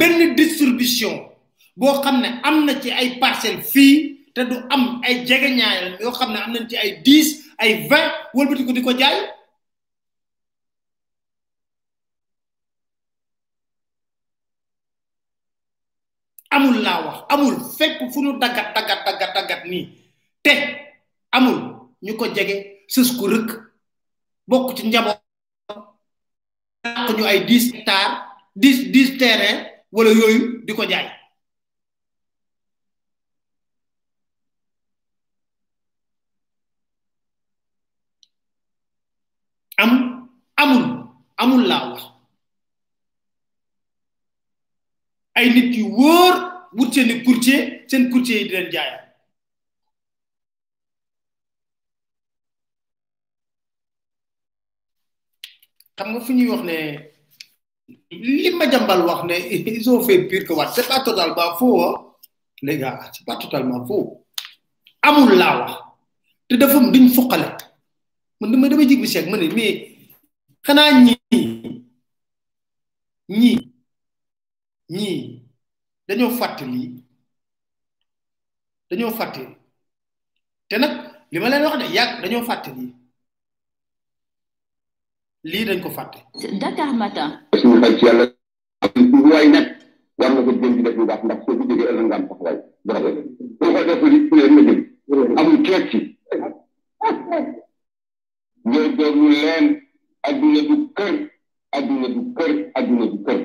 benn 0.00 0.32
distribution 0.34 1.28
boo 1.76 1.92
xam 2.02 2.20
ne 2.24 2.40
am 2.48 2.64
na 2.64 2.80
ci 2.80 2.88
ay 2.90 3.18
parcelles 3.20 3.70
fii 3.72 4.24
te 4.34 4.42
du 4.48 4.56
am 4.72 4.82
ay 5.04 5.24
jegeñaayal 5.28 5.88
yoo 6.00 6.12
xam 6.18 6.30
ne 6.32 6.38
am 6.40 6.52
nañ 6.52 6.66
ci 6.70 6.76
ay 6.80 6.90
dix 7.04 7.26
ay 7.60 7.72
vingt 7.90 8.12
wëlbati 8.34 8.72
di 8.72 8.82
ko 8.88 8.92
jaay 9.00 9.18
amul 16.54 16.76
laa 16.84 17.02
wax 17.06 17.18
amul 17.32 17.56
fekk 17.76 17.98
fu 18.12 18.18
nu 18.24 18.32
daggat 18.42 18.68
daggat 18.76 19.00
daggat 19.36 19.62
nii 19.70 19.86
te 20.44 20.52
amul 21.36 21.58
ñu 22.04 22.12
ko 22.16 22.24
jege 22.36 22.56
sës 22.94 23.08
ku 23.18 23.24
rëkk 23.28 23.48
bokk 24.48 24.66
ci 24.76 24.82
njaboot 24.88 25.20
ñu 27.16 27.24
ay 27.28 27.38
dix 27.50 27.64
hectares 27.72 28.14
dix 28.56 28.76
dix 28.94 29.08
terrain 29.20 29.58
wala 29.96 30.10
yooyu 30.18 30.62
di 30.66 30.72
ko 30.78 30.84
jaay 30.90 31.06
am 39.82 39.90
amul 40.62 40.84
amul 41.42 41.62
laa 41.70 41.84
wax 41.92 42.02
ay 45.38 45.46
nit 45.54 45.70
yu 45.78 45.84
woor 45.98 46.34
wut 46.76 46.88
seeni 46.94 47.14
courtier 47.24 47.62
seen 47.90 48.04
courtier 48.12 48.38
yi 48.38 48.46
di 48.48 48.54
leen 48.54 48.70
xam 55.96 56.08
nga 56.10 56.20
fu 56.26 56.32
ñuy 56.36 56.48
wax 56.52 56.62
ne 56.68 56.76
li 58.10 58.50
ma 58.50 58.66
jàmbal 58.70 59.02
wax 59.06 59.24
ne 59.24 59.36
ils 59.36 59.88
ont 59.88 60.02
fait 60.02 60.24
pire 60.26 60.44
que 60.44 60.52
Wade 60.52 60.70
c'est 60.74 60.88
pas 60.88 61.00
totalement 61.00 61.54
faux 61.56 61.80
ah 61.80 62.16
les 62.62 62.76
gars 62.76 63.08
c'est 63.12 63.24
pas 63.24 63.36
totalement 63.36 63.86
faux 63.86 64.26
amul 65.02 65.38
laa 65.38 65.60
wax 65.60 65.72
te 66.48 66.54
dafa 66.56 66.80
duñ 66.90 67.08
fuqale 67.08 67.56
man 68.40 68.50
dama 68.50 68.68
dama 68.68 68.82
jig 68.82 69.00
bi 69.00 69.06
seeg 69.08 69.30
ma 69.30 69.36
ne 69.36 69.46
mais 69.54 69.96
xanaa 70.66 70.90
ñii 71.06 71.82
ñii 73.30 73.60
ñii 74.90 75.42
dañoo 76.08 76.30
fàtte 76.30 76.64
lii 76.66 77.04
dañoo 78.90 79.10
fàtte 79.18 79.42
te 80.68 80.76
nag 80.78 80.92
li 81.30 81.38
ma 81.38 81.48
leen 81.48 81.62
wax 81.62 81.76
ne 81.78 81.86
yàgg 81.94 82.22
dañoo 82.22 82.42
fàtte 82.42 82.70
li 85.44 85.64
dañ 85.64 85.78
ko 85.80 85.90
fàtte. 85.90 86.18
Dakar 86.60 86.90
matin. 87.00 87.30
suñu 87.60 87.80
xel 87.84 87.90
ci 87.98 88.04
yàlla 88.06 88.24
waay 89.30 89.46
nekk 89.54 89.68
war 90.18 90.30
nga 90.32 90.42
ko 90.46 90.50
jëm 90.62 90.82
def 90.84 90.96
lu 90.98 91.04
baax 91.10 91.20
ndax 91.24 91.38
soo 91.44 91.56
ko 91.58 91.62
jógee 91.68 91.88
ëllëg 91.90 92.06
nga 92.08 92.14
am 92.18 92.24
taxawaay 92.28 92.56
bu 92.84 92.90
rafet 92.94 93.14
boo 93.58 93.72
ko 94.00 94.08
def 94.08 94.28
li 94.50 94.62
leen 94.62 94.78
jëm 95.06 95.38
amul 95.38 95.58
ceeb 95.64 95.82
ci 95.90 95.98
leen 99.30 99.80
adduna 100.22 100.62
du 100.68 100.76
kër 100.96 101.30
adduna 101.70 102.08
du 102.08 102.20
kër 102.36 102.54
adduna 102.78 103.04
du 103.12 103.18
kër 103.26 103.40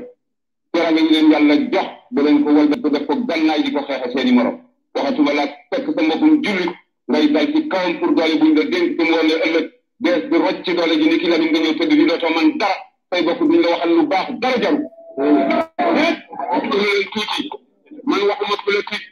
nga 0.72 0.92
ñu 0.96 1.10
leen 1.14 1.30
yàlla 1.34 1.56
jox 1.74 1.90
leen 2.26 2.38
ko 2.44 2.50
wal 2.56 2.70
ko 2.84 2.88
def 2.94 3.06
ko 3.08 3.14
gannaay 3.28 3.60
di 3.66 3.72
ko 3.76 3.80
xeexa 3.88 4.08
seeni 4.14 4.32
morom 4.36 4.58
waxatuma 4.94 5.32
laa 5.38 5.48
fekk 5.70 5.86
sa 5.96 6.02
mbokkum 6.06 6.34
jullit 6.44 6.72
ngay 7.10 7.26
dal 7.34 7.48
ci 7.54 7.60
kawam 7.72 7.94
pour 8.00 8.12
doole 8.16 8.36
buñ 8.40 8.52
la 8.58 8.64
dénk 8.72 9.00
ëllëg 9.44 9.66
de 9.98 10.28
di 10.28 10.36
rocc 10.38 10.62
ci 10.64 10.74
doole 10.74 10.98
ji 10.98 11.08
ni 11.10 11.18
ki 11.18 11.28
Lamine 11.28 11.50
nga 11.52 11.60
ñëw 11.62 11.76
tëdd 11.80 11.90
di 11.94 12.06
dootoo 12.06 12.34
man 12.36 12.58
dara 12.60 12.76
say 13.10 13.24
bokk 13.24 13.40
duñ 13.40 13.60
la 13.64 13.70
waxal 13.70 13.92
lu 13.96 14.04
baax 14.08 14.28
dara 14.42 14.60
jaru 14.62 14.80
déet 15.94 16.18
waxtu 16.52 16.76
leen 16.84 17.02
tuuti 17.12 17.42
man 18.10 18.22
waxuma 18.28 18.58
politique 18.66 19.08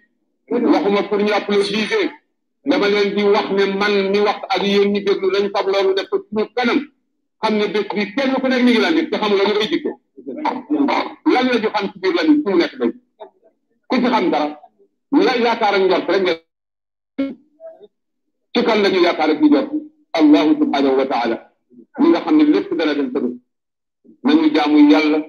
waxuma 0.73 1.03
pour 1.07 1.19
ñu 1.23 1.31
applaudir 1.31 2.11
dama 2.69 2.87
leen 2.87 3.15
di 3.15 3.23
wax 3.23 3.47
ne 3.51 3.65
man 3.81 3.93
mi 4.11 4.19
wax 4.19 4.39
ak 4.49 4.61
yéen 4.63 4.91
ñi 4.91 4.99
déglu 5.05 5.29
lañ 5.31 5.49
fab 5.55 5.67
loolu 5.71 5.93
def 5.95 6.09
ko 6.11 6.17
kanam 6.55 6.79
xam 7.41 7.53
ne 7.57 7.65
bés 7.67 7.87
bi 7.93 8.03
kenn 8.15 8.33
ku 8.35 8.47
nekk 8.47 8.63
mi 8.63 8.71
ngi 8.71 8.79
lan 8.83 8.95
def 8.95 9.07
te 9.09 9.17
xam 9.17 9.31
la 9.39 9.43
ñu 9.47 9.53
koy 9.55 9.67
jikko 9.71 9.89
lan 11.33 11.43
la 11.47 11.47
ñu 11.59 11.69
xam 11.73 11.85
ci 11.91 11.95
biir 12.01 12.13
Lamine 12.15 12.43
fu 12.43 12.49
mu 12.51 12.57
nekk 12.59 12.75
day 12.79 12.91
ku 13.87 13.95
ci 14.01 14.07
xam 14.11 14.25
dara 14.31 14.59
la 15.11 15.31
yaakaar 15.39 15.75
ak 15.79 15.81
njort 15.81 16.09
rek 16.11 16.21
nga 16.27 16.33
ci 18.53 18.59
kan 18.67 18.81
la 18.83 18.89
ñu 18.89 18.99
ak 19.07 19.17
njort 19.31 19.71
الله 20.19 20.45
سبحانه 20.61 20.93
وتعالى 20.99 21.37
ليغا 21.99 22.19
خا 22.25 22.31
نني 22.31 22.43
لپ 22.53 22.69
دارا 22.77 22.93
دم 22.93 23.09
تدو 23.13 23.29
نانيو 24.25 24.49
جامو 24.55 24.85
يالا 24.93 25.19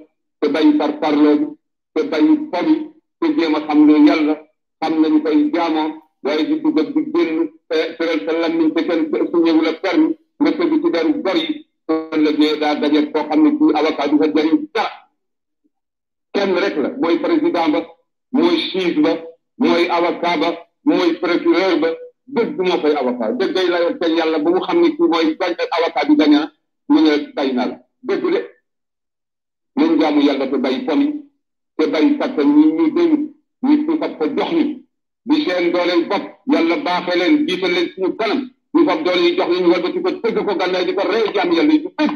تي 0.41 0.49
باي 0.55 0.76
فار 0.78 0.93
فارلو 1.01 1.57
تي 1.97 2.03
باي 2.12 2.26
فاري 2.53 2.74
تي 3.20 3.26
جيما 3.35 3.61
خا 3.66 3.74
نني 3.74 3.97
يالا 4.11 4.35
خا 4.82 4.89
نني 4.93 5.18
باي 5.24 5.49
جامو 5.55 5.85
واي 6.24 6.41
دي 6.45 6.55
دوغ 6.61 6.80
دي 6.93 7.03
جين 7.16 7.53
سيرال 7.97 8.20
سلام 8.28 8.53
نين 8.61 8.74
تي 8.76 8.82
كان 8.85 9.01
سنيو 9.32 9.62
لا 9.64 9.72
فرم 9.80 10.05
ما 10.41 10.51
تي 10.53 10.64
دي 10.68 10.89
دارو 10.93 11.09
باري 11.24 11.47
كون 11.89 12.20
لا 12.24 12.30
جي 12.37 12.53
دا 12.61 12.72
داجي 12.76 13.03
كو 13.09 13.22
خا 13.28 13.35
نني 13.41 13.51
دي 13.57 13.64
اوكا 13.72 14.05
دي 14.07 14.16
فا 14.20 14.26
جاري 14.37 14.68
تا 14.76 14.85
كين 16.37 16.53
ريك 16.61 16.76
لا 16.78 16.93
موي 17.03 17.16
بريزيدان 17.18 17.72
با 17.72 17.87
موي 18.37 18.55
شيف 18.61 18.99
با 19.05 19.12
موي 19.59 19.82
اوكا 19.97 20.37
با 20.37 20.49
موي 20.85 21.12
بريكورور 21.16 21.74
با 21.82 21.91
dëgg 22.27 22.57
moo 22.57 22.77
fay 22.83 22.95
avocat 22.97 23.37
dëgg 23.39 23.53
day 23.55 23.66
layal 23.68 23.95
seen 24.01 24.16
yàlla 24.16 24.39
ba 24.43 24.51
mu 24.51 24.61
xam 24.66 24.79
ne 24.81 24.89
kii 24.97 25.09
mooy 25.12 25.27
gañ 25.41 25.53
avocat 25.77 26.05
bi 26.09 26.14
gañaa 26.20 26.47
mu 26.89 26.99
ne 27.05 27.12
tay 27.37 27.49
na 27.53 27.64
la 27.70 27.77
dëgg 28.09 28.25
de 28.33 28.41
nañ 29.77 29.91
jaamu 30.01 30.20
yàlla 30.27 30.47
te 30.53 30.57
bay 30.64 30.77
pon 30.87 31.01
yi 31.01 31.11
te 31.77 31.85
bay 31.93 32.07
fàtte 32.18 32.43
ñi 32.53 32.62
ñu 32.77 32.85
dénk 32.97 33.12
ñi 33.66 33.75
fi 33.85 33.93
fab 34.01 34.12
ko 34.18 34.25
jox 34.37 34.51
ñu 34.57 34.64
di 35.27 35.35
seen 35.45 35.72
dooleel 35.72 36.03
bopp 36.11 36.25
yàlla 36.53 36.77
baaxee 36.85 37.16
leen 37.20 37.35
jiital 37.47 37.72
leen 37.77 37.89
suñu 37.93 38.16
kanam 38.18 38.41
ñu 38.75 38.81
fab 38.89 38.99
doole 39.05 39.22
yi 39.27 39.37
jox 39.37 39.49
ñu 39.53 39.59
ñu 39.61 39.70
walbati 39.72 39.99
ko 40.05 40.11
tëgg 40.22 40.37
ko 40.47 40.53
gànnaay 40.61 40.85
di 40.87 40.93
ko 40.97 41.03
rey 41.12 41.25
jaamu 41.35 41.53
yàlla 41.59 41.72
yi 41.75 41.79
di 41.85 41.89
tëgg 41.99 42.12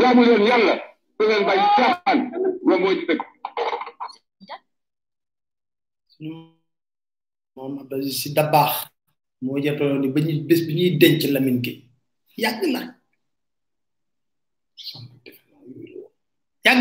jaamu 0.00 0.20
leen 0.28 0.42
yàlla 0.50 0.72
su 1.16 1.22
leen 1.28 1.44
bay 1.48 1.58
caaxaan 1.76 2.18
moom 2.66 2.80
mooy 2.82 2.94
di 2.98 3.04
dëgg 3.08 3.22
moo 9.42 9.58
jàppaloon 9.64 10.00
ni 10.00 10.08
ba 10.14 10.20
ñuy 10.26 10.38
bés 10.48 10.60
bi 10.66 10.72
ñuy 10.76 10.90
denc 11.00 11.20
Lamine 11.34 11.60
Gueye 11.64 11.82
yàgg 12.42 12.62
na 12.72 12.80
yàgg 16.64 16.80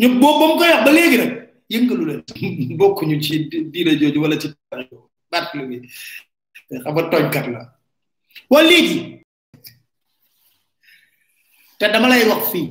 ñu 0.00 0.08
boobu 0.20 0.38
ba 0.38 0.46
mu 0.50 0.54
koy 0.58 0.70
wax 0.72 0.78
ba 0.84 0.90
léegi 0.96 1.16
nag 1.18 1.32
yëngalu 1.72 2.04
leen 2.08 2.22
bokkuñu 2.78 3.16
ci 3.24 3.34
diina 3.72 3.92
jooju 4.00 4.20
wala 4.22 4.36
ci 4.40 4.46
barklu 5.30 5.62
bi 5.68 5.76
la 6.70 7.68
wala 8.50 8.68
léegi 8.70 8.98
te 11.78 11.84
dama 11.92 12.08
lay 12.08 12.24
wax 12.30 12.42
fii 12.52 12.68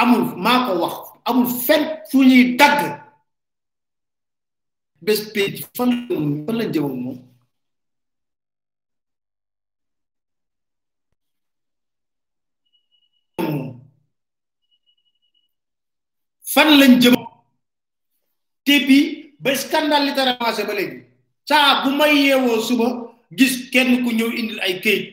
amul 0.00 0.22
maa 0.44 0.58
ko 0.66 0.72
wax 0.82 0.94
amul 1.28 1.48
fen 1.66 1.82
fu 2.10 2.18
ñuy 2.28 2.56
dagg 2.58 2.80
bés 5.04 5.20
pej 5.32 5.54
fan 5.76 5.90
fan 6.08 6.56
lañ 6.60 6.72
moom 7.02 7.35
fan 16.56 16.68
lañ 16.80 16.92
jëm 17.02 17.14
téppi 18.64 18.98
ba 19.38 19.50
scandale 19.62 20.04
li 20.06 20.12
tara 20.16 20.34
passé 20.40 20.62
ba 20.68 20.74
léegi 20.78 20.96
saa 21.48 21.82
bu 21.82 21.88
may 22.00 22.12
yeewoo 22.24 22.60
suba 22.66 22.86
gis 23.36 23.54
kenn 23.72 23.90
ku 24.04 24.10
ñëw 24.16 24.30
indi 24.40 24.54
ay 24.64 24.72
këyit 24.82 25.04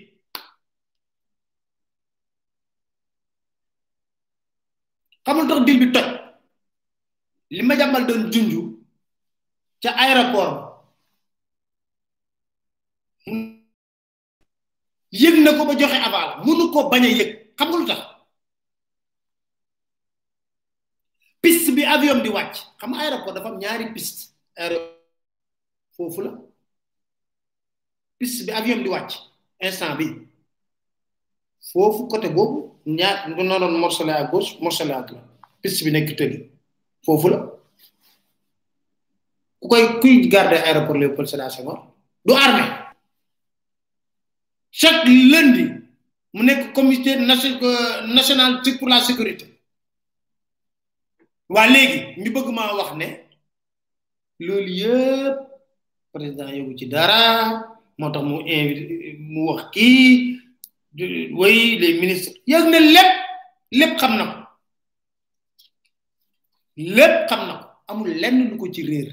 xamul 5.25 5.45
tax 5.49 5.59
dil 5.67 5.81
toj 5.95 6.07
li 7.55 7.61
ma 7.67 7.75
jàmbal 7.79 8.03
doon 8.07 8.23
junju 8.33 8.61
ca 9.83 9.89
aéroport 10.03 10.53
yëg 15.21 15.35
na 15.43 15.51
ko 15.57 15.65
ba 15.67 15.75
joxe 15.79 15.97
avala 16.07 16.33
mënu 16.45 16.63
ko 16.73 16.79
bañ 16.91 17.03
a 17.07 17.09
yëg 17.19 17.29
xamul 17.59 17.83
tax 17.89 18.12
di 22.23 22.29
wàcc 22.35 22.55
xam 22.81 22.91
aéroport 23.01 23.33
dafa 23.35 23.47
am 23.49 23.57
ñaari 23.63 23.85
piste 23.93 24.21
aéroport 24.55 24.93
foofu 25.95 26.19
la 26.23 26.31
piste 28.19 28.41
bi 28.45 28.51
avion 28.59 28.81
di 28.83 28.89
wàcc 28.95 29.11
instant 29.63 29.93
bi 29.99 30.07
foofu 31.69 32.01
côté 32.11 32.27
boobu 32.35 32.57
ñaar 32.97 33.15
du 33.35 33.41
noonu 33.43 33.77
morcelé 33.83 34.11
à 34.21 34.23
gauche 34.31 34.49
morcelé 34.63 34.93
à 34.93 34.93
droite 35.07 35.25
piste 35.61 35.79
bi 35.85 35.89
nekk 35.91 36.09
tëli 36.19 36.37
foofu 37.05 37.27
la 37.31 37.39
ku 39.59 39.65
koy 39.69 39.83
kuy 40.01 40.15
garder 40.33 40.59
aéroport 40.67 40.97
Léopold 40.99 41.27
Sédar 41.29 41.51
mu 46.35 46.41
nekk 46.43 46.63
comité 46.73 47.11
euh, 47.15 48.87
la 48.89 48.97
sécurité 49.07 49.45
waa 51.55 51.67
léegi 51.73 51.97
ñu 52.21 52.29
bëgg 52.35 52.47
maa 52.57 52.71
wax 52.79 52.89
ne 52.99 53.07
loolu 54.45 54.71
yëpp 54.81 55.37
président 56.13 56.49
yëgu 56.57 56.71
ci 56.79 56.85
dara 56.93 57.21
moo 57.99 58.09
tax 58.13 58.23
mu 58.29 58.35
invité 58.51 58.83
mu 59.33 59.39
wax 59.49 59.61
kii 59.73 60.05
way 61.39 61.55
les 61.81 61.93
ministres 62.01 62.35
yëg 62.51 62.65
na 62.71 62.77
lépp 62.95 63.11
lépp 63.79 63.93
xam 64.01 64.13
na 64.19 64.25
lépp 66.97 67.15
xam 67.29 67.41
na 67.49 67.55
amul 67.89 68.09
lenn 68.21 68.37
lu 68.49 68.55
ko 68.61 68.67
ci 68.73 68.81
réer 68.89 69.11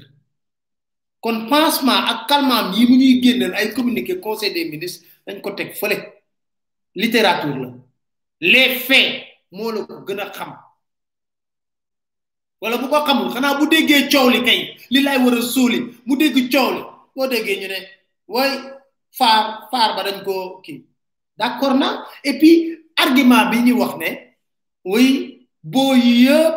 kon 1.23 1.37
pansement 1.51 2.01
ak 2.11 2.19
calmant 2.29 2.65
yi 2.75 2.83
mu 2.89 2.95
ñuy 3.01 3.13
génneel 3.23 3.53
ay 3.59 3.67
communiqué 3.77 4.13
conseil 4.25 4.51
des 4.55 4.65
ministres 4.73 5.03
dañ 5.27 5.37
ko 5.43 5.49
teg 5.57 5.69
fële 5.81 5.97
littérature 7.01 7.57
la 7.63 7.69
les 8.51 8.69
faits 8.87 9.13
moo 9.55 9.71
la 9.73 9.79
ko 9.87 9.99
gën 10.07 10.19
a 10.25 10.27
xam 10.37 10.49
wala 12.61 12.77
bu 12.77 12.87
ko 12.93 12.97
xamul 13.05 13.33
xanaa 13.33 13.57
bu 13.57 13.65
déggee 13.65 14.05
coow 14.13 14.29
li 14.29 14.41
kay 14.45 14.59
li 14.93 14.99
laay 15.01 15.17
war 15.25 15.33
a 15.33 15.41
suuli 15.41 15.79
mu 16.05 16.13
dégg 16.21 16.37
coow 16.53 16.69
li 16.75 16.81
boo 17.15 17.27
déggee 17.31 17.57
ñu 17.61 17.67
ne 17.73 17.79
way 18.33 18.49
faar 19.17 19.65
faar 19.71 19.89
ba 19.97 20.01
dañ 20.05 20.21
ko 20.23 20.61
kii 20.63 20.85
d'accord 21.39 21.73
na 21.81 22.05
et 22.23 22.37
puis 22.39 22.77
argument 23.03 23.49
bi 23.51 23.57
ñuy 23.65 23.77
wax 23.81 23.93
ne 23.97 24.09
oui 24.85 25.07
boo 25.63 25.95
yëpp 25.95 26.55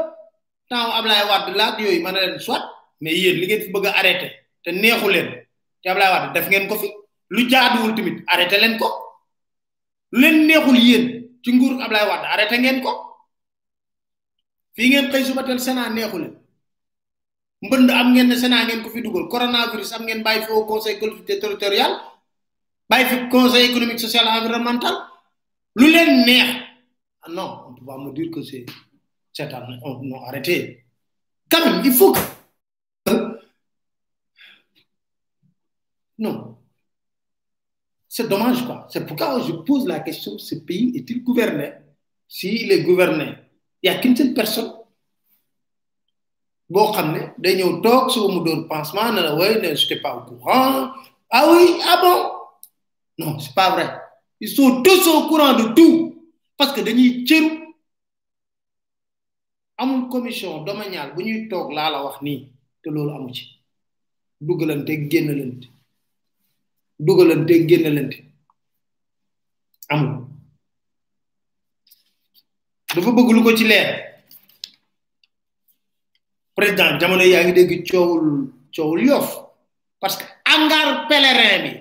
temps 0.68 0.92
Ablaye 0.96 1.24
Wade 1.30 1.50
laaj 1.58 1.80
yooyu 1.80 2.02
mën 2.04 2.12
na 2.12 2.20
leen 2.20 2.38
soit 2.38 2.62
mais 3.00 3.16
yéen 3.20 3.36
li 3.40 3.46
ngeen 3.46 3.62
fi 3.62 3.68
bëgg 3.74 3.86
a 3.86 3.90
arrêté 3.98 4.26
te 4.64 4.70
neexu 4.70 5.08
leen 5.14 5.28
te 5.82 5.88
Ablaye 5.88 6.10
Wade 6.12 6.26
def 6.34 6.46
ngeen 6.50 6.68
ko 6.68 6.74
fi 6.82 6.88
lu 7.34 7.48
jaaduwul 7.50 7.94
tamit 7.96 8.18
arrêté 8.26 8.60
leen 8.60 8.76
ko 8.78 8.88
lu 10.12 10.20
leen 10.20 10.36
neexul 10.48 10.76
yéen 10.76 11.04
ci 11.42 11.50
nguur 11.52 11.82
Ablaye 11.82 12.08
Wade 12.08 12.24
arrêté 12.32 12.58
ngeen 12.58 12.82
ko. 12.84 13.13
fii 14.74 14.88
ngeen 14.90 15.12
xëy 15.12 15.34
dans 15.34 15.46
le 15.54 15.58
Sénat 15.58 15.90
neexu 15.90 16.34
mbënd 17.62 17.90
am 17.90 18.12
ngeen 18.12 18.28
ne 18.28 18.36
Sénat 18.36 18.66
ngeen 18.66 18.82
ko 18.82 18.88
fi 18.90 19.00
dugal 19.02 19.28
coronavirus 19.30 19.92
am 19.92 20.02
ngeen 20.06 20.22
bàyyi 20.22 20.42
fi 20.46 20.52
au 20.52 20.64
conseil 20.66 20.98
collectivité 20.98 21.38
territoriale 21.40 21.96
bàyyi 22.90 23.06
fi 23.08 23.16
conseil 23.30 23.70
économique 23.70 24.00
social 24.00 24.26
et 24.26 24.38
environnemental 24.40 24.94
lu 25.78 25.86
leen 25.92 26.24
neex 26.26 26.50
ah 27.22 27.30
non 27.30 27.48
on 27.68 27.74
peut 27.74 27.84
pas 27.86 27.98
me 27.98 28.12
dire 28.12 28.30
que 28.32 28.42
c'est 28.42 28.66
c'est 29.32 29.48
non 29.48 30.22
arrêtez 30.26 30.84
quand 31.50 31.64
même 31.64 31.80
il 31.84 31.92
faut 31.92 32.12
que 32.12 33.10
non 36.18 36.58
c'est 38.08 38.28
dommage 38.28 38.66
quoi 38.66 38.88
c'est 38.90 39.06
pourquoi 39.06 39.40
je 39.46 39.52
pose 39.52 39.86
la 39.86 40.00
question 40.00 40.36
ce 40.38 40.56
pays 40.56 40.90
est-il 40.96 41.22
gouverné 41.22 41.68
s'il 42.26 42.72
est 42.72 42.82
gouverné 42.82 43.43
y 43.84 43.88
a 43.88 44.00
personne 44.34 44.72
boo 46.72 46.88
xam 46.94 47.08
ne 47.14 47.22
day 47.42 47.54
ñëw 47.58 47.72
toog 47.82 48.10
suba 48.10 48.28
mu 48.34 48.40
doon 48.42 48.66
pansement 48.68 49.12
ne 49.12 49.20
la 49.20 49.32
ne 49.60 49.74
j'étais 49.76 50.00
pas 50.00 50.16
au 50.16 50.22
courant 50.28 50.90
ah 51.30 51.50
oui 51.52 51.76
ah 51.84 52.38
non 53.18 53.38
c'est 53.38 53.54
pas 53.54 53.70
vrai 53.74 53.88
ils 54.40 54.48
sont 54.48 54.82
tous 54.82 55.06
au 55.08 55.28
courant 55.28 55.52
de 55.60 55.74
tout 55.74 56.26
parce 56.56 56.72
que 56.72 56.80
dañuy 56.80 57.24
cëru 57.26 57.50
amul 59.76 60.08
commission 60.08 60.64
domaniale 60.64 61.14
bu 61.14 61.22
ñuy 61.24 61.48
toog 61.48 61.70
laa 61.72 61.90
la 61.90 62.02
wax 62.04 62.22
nii 62.22 62.38
te 62.82 62.88
loolu 62.90 63.12
amu 63.14 63.34
ci 63.34 63.44
dugalante 64.40 65.10
génnalante 65.10 65.68
dugalante 66.98 67.68
génnalante 67.68 68.16
amul 69.90 70.23
dafa 72.94 73.10
bëgg 73.12 73.30
lu 73.34 73.42
ko 73.42 73.52
ci 73.58 73.64
leer 73.66 73.88
président 76.54 76.98
jamono 77.00 77.22
yaa 77.24 77.44
ngi 77.44 77.52
dégg 77.52 77.72
coowul 77.90 78.48
coowul 78.76 79.00
Yoff 79.04 79.28
parce 80.00 80.16
que 80.16 80.24
hangar 80.46 81.06
pèlerin 81.08 81.58
bi 81.64 81.72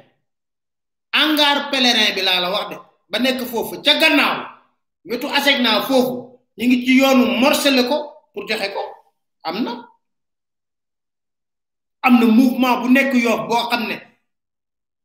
hangar 1.13 1.69
pèlerin 1.71 2.15
bi 2.15 2.21
laa 2.21 2.39
la 2.41 2.51
wax 2.51 2.65
de 2.71 2.75
ba 3.09 3.17
nekk 3.19 3.41
foofu 3.45 3.81
ca 3.85 3.99
gannaaw 4.01 4.37
wetu 5.05 5.27
ASECNA 5.27 5.81
foofu 5.89 6.15
ñu 6.57 6.63
ngi 6.67 6.85
ci 6.85 6.93
yoonu 6.99 7.37
morcelé 7.39 7.83
ko 7.87 7.97
pour 8.33 8.47
joxe 8.47 8.67
ko 8.73 8.81
am 9.43 9.57
na 9.63 9.71
am 12.01 12.13
na 12.19 12.25
mouvement 12.25 12.81
bu 12.81 12.87
nekk 12.89 13.13
Yoff 13.13 13.47
boo 13.47 13.69
xam 13.69 13.83
ne 13.89 13.95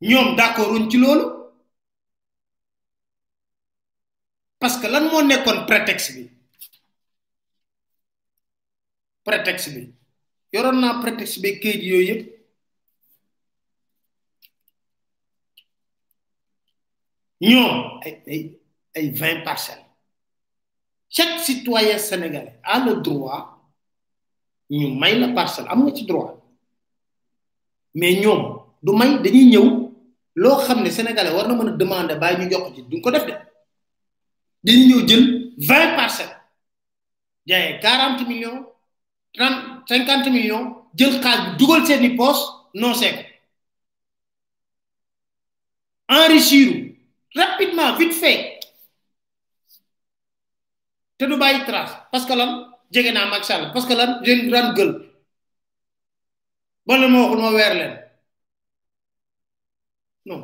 ñoom 0.00 0.36
d'accorduñ 0.36 0.88
ci 0.90 0.96
loolu 0.96 1.37
parce 4.58 4.76
que 4.82 4.90
lan 4.90 5.06
mo 5.08 5.22
nekkoon 5.22 5.64
prétexte 5.70 6.10
bi 6.18 6.24
prétexte 9.22 9.70
bi 9.74 9.82
yoroon 10.52 10.78
naa 10.82 10.98
prétexte 11.02 11.38
bi 11.42 11.50
keet 11.62 11.78
yoyep 11.92 12.20
ñoom 17.48 17.76
ay 18.04 18.12
ay 18.34 18.40
ay 18.98 19.06
vingt 19.20 19.44
parcelles 19.46 19.86
chaque 21.08 21.38
citoyen 21.40 21.96
sénégalais 21.98 22.58
a 22.62 22.78
le 22.84 22.94
droit 23.00 23.62
ñu 24.70 24.88
may 25.00 25.14
la 25.18 25.28
parcelle 25.30 25.68
am 25.70 25.84
nga 25.86 25.94
ci 25.96 26.04
droit 26.04 26.34
mais 27.94 28.14
ñoom 28.22 28.42
du 28.82 28.90
may 28.92 29.10
dañuy 29.22 29.46
ñëw 29.54 29.66
loo 30.34 30.56
xam 30.66 30.82
ne 30.82 30.90
sénégalais 30.90 31.30
war 31.34 31.46
na 31.46 31.54
mën 31.54 31.68
a 31.70 31.72
demander 31.82 32.16
bàyyi 32.22 32.38
ñu 32.42 32.50
jox 32.52 32.74
ci 32.74 32.82
duñ 32.90 33.00
ko 33.02 33.10
def 33.14 33.24
de 33.26 33.47
dañ 34.64 34.78
ñëw 34.88 35.00
jël 35.08 35.24
20 35.68 35.96
parcelles 35.98 36.36
jaayee 37.48 37.78
40 37.80 38.24
millions 38.30 38.62
30 39.32 39.84
50 39.90 40.30
millions 40.36 40.64
jël 40.98 41.12
xaal 41.24 41.40
bi 41.44 41.56
dugal 41.58 41.82
seeni 41.86 42.10
poos 42.18 42.38
non 42.80 42.92
sec 42.94 43.14
enrichir 46.22 46.66
rapidement 47.40 47.96
vite 48.00 48.12
fait 48.22 48.40
te 51.18 51.24
du 51.30 51.36
bàyyi 51.42 51.64
trace 51.68 51.94
parce 52.10 52.26
que 52.26 52.34
lan 52.40 52.50
jege 52.92 53.10
naa 53.12 53.30
Macky 53.30 53.46
Sall 53.46 53.72
parce 53.72 53.86
que 53.88 53.94
lan 54.00 54.10
jeune 54.26 54.48
grande 54.50 54.74
gueule 54.76 54.94
bon 56.86 56.98
la 57.00 57.06
ma 57.12 57.18
waxul 57.22 57.40
ma 57.42 57.50
weer 57.58 57.74
leen 57.80 57.94
non 60.28 60.42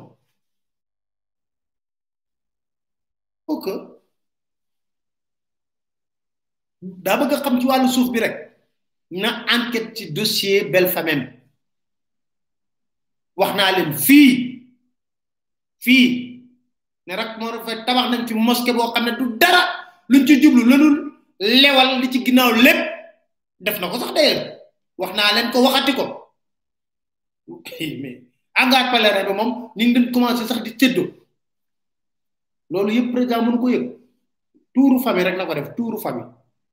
ok 3.47 3.67
daa 7.05 7.17
bëgg 7.19 7.33
a 7.33 7.43
xam 7.45 7.59
ci 7.61 7.67
wàllu 7.71 7.89
suuf 7.89 8.09
bi 8.13 8.19
rek 8.25 8.35
na 9.23 9.31
enquête 9.55 9.95
ci 9.97 10.13
dossier 10.13 10.69
Belfamem 10.73 11.21
wax 13.39 13.53
naa 13.57 13.71
leen 13.77 13.93
fii 14.07 14.33
fii 15.85 16.09
ne 17.07 17.13
rak 17.17 17.31
moo 17.39 17.51
rafet 17.53 17.81
tabax 17.87 18.07
nañ 18.11 18.23
ci 18.29 18.35
mosquée 18.35 18.75
boo 18.77 18.93
xam 18.93 19.05
ne 19.05 19.13
du 19.19 19.25
dara 19.43 19.61
luñ 20.11 20.23
ci 20.27 20.43
jublu 20.43 20.63
lënul 20.71 20.97
lewal 21.39 21.89
li 22.01 22.11
ci 22.13 22.19
ginnaaw 22.27 22.53
lépp 22.65 22.81
def 23.65 23.77
na 23.81 23.89
ko 23.91 23.99
sax 23.99 24.13
d'ailleurs 24.17 24.47
wax 24.99 25.13
naa 25.17 25.35
leen 25.35 25.51
ko 25.53 25.63
waxati 25.65 25.93
ko 25.99 26.05
mais 28.03 28.23
angaat 28.61 28.87
palerin 28.93 29.29
moom 29.37 29.51
ni 29.77 29.83
ngi 29.85 29.95
dañ 29.95 30.11
commencé 30.13 30.43
sax 30.47 30.63
di 30.65 30.73
séddoo 30.81 31.07
loolu 32.71 32.93
yëpp 32.97 33.13
président 33.15 33.43
mënu 33.43 33.59
ko 33.63 33.69
yëg 33.75 33.85
tuuru 34.75 34.97
famille 35.05 35.25
rek 35.29 35.37
na 35.37 35.47
ko 35.47 35.55
def 35.55 35.69
turu 35.77 35.99
famille 36.07 36.29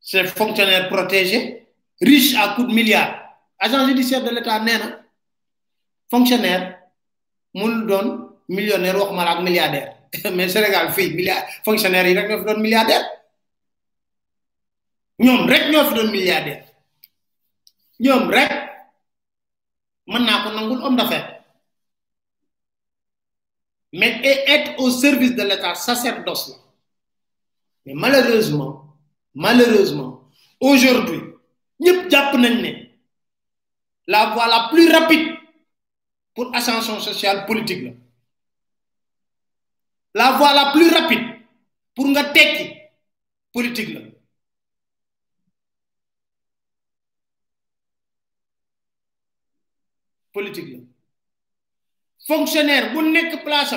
ces 0.00 0.24
fonctionnaires 0.32 0.88
protégés 0.88 1.68
riches 2.00 2.34
à 2.36 2.54
coups 2.54 2.68
de 2.68 2.74
milliards 2.74 3.24
agent 3.58 3.86
judiciaire 3.88 4.22
de 4.22 4.30
l'État 4.30 4.60
n'est 4.60 4.78
pas 4.78 5.00
fonctionnaire 6.10 6.78
mon 7.54 7.68
donne 7.78 8.28
millionnaire 8.48 8.96
ou 8.96 9.14
un 9.16 9.42
milliardaire 9.42 9.96
mais 10.32 10.48
Sénégal 10.48 10.92
fii 10.92 11.12
milliard 11.14 11.44
fonctionnaire 11.64 12.06
yi 12.08 12.18
rek 12.18 12.28
milliardaires 12.32 12.38
fi 12.38 12.44
doon 12.46 12.58
milliardaire 12.60 13.04
Ñom 15.20 15.46
rek 15.46 15.68
ñoo 15.70 15.84
fi 15.88 15.94
doon 15.94 16.10
milliardaire 16.10 16.64
Ñom 18.00 18.28
rek 18.30 18.52
mën 20.08 20.20
na 20.24 20.42
ko 20.44 20.50
nangul 20.54 20.80
homme 20.80 20.96
d'affaires 20.96 21.34
mais 23.92 24.20
être 24.24 24.78
au 24.80 24.90
service 24.90 25.34
de 25.34 25.42
l'État 25.42 25.74
ça 25.74 25.94
sert 25.96 26.24
d'os. 26.24 26.56
mais 27.84 27.92
malheureusement 27.94 28.87
Malheureusement, 29.34 30.28
aujourd'hui, 30.60 31.20
la 31.80 32.90
voie 34.32 34.48
la 34.48 34.68
plus 34.72 34.90
rapide 34.90 35.28
pour 36.34 36.54
ascension 36.54 36.98
sociale 37.00 37.44
politique 37.46 37.94
la 40.14 40.32
voie 40.36 40.54
la 40.54 40.72
plus 40.72 40.90
rapide 40.90 41.20
pour 41.94 42.08
nga 42.08 42.24
tekki 42.32 42.74
politique 43.52 43.96
politique 50.32 50.82
fonctionnaire 52.26 52.92
bu 52.94 53.02
nekk 53.10 53.42
place 53.44 53.74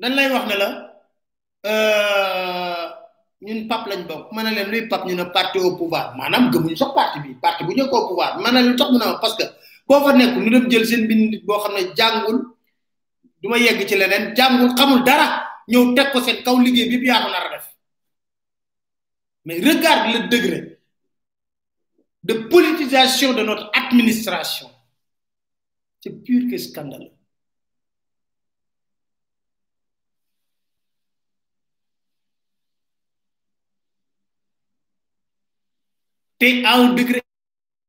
dañ 0.00 0.14
lay 0.16 0.30
wax 0.32 0.44
na 0.48 0.56
la 0.62 0.68
euh, 1.70 2.43
ñun 3.44 3.68
pap 3.68 3.84
lañ 3.88 4.06
bok 4.08 4.32
ma 4.32 4.42
ne 4.42 4.64
luy 4.64 4.86
pap 4.88 5.04
ñu 5.06 5.14
ne 5.14 5.24
parti 5.30 5.58
au 5.58 5.76
pouvoir 5.76 6.16
maanaam 6.16 6.50
gëmuñ 6.50 6.74
sax 6.76 6.92
parti 6.94 7.18
bi 7.20 7.34
parti 7.44 7.64
bu 7.64 7.72
ñëw 7.76 7.88
ko 7.90 7.96
au 7.98 8.08
pouvoir 8.08 8.38
ma 8.40 8.50
ne 8.50 8.60
leen 8.60 8.76
mu 8.92 8.98
ne 8.98 9.20
parce 9.20 9.36
que 9.36 9.44
boo 9.86 10.00
fa 10.04 10.12
nekk 10.16 10.34
ñu 10.36 10.50
dem 10.50 10.70
jël 10.70 10.86
seen 10.86 11.06
bind 11.06 11.44
bo 11.44 11.58
xamné 11.62 11.80
jangul 11.96 12.38
duma 13.42 13.58
yegg 13.58 13.80
ci 13.88 13.96
leneen 13.96 14.34
jangul 14.36 14.70
xamul 14.76 15.04
dara 15.04 15.28
ñëw 15.68 15.94
teg 15.94 16.08
ko 16.12 16.20
seen 16.20 16.42
kaw 16.44 16.56
liggéey 16.64 16.88
bi 16.98 17.06
yaa 17.06 17.24
ko 17.24 17.28
nar 17.30 17.46
a 17.46 17.50
def 17.56 17.64
mais 19.44 19.60
regarde 19.60 20.06
le 20.14 20.18
degré 20.34 20.58
de 22.22 22.34
politisation 22.52 23.34
de 23.34 23.42
notre 23.42 23.70
administration 23.74 24.70
c'est 26.00 26.16
pur 26.24 26.48
que 26.50 26.56
scandaleux 26.56 27.13
fait 36.44 36.64
à 36.64 36.78
un 36.78 36.94
degré 36.98 37.22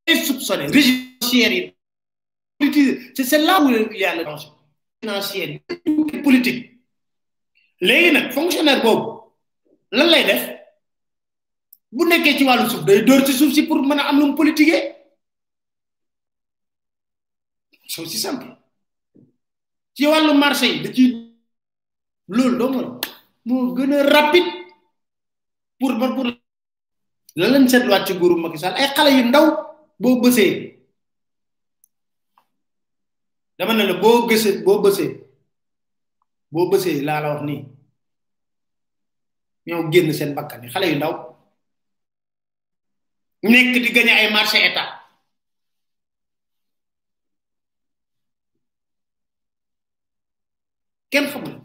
insoupçonné. 0.08 0.66
Régime 0.68 1.08
financière, 1.22 1.72
c'est 3.16 3.38
là 3.40 3.60
léegi 7.82 8.14
nag 8.14 8.26
fonctionnaire 8.38 8.82
boobu 8.82 9.22
lan 9.98 10.06
lay 10.12 10.24
bu 11.98 12.06
nekkee 12.10 12.38
ci 12.38 12.44
wàllu 12.48 12.70
suuf 12.70 12.86
day 12.86 13.04
ci 13.26 13.34
suuf 13.34 13.54
si 13.54 13.64
pour 13.68 13.80
mën 13.86 14.00
a 14.00 14.08
am 14.10 14.20
lu 14.20 14.26
mu 14.30 14.36
politiquer 14.36 14.94
c'est 17.86 18.06
ci 19.96 20.08
wàllu 20.08 20.34
marché 20.38 20.66
yi 20.72 20.82
da 20.84 20.90
ciy 20.96 21.06
loolu 22.30 22.58
doo 22.60 23.00
moo 23.46 23.76
gën 23.76 23.94
a 23.94 24.10
rapide 24.16 24.52
la 27.36 27.46
set 27.68 27.84
wat 27.92 28.08
ci 28.08 28.16
guru 28.16 28.40
Macky 28.40 28.56
Sall 28.56 28.80
ay 28.80 28.88
eh, 28.88 28.90
xale 28.96 29.12
yu 29.12 29.28
ndaw 29.28 29.44
bo 30.00 30.10
bësee 30.24 30.80
dama 33.60 33.76
ne 33.76 33.84
la 33.84 34.00
bo 34.00 34.24
gësee 34.28 34.64
bo 34.64 34.80
bësee 34.80 35.20
bo 36.52 36.72
bësee 36.72 37.04
la 37.04 37.20
la 37.20 37.32
wax 37.36 37.44
ni 37.44 37.58
ñoo 39.68 39.92
genn 39.92 40.14
seen 40.16 40.32
bakkani 40.32 40.72
yi 40.72 40.90
yu 40.94 40.96
ndaw 40.96 41.14
nekk 43.44 43.84
di 43.84 43.90
gagné 43.92 44.12
ay 44.12 44.32
marché 44.32 44.58
eh, 44.64 44.68
état 44.72 44.88
kenn 51.12 51.28
xamul 51.32 51.56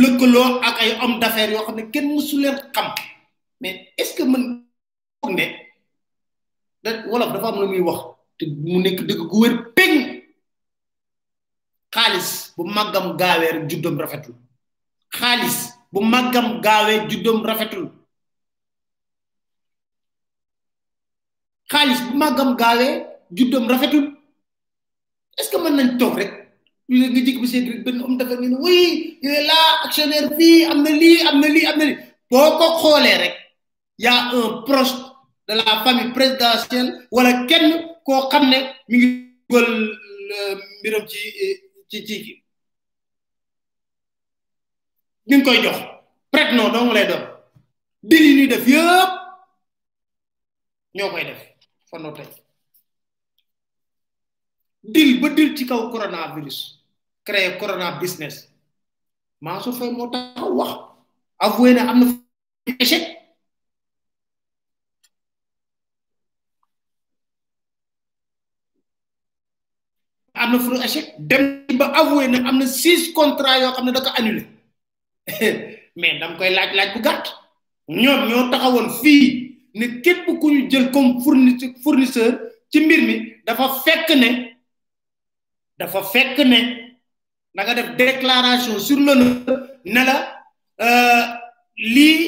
lëkkaloo 0.00 0.60
ak 0.60 0.76
ay 0.84 0.90
homme 1.00 1.20
d'affaires 1.20 1.52
yoo 1.56 1.64
xam 1.64 1.76
ne 1.76 1.88
kenn 1.92 2.06
musu 2.12 2.36
leen 2.36 2.58
xam 2.76 2.92
mais 3.62 3.94
est-ce 3.96 4.14
que 4.14 4.24
mën 4.24 4.44
foog 5.24 5.32
ne 5.38 5.44
da 6.82 7.06
wolof 7.08 7.32
dafa 7.32 7.46
am 7.48 7.60
lu 7.60 7.68
muy 7.68 7.80
wax 7.80 8.00
te 8.38 8.44
mu 8.46 8.78
nekk 8.82 9.00
dëgg 9.08 9.20
gu 9.30 9.36
wér 9.42 9.54
péñ 9.76 9.94
xaalis 11.94 12.52
bu 12.56 12.62
màggam 12.76 13.06
gaawee 13.20 13.52
rek 13.54 13.64
juddóom 13.70 13.98
rafetul 14.02 14.34
xaalis 15.18 15.56
bu 15.92 16.00
màggam 16.12 16.48
gaawee 16.64 17.06
juddóom 17.10 17.42
rafetul 17.50 17.86
xaalis 21.72 22.00
bu 22.06 22.12
màggam 22.22 22.50
gaawee 22.60 22.94
juddóom 23.36 23.66
rafetul 23.72 24.04
est-ce 25.38 25.50
que 25.50 25.56
mën 25.62 25.74
nañ 25.76 25.90
toog 25.98 26.18
rek 26.20 26.30
ñu 26.88 26.96
ne 26.98 27.06
nga 27.12 27.20
jik 27.26 27.38
bi 27.42 27.46
seet 27.52 27.68
rek 27.70 27.80
benn 27.84 28.00
homme 28.02 28.18
d'affaires 28.18 28.40
ñu 28.42 28.48
ne 28.50 28.56
oui 28.64 29.18
yooyu 29.22 29.42
laa 29.50 29.70
actionnaire 29.84 30.28
fii 30.38 30.64
am 30.70 30.78
na 30.84 30.90
lii 31.02 31.20
am 31.28 31.36
na 31.40 31.48
lii 31.54 31.66
am 31.70 31.78
boo 32.30 32.50
ko 32.58 32.64
xoolee 32.82 33.18
rek 33.22 33.36
y 33.96 34.06
a 34.06 34.30
un 34.32 34.64
proche 34.64 34.94
de 35.46 35.54
la 35.56 35.84
famille 35.84 36.12
présidentielle 36.12 37.08
wala 37.10 37.46
kenn 37.46 37.66
koo 38.04 38.28
xam 38.30 38.48
ne 38.50 38.58
mi 38.88 38.96
ngi 38.96 39.08
dugal 39.48 39.68
euh, 39.68 40.54
mbiram 40.80 41.04
ci 41.06 41.20
ci 41.88 42.06
ci 42.06 42.42
ñu 45.28 45.36
ngi 45.36 45.44
koy 45.44 45.62
jox 45.62 45.78
prête 46.30 46.54
non 46.54 46.70
dong 46.72 46.92
lay 46.92 47.06
doon 47.06 47.22
dil 48.02 48.22
yi 48.26 48.34
ñuy 48.36 48.48
def 48.48 48.66
yëpp 48.66 49.10
ñoo 50.94 51.10
koy 51.10 51.24
def 51.24 51.38
fanoo 51.90 52.12
tey 52.16 52.26
dil 54.82 55.20
ba 55.20 55.28
dil 55.28 55.54
ci 55.56 55.66
kaw 55.66 55.90
coronavirus 55.90 56.58
créé 57.24 57.58
corona 57.58 57.98
business 58.00 58.48
Mansour 59.42 59.74
Faye 59.76 59.90
moo 59.90 60.08
taxaw 60.10 60.50
wax 60.58 60.72
avoué 61.38 61.74
ne 61.74 61.80
am 61.80 61.98
na 62.00 62.74
échec 62.80 63.21
am 70.52 70.52
na 70.52 70.58
furu 70.58 70.82
échec 70.82 71.04
dem 71.18 71.66
ba 71.78 71.86
avoué 71.96 72.28
ne 72.28 72.38
am 72.48 72.58
na 72.58 72.66
six 72.66 73.12
contrat 73.14 73.60
yoo 73.60 73.72
xam 73.72 73.84
ne 73.86 73.92
da 73.92 74.00
ko 74.00 74.10
mais 75.96 76.18
dam 76.20 76.36
koy 76.36 76.50
laaj 76.50 76.70
laaj 76.76 76.88
bu 76.94 77.00
gàtt 77.00 77.24
ñoom 77.88 78.20
ñoo 78.28 78.50
taxawoon 78.50 78.88
fii 79.02 79.24
ne 79.74 79.86
képp 80.02 80.26
ku 80.40 80.50
jël 80.70 80.90
comme 80.92 81.20
fournisseur 81.82 82.38
ci 82.70 82.80
mbir 82.80 83.00
mi 83.08 83.14
dafa 83.46 83.68
fekk 83.84 84.08
ne 84.14 84.28
dafa 85.78 86.02
fekk 86.02 86.38
ne 86.44 86.58
da 87.54 87.74
def 87.74 87.90
déclaration 87.96 88.78
sur 88.78 88.98
l'honneur 88.98 89.54
ne 89.84 90.00
euh, 90.80 91.22
lii 91.76 92.18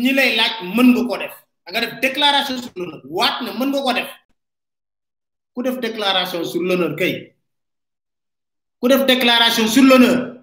ñi 0.00 0.10
lay 0.18 0.36
laaj 0.38 0.52
mën 0.76 0.90
nga 0.92 1.08
ko 1.08 1.16
def 1.22 1.34
da 1.66 1.72
nga 1.72 1.80
def 1.80 1.94
déclaration 2.06 2.56
sur 2.62 2.70
l'honneur 2.76 3.00
waat 3.16 3.36
ne 3.42 3.50
mën 3.58 3.70
nga 3.72 3.82
ko 3.86 3.92
def 3.92 4.08
ku 5.54 5.60
def 5.62 5.76
déclaration 5.86 6.40
sur 6.50 6.62
l'honneur 6.62 6.96
kay 7.00 7.14
ku 8.80 8.88
def 8.88 9.04
déclaration 9.04 9.68
sur 9.68 9.84
l'honneur 9.84 10.40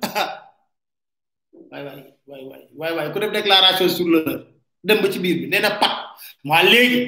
way 1.73 1.81
way 1.81 1.97
way 2.29 2.41
way 2.47 2.61
way 2.77 2.91
way 2.93 3.05
ku 3.09 3.17
def 3.17 3.33
déclaration 3.33 3.89
sur 3.89 4.05
l'honneur 4.05 4.45
dem 4.85 5.01
ba 5.01 5.09
ci 5.09 5.17
biir 5.17 5.41
bi 5.41 5.45
neena 5.49 5.81
pat 5.81 6.13
mo 6.45 6.53
légui 6.61 7.01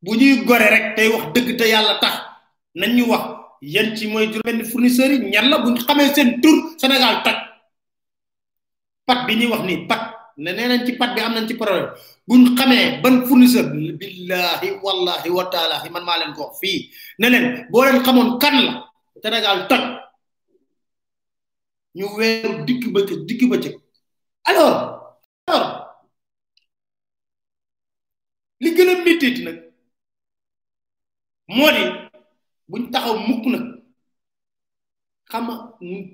bu 0.00 0.14
ñuy 0.14 0.46
goré 0.46 0.70
rek 0.70 0.86
tay 0.96 1.08
wax 1.10 1.34
dëgg 1.34 1.58
te 1.58 1.64
yalla 1.68 1.98
tax 1.98 2.14
nañ 2.78 2.94
ñu 2.94 3.10
wax 3.10 3.24
yeen 3.74 3.88
ci 3.98 4.06
moy 4.06 4.30
juroom 4.30 4.62
fournisseur 4.70 5.10
yi 5.10 5.18
ñan 5.18 5.50
la 5.50 5.58
buñ 5.58 5.74
xamé 5.84 6.14
sen 6.14 6.40
tour 6.40 6.54
sénégal 6.78 7.18
tak 7.26 7.36
pat 9.04 9.26
bi 9.26 9.34
ñi 9.34 9.46
wax 9.50 9.62
ni 9.66 9.84
pat 9.90 10.02
ne 10.38 10.50
nenañ 10.54 10.86
ci 10.86 10.92
pat 10.94 11.10
bi 11.14 11.20
am 11.26 11.34
nañ 11.34 11.46
ci 11.48 11.54
problème 11.58 11.90
buñ 12.28 12.54
xamé 12.56 13.00
ban 13.02 13.26
fournisseur 13.26 13.64
billahi 13.98 14.78
wallahi 14.80 15.28
wa 15.30 15.44
ta'ala 15.52 15.82
man 15.90 16.04
ma 16.06 16.18
leen 16.20 16.30
ko 16.38 16.52
fi 16.60 16.86
ne 17.18 17.26
leen 17.32 17.46
bo 17.70 17.82
leen 17.82 17.98
xamone 18.06 18.38
kan 18.38 18.54
la 18.66 18.74
Sénégal 19.22 19.66
toj 19.68 19.82
ñu 21.98 22.06
weeru 22.18 22.64
digg 22.66 22.82
bëccëg 22.94 23.20
digg 23.28 23.40
bëccëg 23.50 23.74
alors 24.50 24.76
alors 25.48 25.68
li 28.62 28.68
gën 28.76 28.88
a 28.90 28.94
métti 29.04 29.28
nag 29.44 29.58
moo 31.56 31.70
di 31.76 31.82
buñ 32.70 32.82
taxaw 32.92 33.16
mukk 33.28 33.44
na 33.52 33.58
xam 35.30 35.46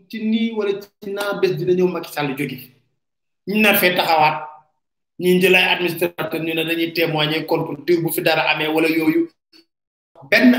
ci 0.08 0.16
nii 0.30 0.50
wala 0.56 0.72
ci 1.02 1.08
naa 1.16 1.38
bés 1.40 1.52
dina 1.58 1.72
ñëw 1.78 1.88
Macky 1.92 2.10
Sall 2.12 2.30
jóge 2.38 2.58
ñu 3.48 3.54
nar 3.62 3.76
fee 3.80 3.94
taxawaat 3.96 4.36
ñu 5.22 5.40
jël 5.40 5.56
ay 5.58 5.66
administrateur 5.74 6.40
ñu 6.44 6.52
ne 6.54 6.62
dañuy 6.68 6.92
témoigner 6.94 7.44
contre 7.48 7.92
bu 8.02 8.08
fi 8.14 8.20
dara 8.22 8.42
amee 8.52 8.68
wala 8.74 8.88
yooyu 8.88 9.22
benn 10.30 10.50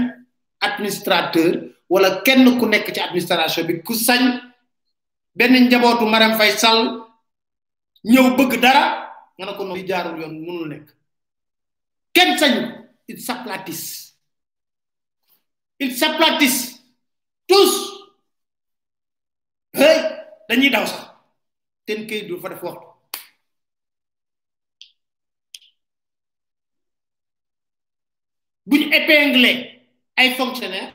administrateur 0.68 1.75
wala 1.90 2.22
kenn 2.26 2.46
ku 2.60 2.66
nekk 2.66 2.90
ci 2.92 3.00
administration 3.02 3.66
bi 3.68 3.82
ku 3.86 3.94
sañ 3.94 4.42
benn 5.36 5.56
njabootu 5.70 6.06
Marème 6.06 6.38
Faye 6.38 6.58
sal 6.58 6.80
ñëw 8.06 8.28
bëgg 8.38 8.54
dara 8.62 8.84
nga 9.38 9.46
ne 9.46 9.54
ko 9.58 9.64
noonu 9.64 9.86
jaarul 9.88 10.20
yoon 10.22 10.36
mënul 10.46 10.66
nekk 10.70 10.88
kenn 12.16 12.38
sañ 12.40 12.54
ils 13.08 13.22
s'aplatissent 13.22 14.18
ils 15.80 15.96
s'aplatissent 16.00 16.74
tous 17.48 17.74
hey 19.78 19.98
dañuy 20.50 20.70
daw 20.70 20.86
sax 20.86 21.06
ten 21.86 22.08
kay 22.08 22.26
du 22.26 22.40
fa 22.42 22.50
def 22.50 22.64
waxtu 22.64 22.88
buñu 28.66 28.90
épinglé 28.98 29.52
ay 30.18 30.32
fonctionnaire 30.34 30.95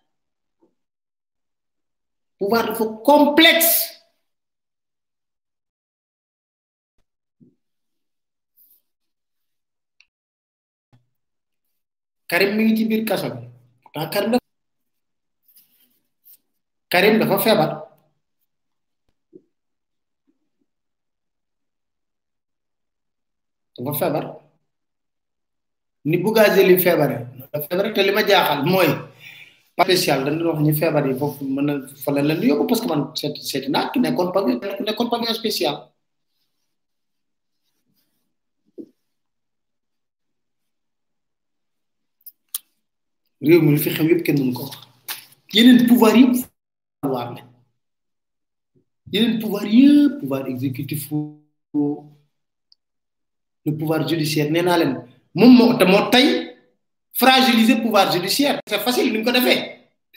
pouvoir 2.41 2.65
dafa 2.73 2.85
complexe 3.09 3.69
Karim 12.29 12.51
mi 12.55 12.63
ngi 12.65 12.75
ci 12.77 12.83
biir 12.89 13.03
kaso 13.09 13.27
Karim 14.13 14.31
dafa 14.33 14.47
Karim 16.91 17.13
dafa 17.21 17.37
feebar 17.45 17.69
dafa 23.75 23.93
feebar 23.99 24.25
ni 26.09 26.17
Bougazelli 26.23 26.73
feebare 26.85 27.17
dafa 27.53 27.57
feebare 27.67 27.93
te 27.93 28.01
li 28.03 28.11
ma 28.15 28.23
jaaxal 28.29 28.63
mooy 28.73 28.89
spécial 29.83 30.19
dañ 30.25 30.37
wax 30.47 30.57
ñu 30.65 30.73
feebar 30.79 31.05
yi 31.07 31.13
foofu 31.19 31.43
mën 31.45 31.65
na 31.65 31.73
fa 32.03 32.09
la 32.11 32.21
leen 32.21 32.41
yóbbu 32.49 32.65
parce 32.69 32.81
que 32.81 32.87
man 32.87 33.01
seet 33.19 33.35
seet 33.49 33.65
naa 33.69 33.89
ki 33.91 33.97
nekkoon 33.99 34.29
pa 34.33 34.39
ki 34.45 34.51
nekkoon 34.85 35.09
pavillon 35.09 35.33
spécial 35.33 35.75
réew 43.45 43.61
mi 43.63 43.71
lu 43.71 43.77
fi 43.83 43.89
xew 43.95 44.05
yëpp 44.09 44.21
kenn 44.25 44.39
mënu 44.39 44.53
ko 44.57 44.63
wax 44.63 44.77
yeneen 45.53 45.87
pouvoir 45.89 46.13
yëpp 46.21 46.37
war 47.13 47.27
la 47.35 47.39
yeneen 49.13 49.39
pouvoir 49.41 49.63
yëpp 49.75 50.13
pouvoir 50.19 50.41
exécutif 50.53 51.03
le 53.65 53.71
pouvoir 53.79 53.99
judiciaire 54.09 54.51
nee 54.51 54.63
naa 54.63 54.77
leen 54.81 54.93
moom 55.39 55.51
moo 55.57 55.73
te 55.79 55.85
moo 55.91 56.03
tey 56.13 56.50
fragiliser 57.13 57.77
le 57.77 57.81
pouvoir 57.81 58.11
judiciaire 58.11 58.59
c'est 58.65 58.79
facile 58.79 59.11
ni 59.11 59.17
mu 59.19 59.23
ko 59.23 59.31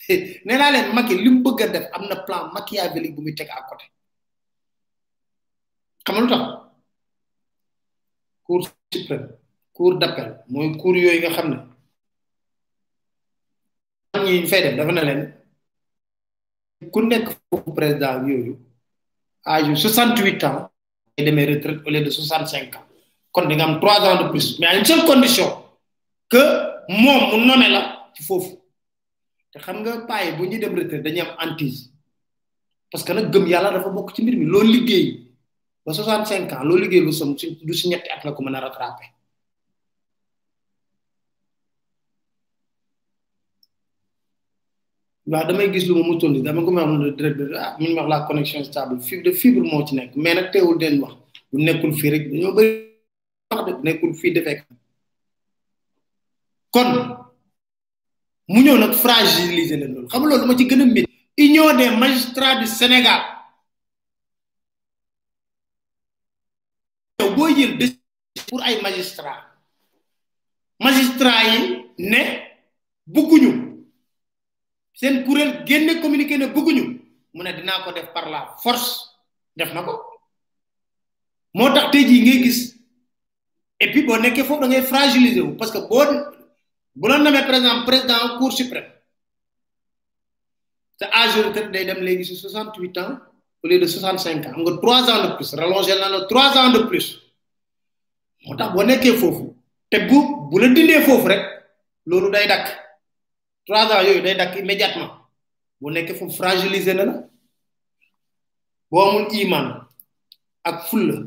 Nous 0.07 0.21
avons 0.55 0.59
naa 0.59 0.71
leen 0.71 0.95
Macky 0.95 1.17
li 1.17 1.29
mu 1.31 1.41
bëgg 1.43 1.63
a 1.63 1.69
def 1.69 1.89
plan 2.27 2.53
machiavélique 2.53 3.15
bu 3.17 3.23
muy 3.23 3.35
à 3.41 3.45
côté 3.63 3.85
Comment 6.05 6.29
ça 6.29 6.71
cours 8.45 8.69
cour 8.69 8.71
suprême 8.93 9.31
cours 9.73 9.97
d'appel, 9.99 10.43
moi, 10.49 10.67
cours 10.73 10.83
cour 10.83 10.97
yooyu 10.97 11.19
nga 11.21 11.31
xamné 11.31 11.57
ne 14.15 14.41
ñi 14.41 14.47
fay 14.47 14.63
def 14.63 14.77
dafa 14.77 14.93
na 14.93 15.05
len 15.05 15.33
ku 16.93 17.01
nekk 17.03 17.31
fu 17.49 17.73
président 17.75 18.27
yooyu 18.27 18.59
âge 19.47 19.75
68 19.75 20.45
ans 20.45 20.71
et 21.17 21.25
demee 21.25 21.47
retraite 21.47 21.81
au 21.87 21.91
lieu 21.91 22.03
de 22.05 22.11
65 22.11 22.77
ans 22.77 22.85
kon 23.33 23.47
di 23.49 23.57
nga 23.57 23.65
am 23.65 23.81
3 23.81 24.01
ans 24.01 24.25
de 24.25 24.29
plus 24.31 24.59
mais 24.59 24.67
à 24.67 24.77
une 24.77 24.85
seule 24.85 25.07
condition 25.07 25.65
que 26.29 26.74
moom 26.89 27.31
mu 27.39 27.47
nome 27.47 27.69
la 27.75 27.81
ci 28.15 28.23
foofu 28.25 28.57
te 29.53 29.59
xam 29.65 29.77
nga 29.81 29.93
paay 30.11 30.37
bu 30.37 30.45
ñuy 30.51 30.61
dem 30.63 30.75
retraite 30.77 31.05
dañuy 31.05 31.23
am 31.23 31.33
antise 31.43 31.87
parce 32.91 33.05
que 33.07 33.13
nag 33.15 33.31
gëm 33.33 33.47
yàlla 33.49 33.71
dafa 33.75 33.89
bokk 33.91 34.15
ci 34.15 34.23
mbir 34.23 34.37
mi 34.37 34.45
loo 34.47 34.63
liggéey 34.63 35.07
ba 35.85 35.93
65 35.93 36.53
ans 36.55 36.65
loo 36.65 36.77
liggéey 36.79 37.01
lu 37.03 37.13
som 37.13 37.35
du 37.37 37.73
si 37.75 37.89
ñetti 37.89 38.09
at 38.11 38.25
na 38.25 38.33
ko 38.33 38.43
mën 38.43 38.55
a 38.57 38.61
rattrapé 38.61 39.05
waaw 45.31 45.45
damay 45.47 45.73
gis 45.73 45.87
lu 45.89 45.95
ma 45.99 46.03
mu 46.09 46.19
toll 46.19 46.37
dama 46.43 46.61
ko 46.65 46.71
ma 46.71 46.85
wax 46.85 46.99
ne 47.01 47.09
direct 47.17 47.41
ah, 47.65 47.77
wax 47.81 48.09
la 48.13 48.27
connexion 48.29 48.63
stable 48.69 49.01
fibre 49.01 49.25
de 49.27 49.33
fibre 49.33 49.63
moo 49.71 49.87
ci 49.87 49.95
nekk 49.95 50.13
mais 50.23 50.35
nag 50.37 50.47
teewul 50.53 50.77
den 50.83 51.01
bu 51.01 51.07
nekkul 51.67 51.93
fii 51.99 52.11
rek 52.13 52.25
dañoo 52.31 52.53
bëri 52.57 52.71
wax 53.51 53.63
de 53.67 53.73
nekkul 53.87 54.13
fii 54.21 54.35
defee 54.35 54.63
kon 56.75 56.91
mu 58.51 58.59
ñëw 58.67 58.77
nag 58.83 58.95
fragiliser 59.03 59.79
leen 59.79 59.93
loolu 59.95 60.09
xam 60.13 60.23
nga 60.27 60.47
ma 60.49 60.59
ci 60.59 60.67
gën 60.69 60.81
a 60.81 60.85
métti 60.87 61.13
union 61.47 61.77
des 61.81 61.97
magistrats 62.03 62.57
du 62.61 62.67
Sénégal 62.67 63.23
yow 67.21 67.31
boo 67.37 67.49
jël 67.57 67.73
décision 67.79 68.45
pour 68.49 68.61
ay 68.67 68.83
magistrats 68.87 69.43
magistrats 70.87 71.45
yi 71.53 71.61
ne 72.11 72.21
bëgguñu 73.15 73.51
seen 74.99 75.17
kuréel 75.25 75.53
génne 75.69 75.93
communiqué 76.03 76.35
ne 76.39 76.47
bëgguñu 76.55 76.85
mu 77.35 77.41
ne 77.45 77.53
dinaa 77.57 77.85
ko 77.85 77.93
def 77.93 78.09
par 78.17 78.27
la 78.35 78.41
force 78.63 78.89
def 79.57 79.71
na 79.75 79.83
ko 79.87 79.95
moo 81.55 81.71
tax 81.75 81.87
tey 81.93 82.05
jii 82.09 82.21
ngay 82.23 82.41
gis 82.45 82.61
et 83.83 83.89
puis 83.93 84.03
boo 84.07 84.19
nekkee 84.19 84.43
foofu 84.47 84.61
da 84.69 84.83
fragiliser 84.83 85.41
wu 85.47 85.53
parce 85.59 85.71
que 85.73 85.79
boo 85.91 86.05
bu 86.97 87.09
la 87.09 87.19
nommé 87.19 87.41
par 87.43 87.55
exemple 87.55 87.87
président 87.87 88.39
cour 88.39 88.53
suprême 88.53 88.85
te 90.99 91.05
âge 91.05 91.35
de 91.37 91.61
day 91.73 91.85
dem 91.85 91.99
léegi 92.03 92.25
si 92.25 92.37
soixante 92.37 92.77
huit 92.79 92.97
ans 92.99 93.19
au 93.63 93.69
de 93.69 93.87
soixante 93.87 94.21
cinq 94.23 94.47
am 94.47 94.63
nga 94.63 94.77
trois 94.79 95.03
ans 95.11 95.25
de 95.29 95.35
plus 95.35 95.55
rallongé 95.55 95.95
na 95.99 96.09
la 96.09 96.25
trois 96.27 96.57
ans 96.57 96.71
de 96.71 96.83
plus 96.87 97.19
moo 98.47 98.57
tax 98.57 98.73
boo 98.73 98.83
nekkee 98.85 99.17
foofu 99.17 99.57
te 99.91 99.99
bu 100.09 100.19
bu 100.51 100.59
la 100.61 100.69
dindee 100.69 101.03
foofu 101.03 101.29
rek 101.29 101.43
loolu 102.07 102.31
day 102.31 102.47
dakk 102.47 102.67
trois 103.67 103.91
ans 103.93 104.03
yooyu 104.03 104.23
day 104.23 104.37
dakk 104.37 104.55
immédiatement 104.57 105.11
boo 105.81 105.91
nekkee 105.91 106.15
foofu 106.15 106.37
fragilisé 106.37 106.95
na 106.95 107.05
la 107.05 107.15
boo 108.91 109.01
amul 109.09 109.33
iman 109.35 109.83
ak 110.63 110.87
fulla 110.89 111.19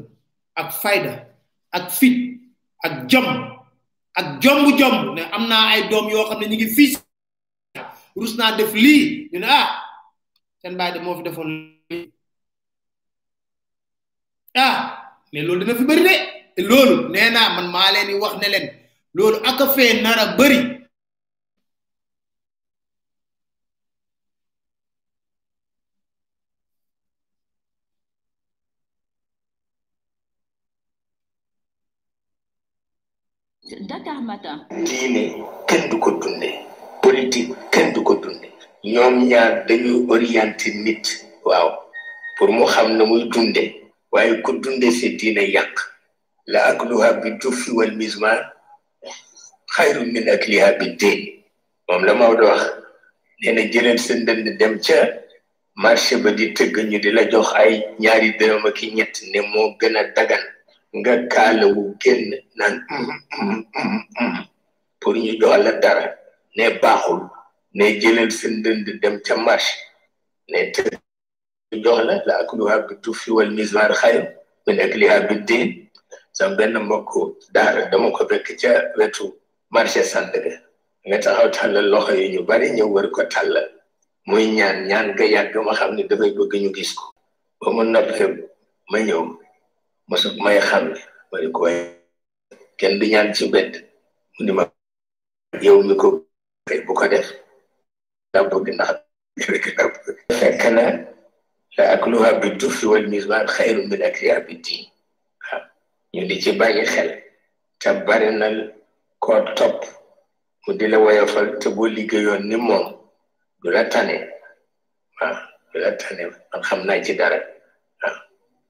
ak 0.56 0.72
fayda 0.82 1.28
ak 1.72 1.92
fit 1.92 2.40
ak 2.84 3.10
jom 3.10 3.57
ak 4.18 4.42
jomb-jomb 4.42 5.14
ne 5.16 5.22
am 5.32 5.46
naa 5.48 5.68
ay 5.78 5.90
doom 5.90 6.10
yoo 6.10 6.26
xam 6.30 6.40
ne 6.42 6.46
ñu 6.50 6.56
ngi 6.58 6.70
fii 6.76 6.90
rus 8.20 8.34
naa 8.40 8.52
def 8.58 8.74
lii 8.74 9.30
ñu 9.32 9.40
ne 9.42 9.48
ah 9.62 9.68
seen 10.62 10.74
baay 10.80 10.92
moo 11.04 11.18
fi 11.18 11.24
defoon 11.28 11.50
ah 14.66 14.76
mais 15.32 15.44
loolu 15.48 15.64
dina 15.66 15.78
fi 15.80 15.86
bari 15.90 16.04
de 16.56 16.62
loolu 16.70 16.96
nee 17.14 17.30
naa 17.36 17.50
man 17.56 17.68
maa 17.76 17.92
leen 17.94 18.08
di 18.10 18.16
wax 18.22 18.34
ne 18.42 18.48
leen 18.54 18.66
loolu 19.18 19.38
ak 19.50 19.60
a 19.62 19.66
fee 19.76 20.02
nar 20.02 20.18
Dakar 34.04 34.22
Matin. 34.22 34.66
du 35.90 35.98
ko 36.00 36.20
dundee 36.22 36.60
politique 37.02 37.54
kenn 37.72 37.94
du 37.94 38.02
ko 38.04 38.14
dundee 38.22 38.52
ñoom 38.94 39.16
ñaar 39.30 39.66
dañuy 39.68 40.06
orienté 40.14 40.68
nit 40.86 41.06
waaw 41.46 41.70
pour 42.38 42.50
mu 42.52 42.66
xam 42.74 42.88
na 42.98 43.04
muy 43.10 43.24
dunde 43.34 43.64
waaye 44.14 44.34
ku 44.46 44.52
dundee 44.64 44.92
si 45.00 45.16
diine 45.20 45.44
yàq 45.56 45.74
la 46.54 46.60
akluha 46.70 47.10
bi 47.22 47.30
juffi 47.42 47.72
wal 47.78 47.92
mizmar 48.02 48.40
xayru 49.76 50.02
min 50.14 50.26
akliha 50.36 50.70
bi 50.80 50.86
dee 51.00 51.18
moom 51.90 52.04
la 52.08 52.14
Maodo 52.20 52.46
wax 52.52 52.62
nee 53.42 53.54
na 53.56 53.62
jëleen 53.74 54.00
dem 54.60 54.74
ca 54.86 54.98
marché 55.84 56.16
ba 56.24 56.32
di 56.38 56.46
tëgg 56.58 56.76
ñu 56.90 56.98
di 57.04 57.12
la 57.12 57.24
jox 57.32 57.48
ay 57.62 57.74
ñaari 58.02 58.30
dërëm 58.40 58.64
ak 58.70 58.80
ñett 58.96 59.16
ne 59.32 59.40
moo 59.52 59.70
gën 59.80 59.96
a 60.00 60.04
dagan 60.16 60.44
nga 61.02 61.14
kaalawu 61.34 61.84
génn 62.02 62.34
naan 62.58 62.76
mm, 62.90 63.12
mm, 63.30 63.64
mm, 64.22 64.42
pour 65.02 65.14
ñu 65.14 65.34
jox 65.40 65.62
dara 65.84 66.08
ne 66.58 66.64
baaxul 66.82 67.22
ne 67.78 67.86
jëlal 68.02 68.30
sa 68.32 68.48
ndënd 68.50 68.88
dem 69.02 69.16
ca 69.26 69.36
marché 69.38 69.76
ne 70.50 70.72
te 70.74 70.82
jox 71.84 72.00
la 72.08 72.14
la 72.28 72.34
akluhaa 72.44 72.86
bi 72.88 72.94
tuffi 73.04 73.30
wal 73.38 73.52
mizmaar 73.58 73.94
xayr 74.02 74.24
min 74.66 74.78
aklihaa 74.86 75.28
bi 75.30 75.36
diin 75.48 75.70
sama 76.38 76.56
benn 76.58 76.74
mbokk 76.86 77.12
daara 77.54 77.82
dama 77.92 78.12
ko 78.16 78.24
fekk 78.30 78.48
ca 78.62 78.72
wetu 78.98 79.26
marché 79.76 80.02
Sandaga 80.14 80.56
nga 81.08 81.18
taxaw 81.24 81.50
tàllal 81.56 81.88
loxo 81.94 82.14
yi 82.20 82.34
ñu 82.34 82.42
bari 82.50 82.68
ñëw 82.76 82.90
wër 82.94 83.08
ko 83.14 83.22
tàllal 83.34 83.70
muy 84.30 84.46
ñaan 84.58 84.78
ñaan 84.90 85.08
nga 85.14 85.26
yàgg 85.34 85.54
ma 85.66 85.74
xam 85.78 85.92
ne 85.96 86.04
dafay 86.10 86.32
bëgg 86.38 86.54
ñu 86.64 86.70
gis 86.76 86.92
ko 86.98 87.06
ba 87.62 87.68
mu 87.76 87.84
ma 88.90 89.00
ñëw 89.08 89.22
mosut 90.08 90.36
may 90.40 90.56
xal 90.64 90.88
ma 91.32 91.36
di 91.44 91.52
ko 91.52 91.68
kenn 92.80 92.96
di 93.00 93.12
ñaan 93.12 93.36
ci 93.36 93.52
bedd 93.52 93.74
mu 94.40 94.40
ni 94.48 94.52
ma 94.56 94.64
yow 95.60 95.84
mi 95.84 95.96
ko 96.00 96.08
fay 96.64 96.80
bu 96.88 96.96
ko 96.96 97.06
def 97.12 97.28
daa 98.32 98.48
bëgg 98.50 98.68
ndax 98.76 98.90
rek 99.52 99.66
daa 99.78 99.88
bëgg 99.94 100.08
fekk 100.40 100.64
na 100.76 100.84
la 101.78 101.84
akluha 102.00 102.30
bi 102.42 102.48
tufi 102.60 102.86
wal 102.92 103.04
misbah 103.12 103.44
xayru 103.56 103.82
min 103.92 104.00
akliha 104.08 104.38
bi 104.48 104.56
tii 104.66 104.84
waaw 105.44 105.64
ñu 106.16 106.22
di 106.30 106.36
ci 106.44 106.52
bàyyi 106.60 106.84
xel 106.94 107.10
te 107.84 107.90
bari 108.08 108.30
na 108.40 108.48
koo 109.24 109.40
topp 109.60 109.82
mu 110.64 110.72
di 110.80 110.86
la 110.92 110.98
woyofal 111.04 111.48
te 111.62 111.68
boo 111.76 111.88
liggéeyoon 111.96 112.44
ni 112.50 112.56
moom 112.68 112.86
du 113.62 113.68
la 113.76 113.84
tane 113.92 114.16
waaw 115.20 115.36
du 115.76 115.84
la 115.84 115.92
tane 116.02 116.24
man 116.52 116.62
xam 116.68 116.80
naa 116.88 117.04
ci 117.06 117.12
dara 117.20 117.40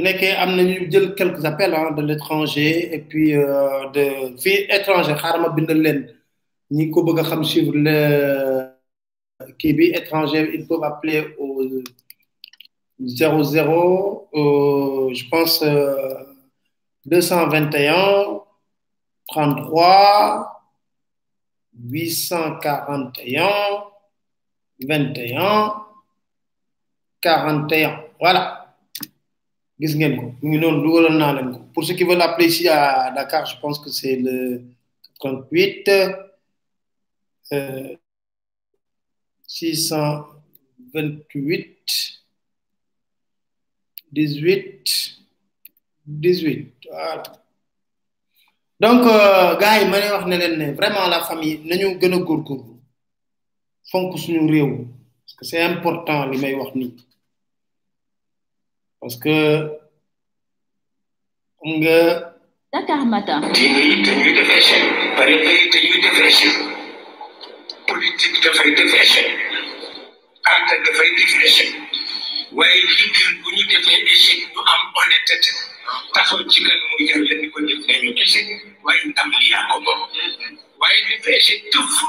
Il 0.00 0.06
y 0.06 0.12
que 0.16 1.06
quelques 1.16 1.44
appels 1.44 1.74
hein, 1.74 1.90
de 1.90 2.02
l'étranger 2.02 2.94
et 2.94 3.00
puis 3.00 3.34
euh, 3.34 3.88
de 3.90 4.40
vie 4.44 4.64
étranger 4.70 5.12
ñi 6.70 6.84
étranger 10.00 10.52
ils 10.54 10.68
peuvent 10.68 10.84
appeler 10.84 11.34
au 11.40 11.64
00 13.00 14.30
euh, 14.34 15.14
je 15.14 15.24
pense 15.28 15.64
221 17.04 18.38
33 19.26 20.62
841 21.74 23.50
21 24.86 25.74
41 27.20 28.00
voilà 28.20 28.57
pour 29.78 31.82
ceux 31.84 31.94
qui 31.94 32.02
veulent 32.04 32.18
l'appeler 32.18 32.48
ici 32.48 32.66
à 32.68 33.12
Dakar 33.12 33.46
je 33.46 33.60
pense 33.60 33.78
que 33.78 33.90
c'est 33.90 34.16
le 34.16 34.62
38 35.20 35.90
628 39.46 42.16
18 44.10 45.20
18 46.06 46.72
voilà 46.90 47.22
donc 48.80 49.06
euh, 49.08 49.56
gars 49.58 49.82
yi 49.82 49.90
wax 49.90 50.24
ne 50.26 50.72
vraiment 50.80 51.06
la 51.14 51.20
famille 51.28 51.56
nañu 51.70 51.88
gën 52.00 52.12
a 52.14 52.18
góorgóorlu 52.18 52.80
parce 53.92 55.34
que 55.36 55.44
c'est 55.48 55.60
important 55.62 56.26
li 56.30 56.38
may 56.38 56.54
wax 56.54 56.72
parce 59.00 59.16
que 59.16 59.68
nga. 61.66 62.00
Dakar 62.72 63.00
Matin. 63.06 63.40
diine 63.54 63.80
yi 63.88 63.96
dañuy 64.06 64.32
def 64.36 64.50
échec 64.58 64.82
tariqa 65.16 65.50
yi 65.58 65.64
dañuy 65.72 65.98
def 66.06 66.18
échec 66.30 66.54
politique 67.88 68.38
dafay 68.44 68.70
def 68.78 68.92
échec 69.02 69.28
aada 70.50 70.74
dafay 70.86 71.10
def 71.18 71.32
échec 71.46 71.70
ñu 72.52 73.62
defee 73.72 74.02
échec 74.14 74.38
du 74.52 74.58
am 74.72 74.82
honnêteté 75.00 75.50
taxaw 76.14 76.38
ci 76.50 76.60
kan 76.66 76.76
mu 76.98 77.06
yàlla 77.08 77.34
ni 77.40 77.48
neex 77.48 78.36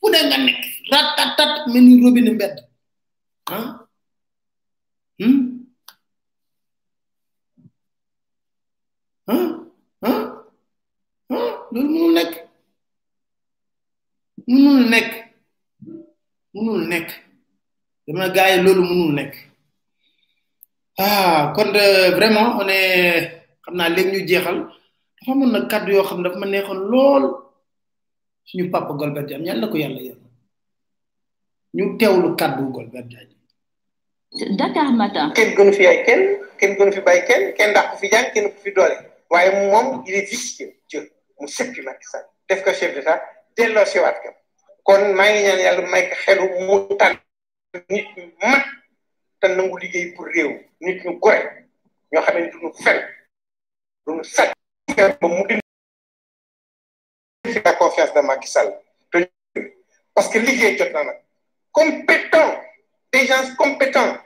fu 0.00 0.06
ne 0.12 0.18
nga 0.28 0.36
nekk 0.46 0.62
rat 0.92 1.08
tat 1.16 1.30
tat 1.38 1.52
mbedd 1.72 2.54
ah 3.56 3.66
hmm 5.20 5.40
ah 9.34 9.46
ah 10.08 10.18
ah 11.34 11.52
loolu 11.72 11.88
mënul 11.92 12.10
nekk 12.18 12.32
nek 14.48 14.84
nekk 14.92 15.10
mënul 16.54 16.80
nekk 16.92 17.08
dama 18.06 18.26
gars 18.36 18.54
lolu 18.64 18.72
loolu 18.74 18.82
mënul 18.88 19.12
nekk 19.18 19.32
ah 21.06 21.36
kon 21.54 21.68
vraiment 22.16 22.52
on 22.60 22.68
est 22.78 23.26
xamna 23.62 23.84
naa 23.86 23.94
léegi 23.94 24.12
ñu 24.12 24.20
jeexal 24.28 24.56
dafa 25.16 25.32
mën 25.38 25.50
na 25.52 25.58
kàddu 25.70 25.92
yoo 25.96 26.08
xam 26.08 26.20
dafa 26.22 26.36
ma 26.40 26.46
neexoon 26.48 26.80
lool 26.92 27.24
suñu 28.48 28.66
papa 28.74 28.92
Golbert 28.98 29.26
Diagne 29.28 29.48
yàlla 29.52 29.66
na 29.66 29.72
ko 29.72 29.76
yàlla 29.82 30.00
yërëm 30.08 30.28
ñu 31.76 31.84
teewlu 32.00 32.28
kàddu 32.40 32.62
Golbert 32.74 33.06
Diagne. 33.12 33.36
Dakar 34.60 34.88
Matin. 34.98 35.30
kenn 35.36 35.50
gënu 35.56 35.72
fi 35.76 35.82
yaay 35.86 35.98
kenn 36.06 36.22
kenn 36.60 36.76
gënu 36.80 36.92
fi 36.96 37.00
bay 37.06 37.18
kenn 37.28 37.42
kenn 37.56 37.70
ndax 37.72 37.86
ku 37.90 37.96
fi 38.02 38.06
jàng 38.12 38.28
kenn 38.34 38.46
ku 38.52 38.58
fi 38.64 38.70
doole 38.76 38.96
waaye 39.32 39.50
moom 39.70 39.86
il 40.08 40.14
est 40.18 40.28
victime 40.32 40.72
Dieu 40.88 41.02
mu 41.38 41.46
seppi 41.56 41.80
Macky 41.86 42.06
Sall 42.12 42.26
def 42.48 42.60
ko 42.64 42.70
chef 42.78 42.90
d'état 42.94 43.16
delloo 43.56 43.84
si 43.92 43.98
kam 44.22 44.34
kon 44.86 45.02
maa 45.16 45.28
ngi 45.30 45.40
ñaan 45.44 45.60
yàlla 45.64 45.82
may 45.92 46.04
ko 46.10 46.14
xelu 46.24 46.44
mu 46.66 46.76
tànn 47.00 47.16
nit 47.92 48.06
ñu 48.18 48.24
mat 48.52 48.64
te 49.40 49.46
nangu 49.56 49.76
liggéey 49.80 50.08
pour 50.16 50.26
réew 50.34 50.50
nit 50.84 50.98
ñu 51.04 51.10
gore 51.22 51.40
ñoo 52.12 52.22
xam 52.24 52.34
ne 52.36 52.50
duñu 52.52 52.70
fen 52.84 52.98
duñu 54.06 54.22
sàcc 54.34 54.50
ba 54.96 55.04
mu 55.28 55.58
de 58.04 59.30
parce 60.14 60.28
que 60.28 60.38
l'idée 60.38 60.76
compétent 61.72 62.60
des 63.12 63.26
gens 63.26 63.54
compétents 63.56 64.16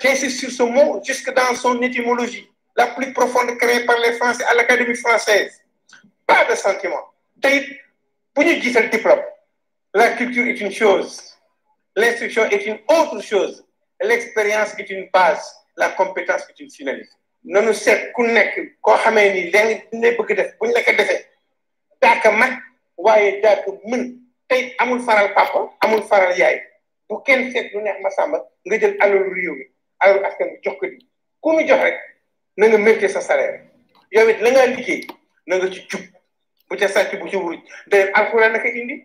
j'insiste 0.00 0.40
sur 0.40 0.50
ce 0.50 0.62
mot 0.62 1.00
jusque 1.04 1.32
dans 1.32 1.54
son 1.54 1.80
étymologie 1.82 2.48
la 2.76 2.88
plus 2.88 3.12
profonde 3.12 3.56
créée 3.58 3.84
par 3.84 3.98
les 3.98 4.12
Français 4.14 4.44
à 4.44 4.54
l'Académie 4.54 4.94
française 4.96 5.60
pas 6.26 6.44
de 6.46 6.54
sentiment 6.54 7.02
pour 8.34 8.44
diplôme 8.44 9.20
la 9.94 10.10
culture 10.12 10.46
est 10.46 10.60
une 10.60 10.72
chose 10.72 11.20
l'instruction 11.96 12.44
est 12.46 12.64
une 12.64 12.78
autre 12.88 13.22
chose 13.22 13.64
l'expérience 14.00 14.74
est 14.78 14.88
une 14.90 15.08
base 15.12 15.44
la 15.76 15.90
compétence 15.90 16.42
est 16.48 16.58
une 16.60 16.70
finalité 16.70 17.10
nous 17.46 17.60
ne 17.60 17.72
waaye 22.96 23.40
daal 23.40 23.62
du 23.66 23.78
mën 23.90 24.14
tey 24.48 24.74
amul 24.78 25.00
faral 25.00 25.34
papa 25.34 25.70
amul 25.80 26.02
faral 26.02 26.38
yaay 26.38 26.62
bu 27.08 27.22
kenn 27.24 27.52
seet 27.52 27.72
lu 27.72 27.80
neex 27.82 27.98
ma 28.02 28.10
sàmba 28.10 28.38
nga 28.66 28.76
jël 28.78 28.96
alalu 29.00 29.34
réew 29.34 29.54
mi 29.54 29.64
alalu 29.98 30.24
askan 30.26 30.48
bi 30.50 30.58
jox 30.62 30.76
ko 30.80 30.86
di 30.86 30.98
ku 31.40 31.52
mu 31.52 31.62
jox 31.68 31.80
rek 31.82 32.00
na 32.56 32.66
nga 32.68 32.78
mérité 32.78 33.08
sa 33.08 33.20
salaire 33.20 33.60
yow 34.10 34.28
it 34.28 34.40
la 34.40 34.50
ngaa 34.50 34.66
liggéey 34.66 35.02
na 35.46 35.56
nga 35.58 35.70
ci 35.70 35.80
jub 35.88 36.02
bu 36.70 36.76
ca 36.76 36.88
sàcc 36.88 37.18
bu 37.20 37.28
ci 37.28 37.36
wuruj 37.36 37.60
day 37.86 38.10
alxuraan 38.14 38.52
naka 38.52 38.68
indi 38.68 39.04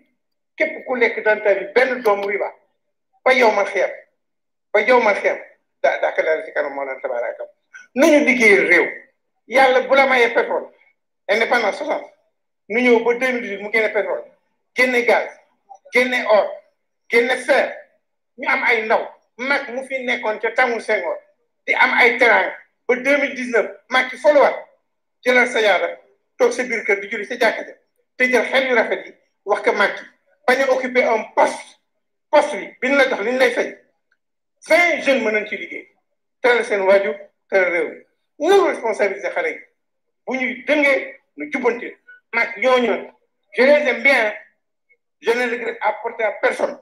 képp 0.58 0.86
ku 0.86 0.96
lekk 0.96 1.24
danta 1.24 1.54
bi 1.56 1.66
benn 1.76 2.02
doomu 2.04 2.28
riba 2.28 2.50
ba 3.26 3.32
yow 3.34 3.52
ma 3.52 3.66
xeeb 3.66 3.92
ba 4.74 4.80
yow 4.82 5.02
ma 5.02 5.14
xeeb 5.14 5.38
daa 5.82 5.98
daa 6.02 6.12
ko 6.14 6.22
daal 6.22 6.46
ci 6.46 6.52
kanam 6.54 6.74
moo 6.76 6.86
daan 6.86 8.26
réew 8.70 8.88
yàlla 9.48 9.82
bu 9.88 9.96
la 9.96 10.06
mayee 10.06 10.34
pétrole 10.36 10.68
indépendance 11.34 11.78
soixante 11.78 12.19
nu 12.70 12.80
ñëw 12.80 12.98
ba 13.04 13.14
deux 13.16 13.32
mille 13.34 13.58
mu 13.64 13.70
génne 13.74 13.92
pétrole 13.94 14.24
génne 14.76 15.02
gaz 15.06 15.30
génne 15.94 16.24
or 16.30 16.46
génne 17.12 17.36
fer 17.42 17.76
ñu 18.38 18.48
am 18.48 18.64
ay 18.64 18.82
ndaw 18.86 19.04
mag 19.38 19.70
mu 19.74 19.84
fi 19.88 20.04
nekkoon 20.04 20.38
ca 20.40 20.52
tamul 20.54 20.82
Senghor 20.82 21.18
di 21.66 21.74
am 21.74 21.94
ay 21.98 22.18
terrain 22.20 22.54
ba 22.88 22.96
deux 22.96 23.18
mille 23.18 23.34
dix 23.34 23.50
neuf 23.50 23.66
mag 23.90 24.10
ki 24.10 24.18
foluwaat 24.18 24.56
jëlal 25.26 25.48
sa 25.48 25.60
yaara 25.62 25.98
toog 26.38 26.52
sa 26.52 26.64
biir 26.64 26.84
kër 26.86 27.00
di 27.02 27.08
julli 27.10 27.26
sa 27.26 27.36
jàkka 27.36 27.64
te 28.18 28.24
jël 28.30 28.46
xel 28.46 28.68
yu 28.68 28.76
rafet 28.76 29.06
yi 29.06 29.14
wax 29.46 29.62
ka 29.64 29.72
mag 29.74 29.92
ki 29.98 30.04
bañ 30.48 30.62
a 30.62 30.70
occuper 30.72 31.08
un 31.10 31.24
poste 31.36 31.80
poste 32.32 32.54
bi 32.58 32.68
bi 32.82 32.88
ñu 32.90 32.96
la 32.98 33.10
jox 33.10 33.20
li 33.22 33.32
ñu 33.32 33.38
lay 33.40 33.52
fay 33.52 33.76
vingt 34.70 35.02
jeunes 35.06 35.24
mën 35.24 35.32
nañ 35.34 35.48
ci 35.48 35.58
liggéey 35.58 35.88
teral 36.42 36.64
seen 36.66 36.82
waajur 36.82 37.16
teral 37.50 37.74
réew 37.74 37.90
mi 38.38 38.48
loolu 38.48 38.68
responsabilité 38.68 39.30
xale 39.30 39.50
yi 39.50 39.60
bu 40.26 40.36
ñuy 40.38 40.64
dëngee 40.68 41.18
nu 41.38 41.50
jubbante 41.52 41.98
je 42.34 43.10
les 43.58 43.64
aime 43.72 44.04
bien, 44.04 44.34
je 45.22 45.32
ne 45.32 45.52
regrette 45.52 45.78
à 45.82 45.94
porter 46.04 46.24
à 46.24 46.32
personne. 46.34 46.80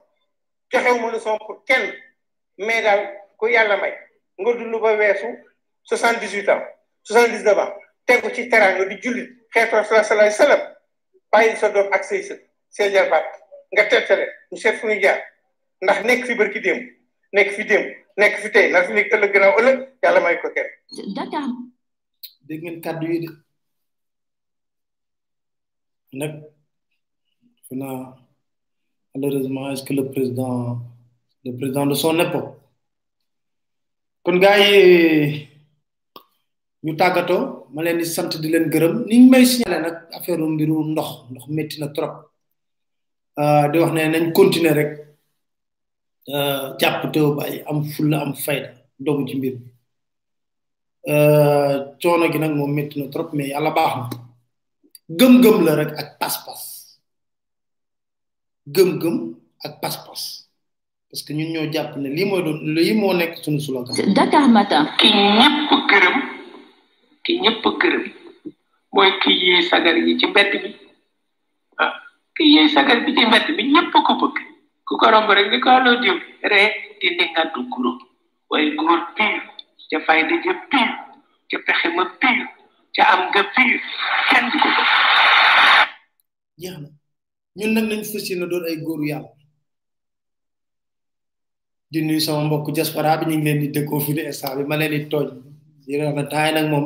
Je 0.71 0.77
ne 0.77 1.11
leçon 1.11 1.37
pour 1.45 1.63
quel, 1.65 1.95
mais 2.57 2.81
daal 2.81 3.13
ko 3.37 3.45
yàlla 3.47 3.77
may 3.77 3.93
nga 4.39 4.53
dund 4.57 4.73
ba 4.81 4.97
weesu 4.97 5.25
wessu 5.25 5.45
78 5.85 6.49
ans 6.49 6.63
79 7.03 7.57
ans 7.59 7.73
teggu 8.07 8.33
ci 8.33 8.47
teranga 8.49 8.83
di 8.89 8.95
julit 8.99 9.29
xéto 9.53 9.83
sallallahu 9.83 10.11
alayhi 10.11 10.29
wasallam 10.33 10.61
bayyi 11.31 11.55
sa 11.57 11.69
doom 11.69 11.87
ak 11.93 12.03
sey 12.03 12.23
sey 12.23 12.39
sey 12.69 12.91
jarbat 12.91 13.23
nga 13.73 13.85
tettale 13.85 14.25
ñu 14.51 14.57
seet 14.57 14.75
fu 14.79 14.87
ñu 14.87 14.99
jaar 15.01 15.21
ndax 15.83 16.03
nekk 16.03 16.25
fi 16.25 16.33
barki 16.35 16.59
démb 16.59 16.81
nekk 17.33 17.51
fi 17.51 17.63
démb 17.65 17.85
nekk 18.17 18.35
fi 18.41 18.49
tey 18.51 18.71
na 18.71 18.83
fi 18.83 18.93
nekk 18.93 19.13
ëllëg 19.13 19.31
gannaaw 19.33 19.59
ëllëg 19.59 19.77
yàlla 20.03 20.19
may 20.19 20.39
ko 20.41 20.49
kenn. 20.49 20.69
Dakar. 21.15 21.49
dégg 22.41 22.63
ngeen 22.63 22.81
kàddu 22.81 23.05
yi 23.05 23.19
de. 23.27 23.31
nag 26.17 26.33
fina 27.69 28.13
malheureusement 29.13 29.69
est 29.69 29.75
ce 29.77 29.83
que 29.85 29.93
le 29.93 30.09
président 30.13 30.81
le 31.45 31.51
président 31.57 31.85
de 31.85 31.93
son 32.01 32.17
époque 32.25 32.51
kon 34.23 34.37
gaay 34.43 34.63
yi 34.71 34.91
ñu 36.83 36.93
tagato 36.99 37.37
ma 37.73 37.83
leen 37.83 37.97
di 37.99 38.05
sant 38.15 38.29
di 38.41 38.47
leen 38.49 38.65
gërëm 38.73 38.95
ni 39.07 39.15
ngi 39.17 39.29
may 39.31 39.45
signaler 39.49 39.81
nak 39.85 39.97
affaire 40.17 40.39
mbiru 40.53 40.75
ndox 40.91 41.09
ndox 41.31 41.45
metti 41.55 41.75
na 41.79 41.87
trop 41.95 42.13
euh 43.41 43.63
di 43.71 43.77
wax 43.81 43.91
ne 43.93 44.01
nañ 44.13 44.25
continuer 44.39 44.73
rek 44.79 44.91
euh 46.35 46.65
japp 46.79 47.01
teew 47.13 47.29
bay 47.37 47.53
am 47.69 47.79
ful 47.91 48.11
am 48.13 48.31
fayda 48.45 48.69
dogu 49.05 49.23
ci 49.29 49.35
mbir 49.37 49.53
euh 51.11 51.75
coono 52.01 52.25
gi 52.31 52.39
nak 52.39 52.53
mo 52.57 52.65
metti 52.77 52.95
na 52.99 53.05
trop 53.13 53.29
mais 53.37 53.49
yalla 53.53 53.71
baax 53.77 53.93
na 53.99 54.07
gëm 55.09 55.39
gëm 55.41 55.63
la 55.65 55.71
rek 55.79 55.91
ak 56.01 56.09
pass 56.19 56.35
pass 56.45 56.63
gëm 58.75 58.89
gëm 58.99 59.15
ak 59.63 59.79
pass 59.81 59.95
pass 60.03 60.23
parce 61.07 61.21
que 61.23 61.31
ñun 61.33 61.51
ñoo 61.53 61.67
japp 61.73 61.91
ne 61.95 62.09
li 62.15 62.23
moy 62.29 62.41
doon 62.43 62.57
li 62.75 62.93
mo 62.99 63.13
nek 63.13 63.31
suñu 63.43 63.59
slogan 63.63 63.95
Dakar 64.17 64.45
matin 64.55 64.83
ki 64.99 65.07
ñepp 65.07 65.71
kërëm 65.89 66.17
ki 67.23 67.31
ñepp 67.43 67.63
kërëm 67.81 68.03
moy 68.93 69.09
ki 69.23 69.31
yé 69.45 69.53
sagar 69.69 69.95
yi 70.05 70.11
ci 70.19 70.25
mbett 70.29 70.51
bi 70.63 70.69
ah, 71.83 71.95
ki 72.35 72.43
yé 72.53 72.61
sagar 72.75 72.97
bi 73.05 73.11
ci 73.17 73.23
mbett 73.27 73.47
bi 73.55 73.63
ñepp 73.73 73.91
ko 74.05 74.11
bëgg 74.21 74.37
ku 74.87 74.93
ko 75.01 75.05
romb 75.11 75.29
rek 75.37 75.47
ni 75.51 75.57
ko 75.63 75.71
lo 75.87 75.91
jëm 76.03 76.17
re 76.51 76.63
di 76.99 77.07
ni 77.17 77.23
nga 77.31 77.43
du 77.53 77.59
guro 77.71 77.91
way 78.51 78.65
gor 78.79 79.01
pir 79.15 79.39
ci 79.87 79.95
fayda 80.05 80.35
jëm 80.43 80.59
pir 80.71 80.89
ci 81.47 81.55
pexé 81.65 81.87
ma 81.95 82.03
pir 82.21 82.39
te 82.93 83.01
am 83.01 83.19
nga 83.29 83.41
pire 83.53 83.81
kenn 84.29 84.45
du 84.51 84.57
ko 84.63 84.69
bëgg. 84.77 84.89
jeex 86.61 86.77
na 86.83 86.89
ñun 87.57 87.71
nag 87.73 87.85
nañ 87.89 88.01
fas 88.11 88.25
yéene 88.29 88.45
ay 88.69 88.77
góor 88.85 89.01
yàlla 89.09 89.31
di 91.91 91.99
nuyu 92.01 92.21
sama 92.25 92.41
mbokk 92.47 92.67
diaspora 92.75 93.17
bi 93.19 93.25
ñu 93.29 93.35
ngi 93.35 93.45
leen 93.45 93.59
di 93.63 93.67
déconfiné 93.75 94.21
instant 94.29 94.55
bi 94.57 94.63
ma 94.69 94.77
leen 94.79 94.93
di 94.93 94.99
tooñ 95.11 95.27
di 95.85 95.93
rafetlu 95.99 96.23
temps 96.31 96.67
moom 96.71 96.85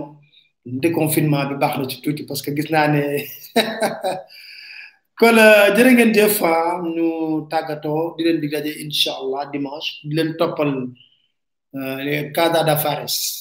déconfinement 0.84 1.46
bi 1.50 1.56
baax 1.62 1.74
na 1.78 1.90
ci 1.92 1.98
tuuti 2.04 2.22
parce 2.30 2.42
que 2.44 2.50
gis 2.56 2.70
naa 2.74 2.88
ne 2.94 3.02
kon 5.20 5.38
euh, 5.46 5.68
jërë 5.76 5.92
ngeen 5.94 6.12
jëf 6.16 6.38
ah, 6.52 6.66
ñu 6.96 7.08
tàggatoo 7.54 8.02
di 8.16 8.22
leen 8.26 8.40
di 8.42 8.48
daje 8.54 8.72
incha 8.84 9.12
allah 9.22 9.44
dimanche 9.52 9.90
di 10.08 10.14
leen 10.18 10.30
toppal 10.40 10.72
euh, 11.80 11.98
les 12.06 12.32
cas 12.36 12.50
d'Ada 12.54 12.76
Fares 12.84 13.41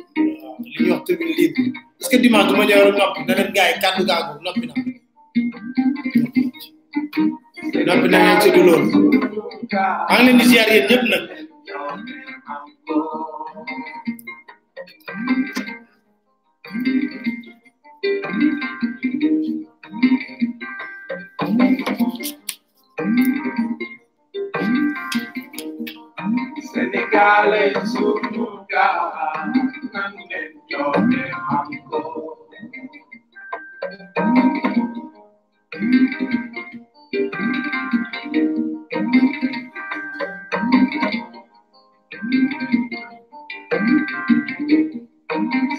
li 0.59 0.69
ñuy 0.79 0.91
wax 0.91 1.01
tribune 1.05 1.33
libre 1.37 1.63
est 1.99 2.03
ce 2.03 2.09
que 2.09 2.17
dimanche 2.21 2.47
du 2.47 2.53
ma 2.57 2.65
ñëw 2.65 2.83
rek 2.83 2.95
noppi 2.95 3.21
na 3.27 3.33
leen 3.35 3.51
gars 3.53 3.67
yi 3.71 3.77
kàddu 3.83 4.03
gaagu 4.09 4.33
noppi 4.43 4.65
na 4.67 4.73
noppi 7.87 8.07
na 8.09 8.17
leen 8.23 8.37
ci 8.41 8.49
du 8.55 8.61
loolu 8.67 8.91
maa 10.09 10.19
ngi 10.19 10.23
leen 10.27 10.37
di 10.39 10.45
ziar 10.51 10.67
yéen 10.73 10.85
ñëpp 10.89 11.03
nag 11.11 11.23
Thank 23.33 25.29
you. 25.35 25.40
Senegal 26.71 27.53
es 27.55 27.95
un 27.95 28.13
lugar 28.37 29.11
tan 29.91 30.13
yo 30.69 30.91
de 30.91 31.31
amor. 31.31 32.37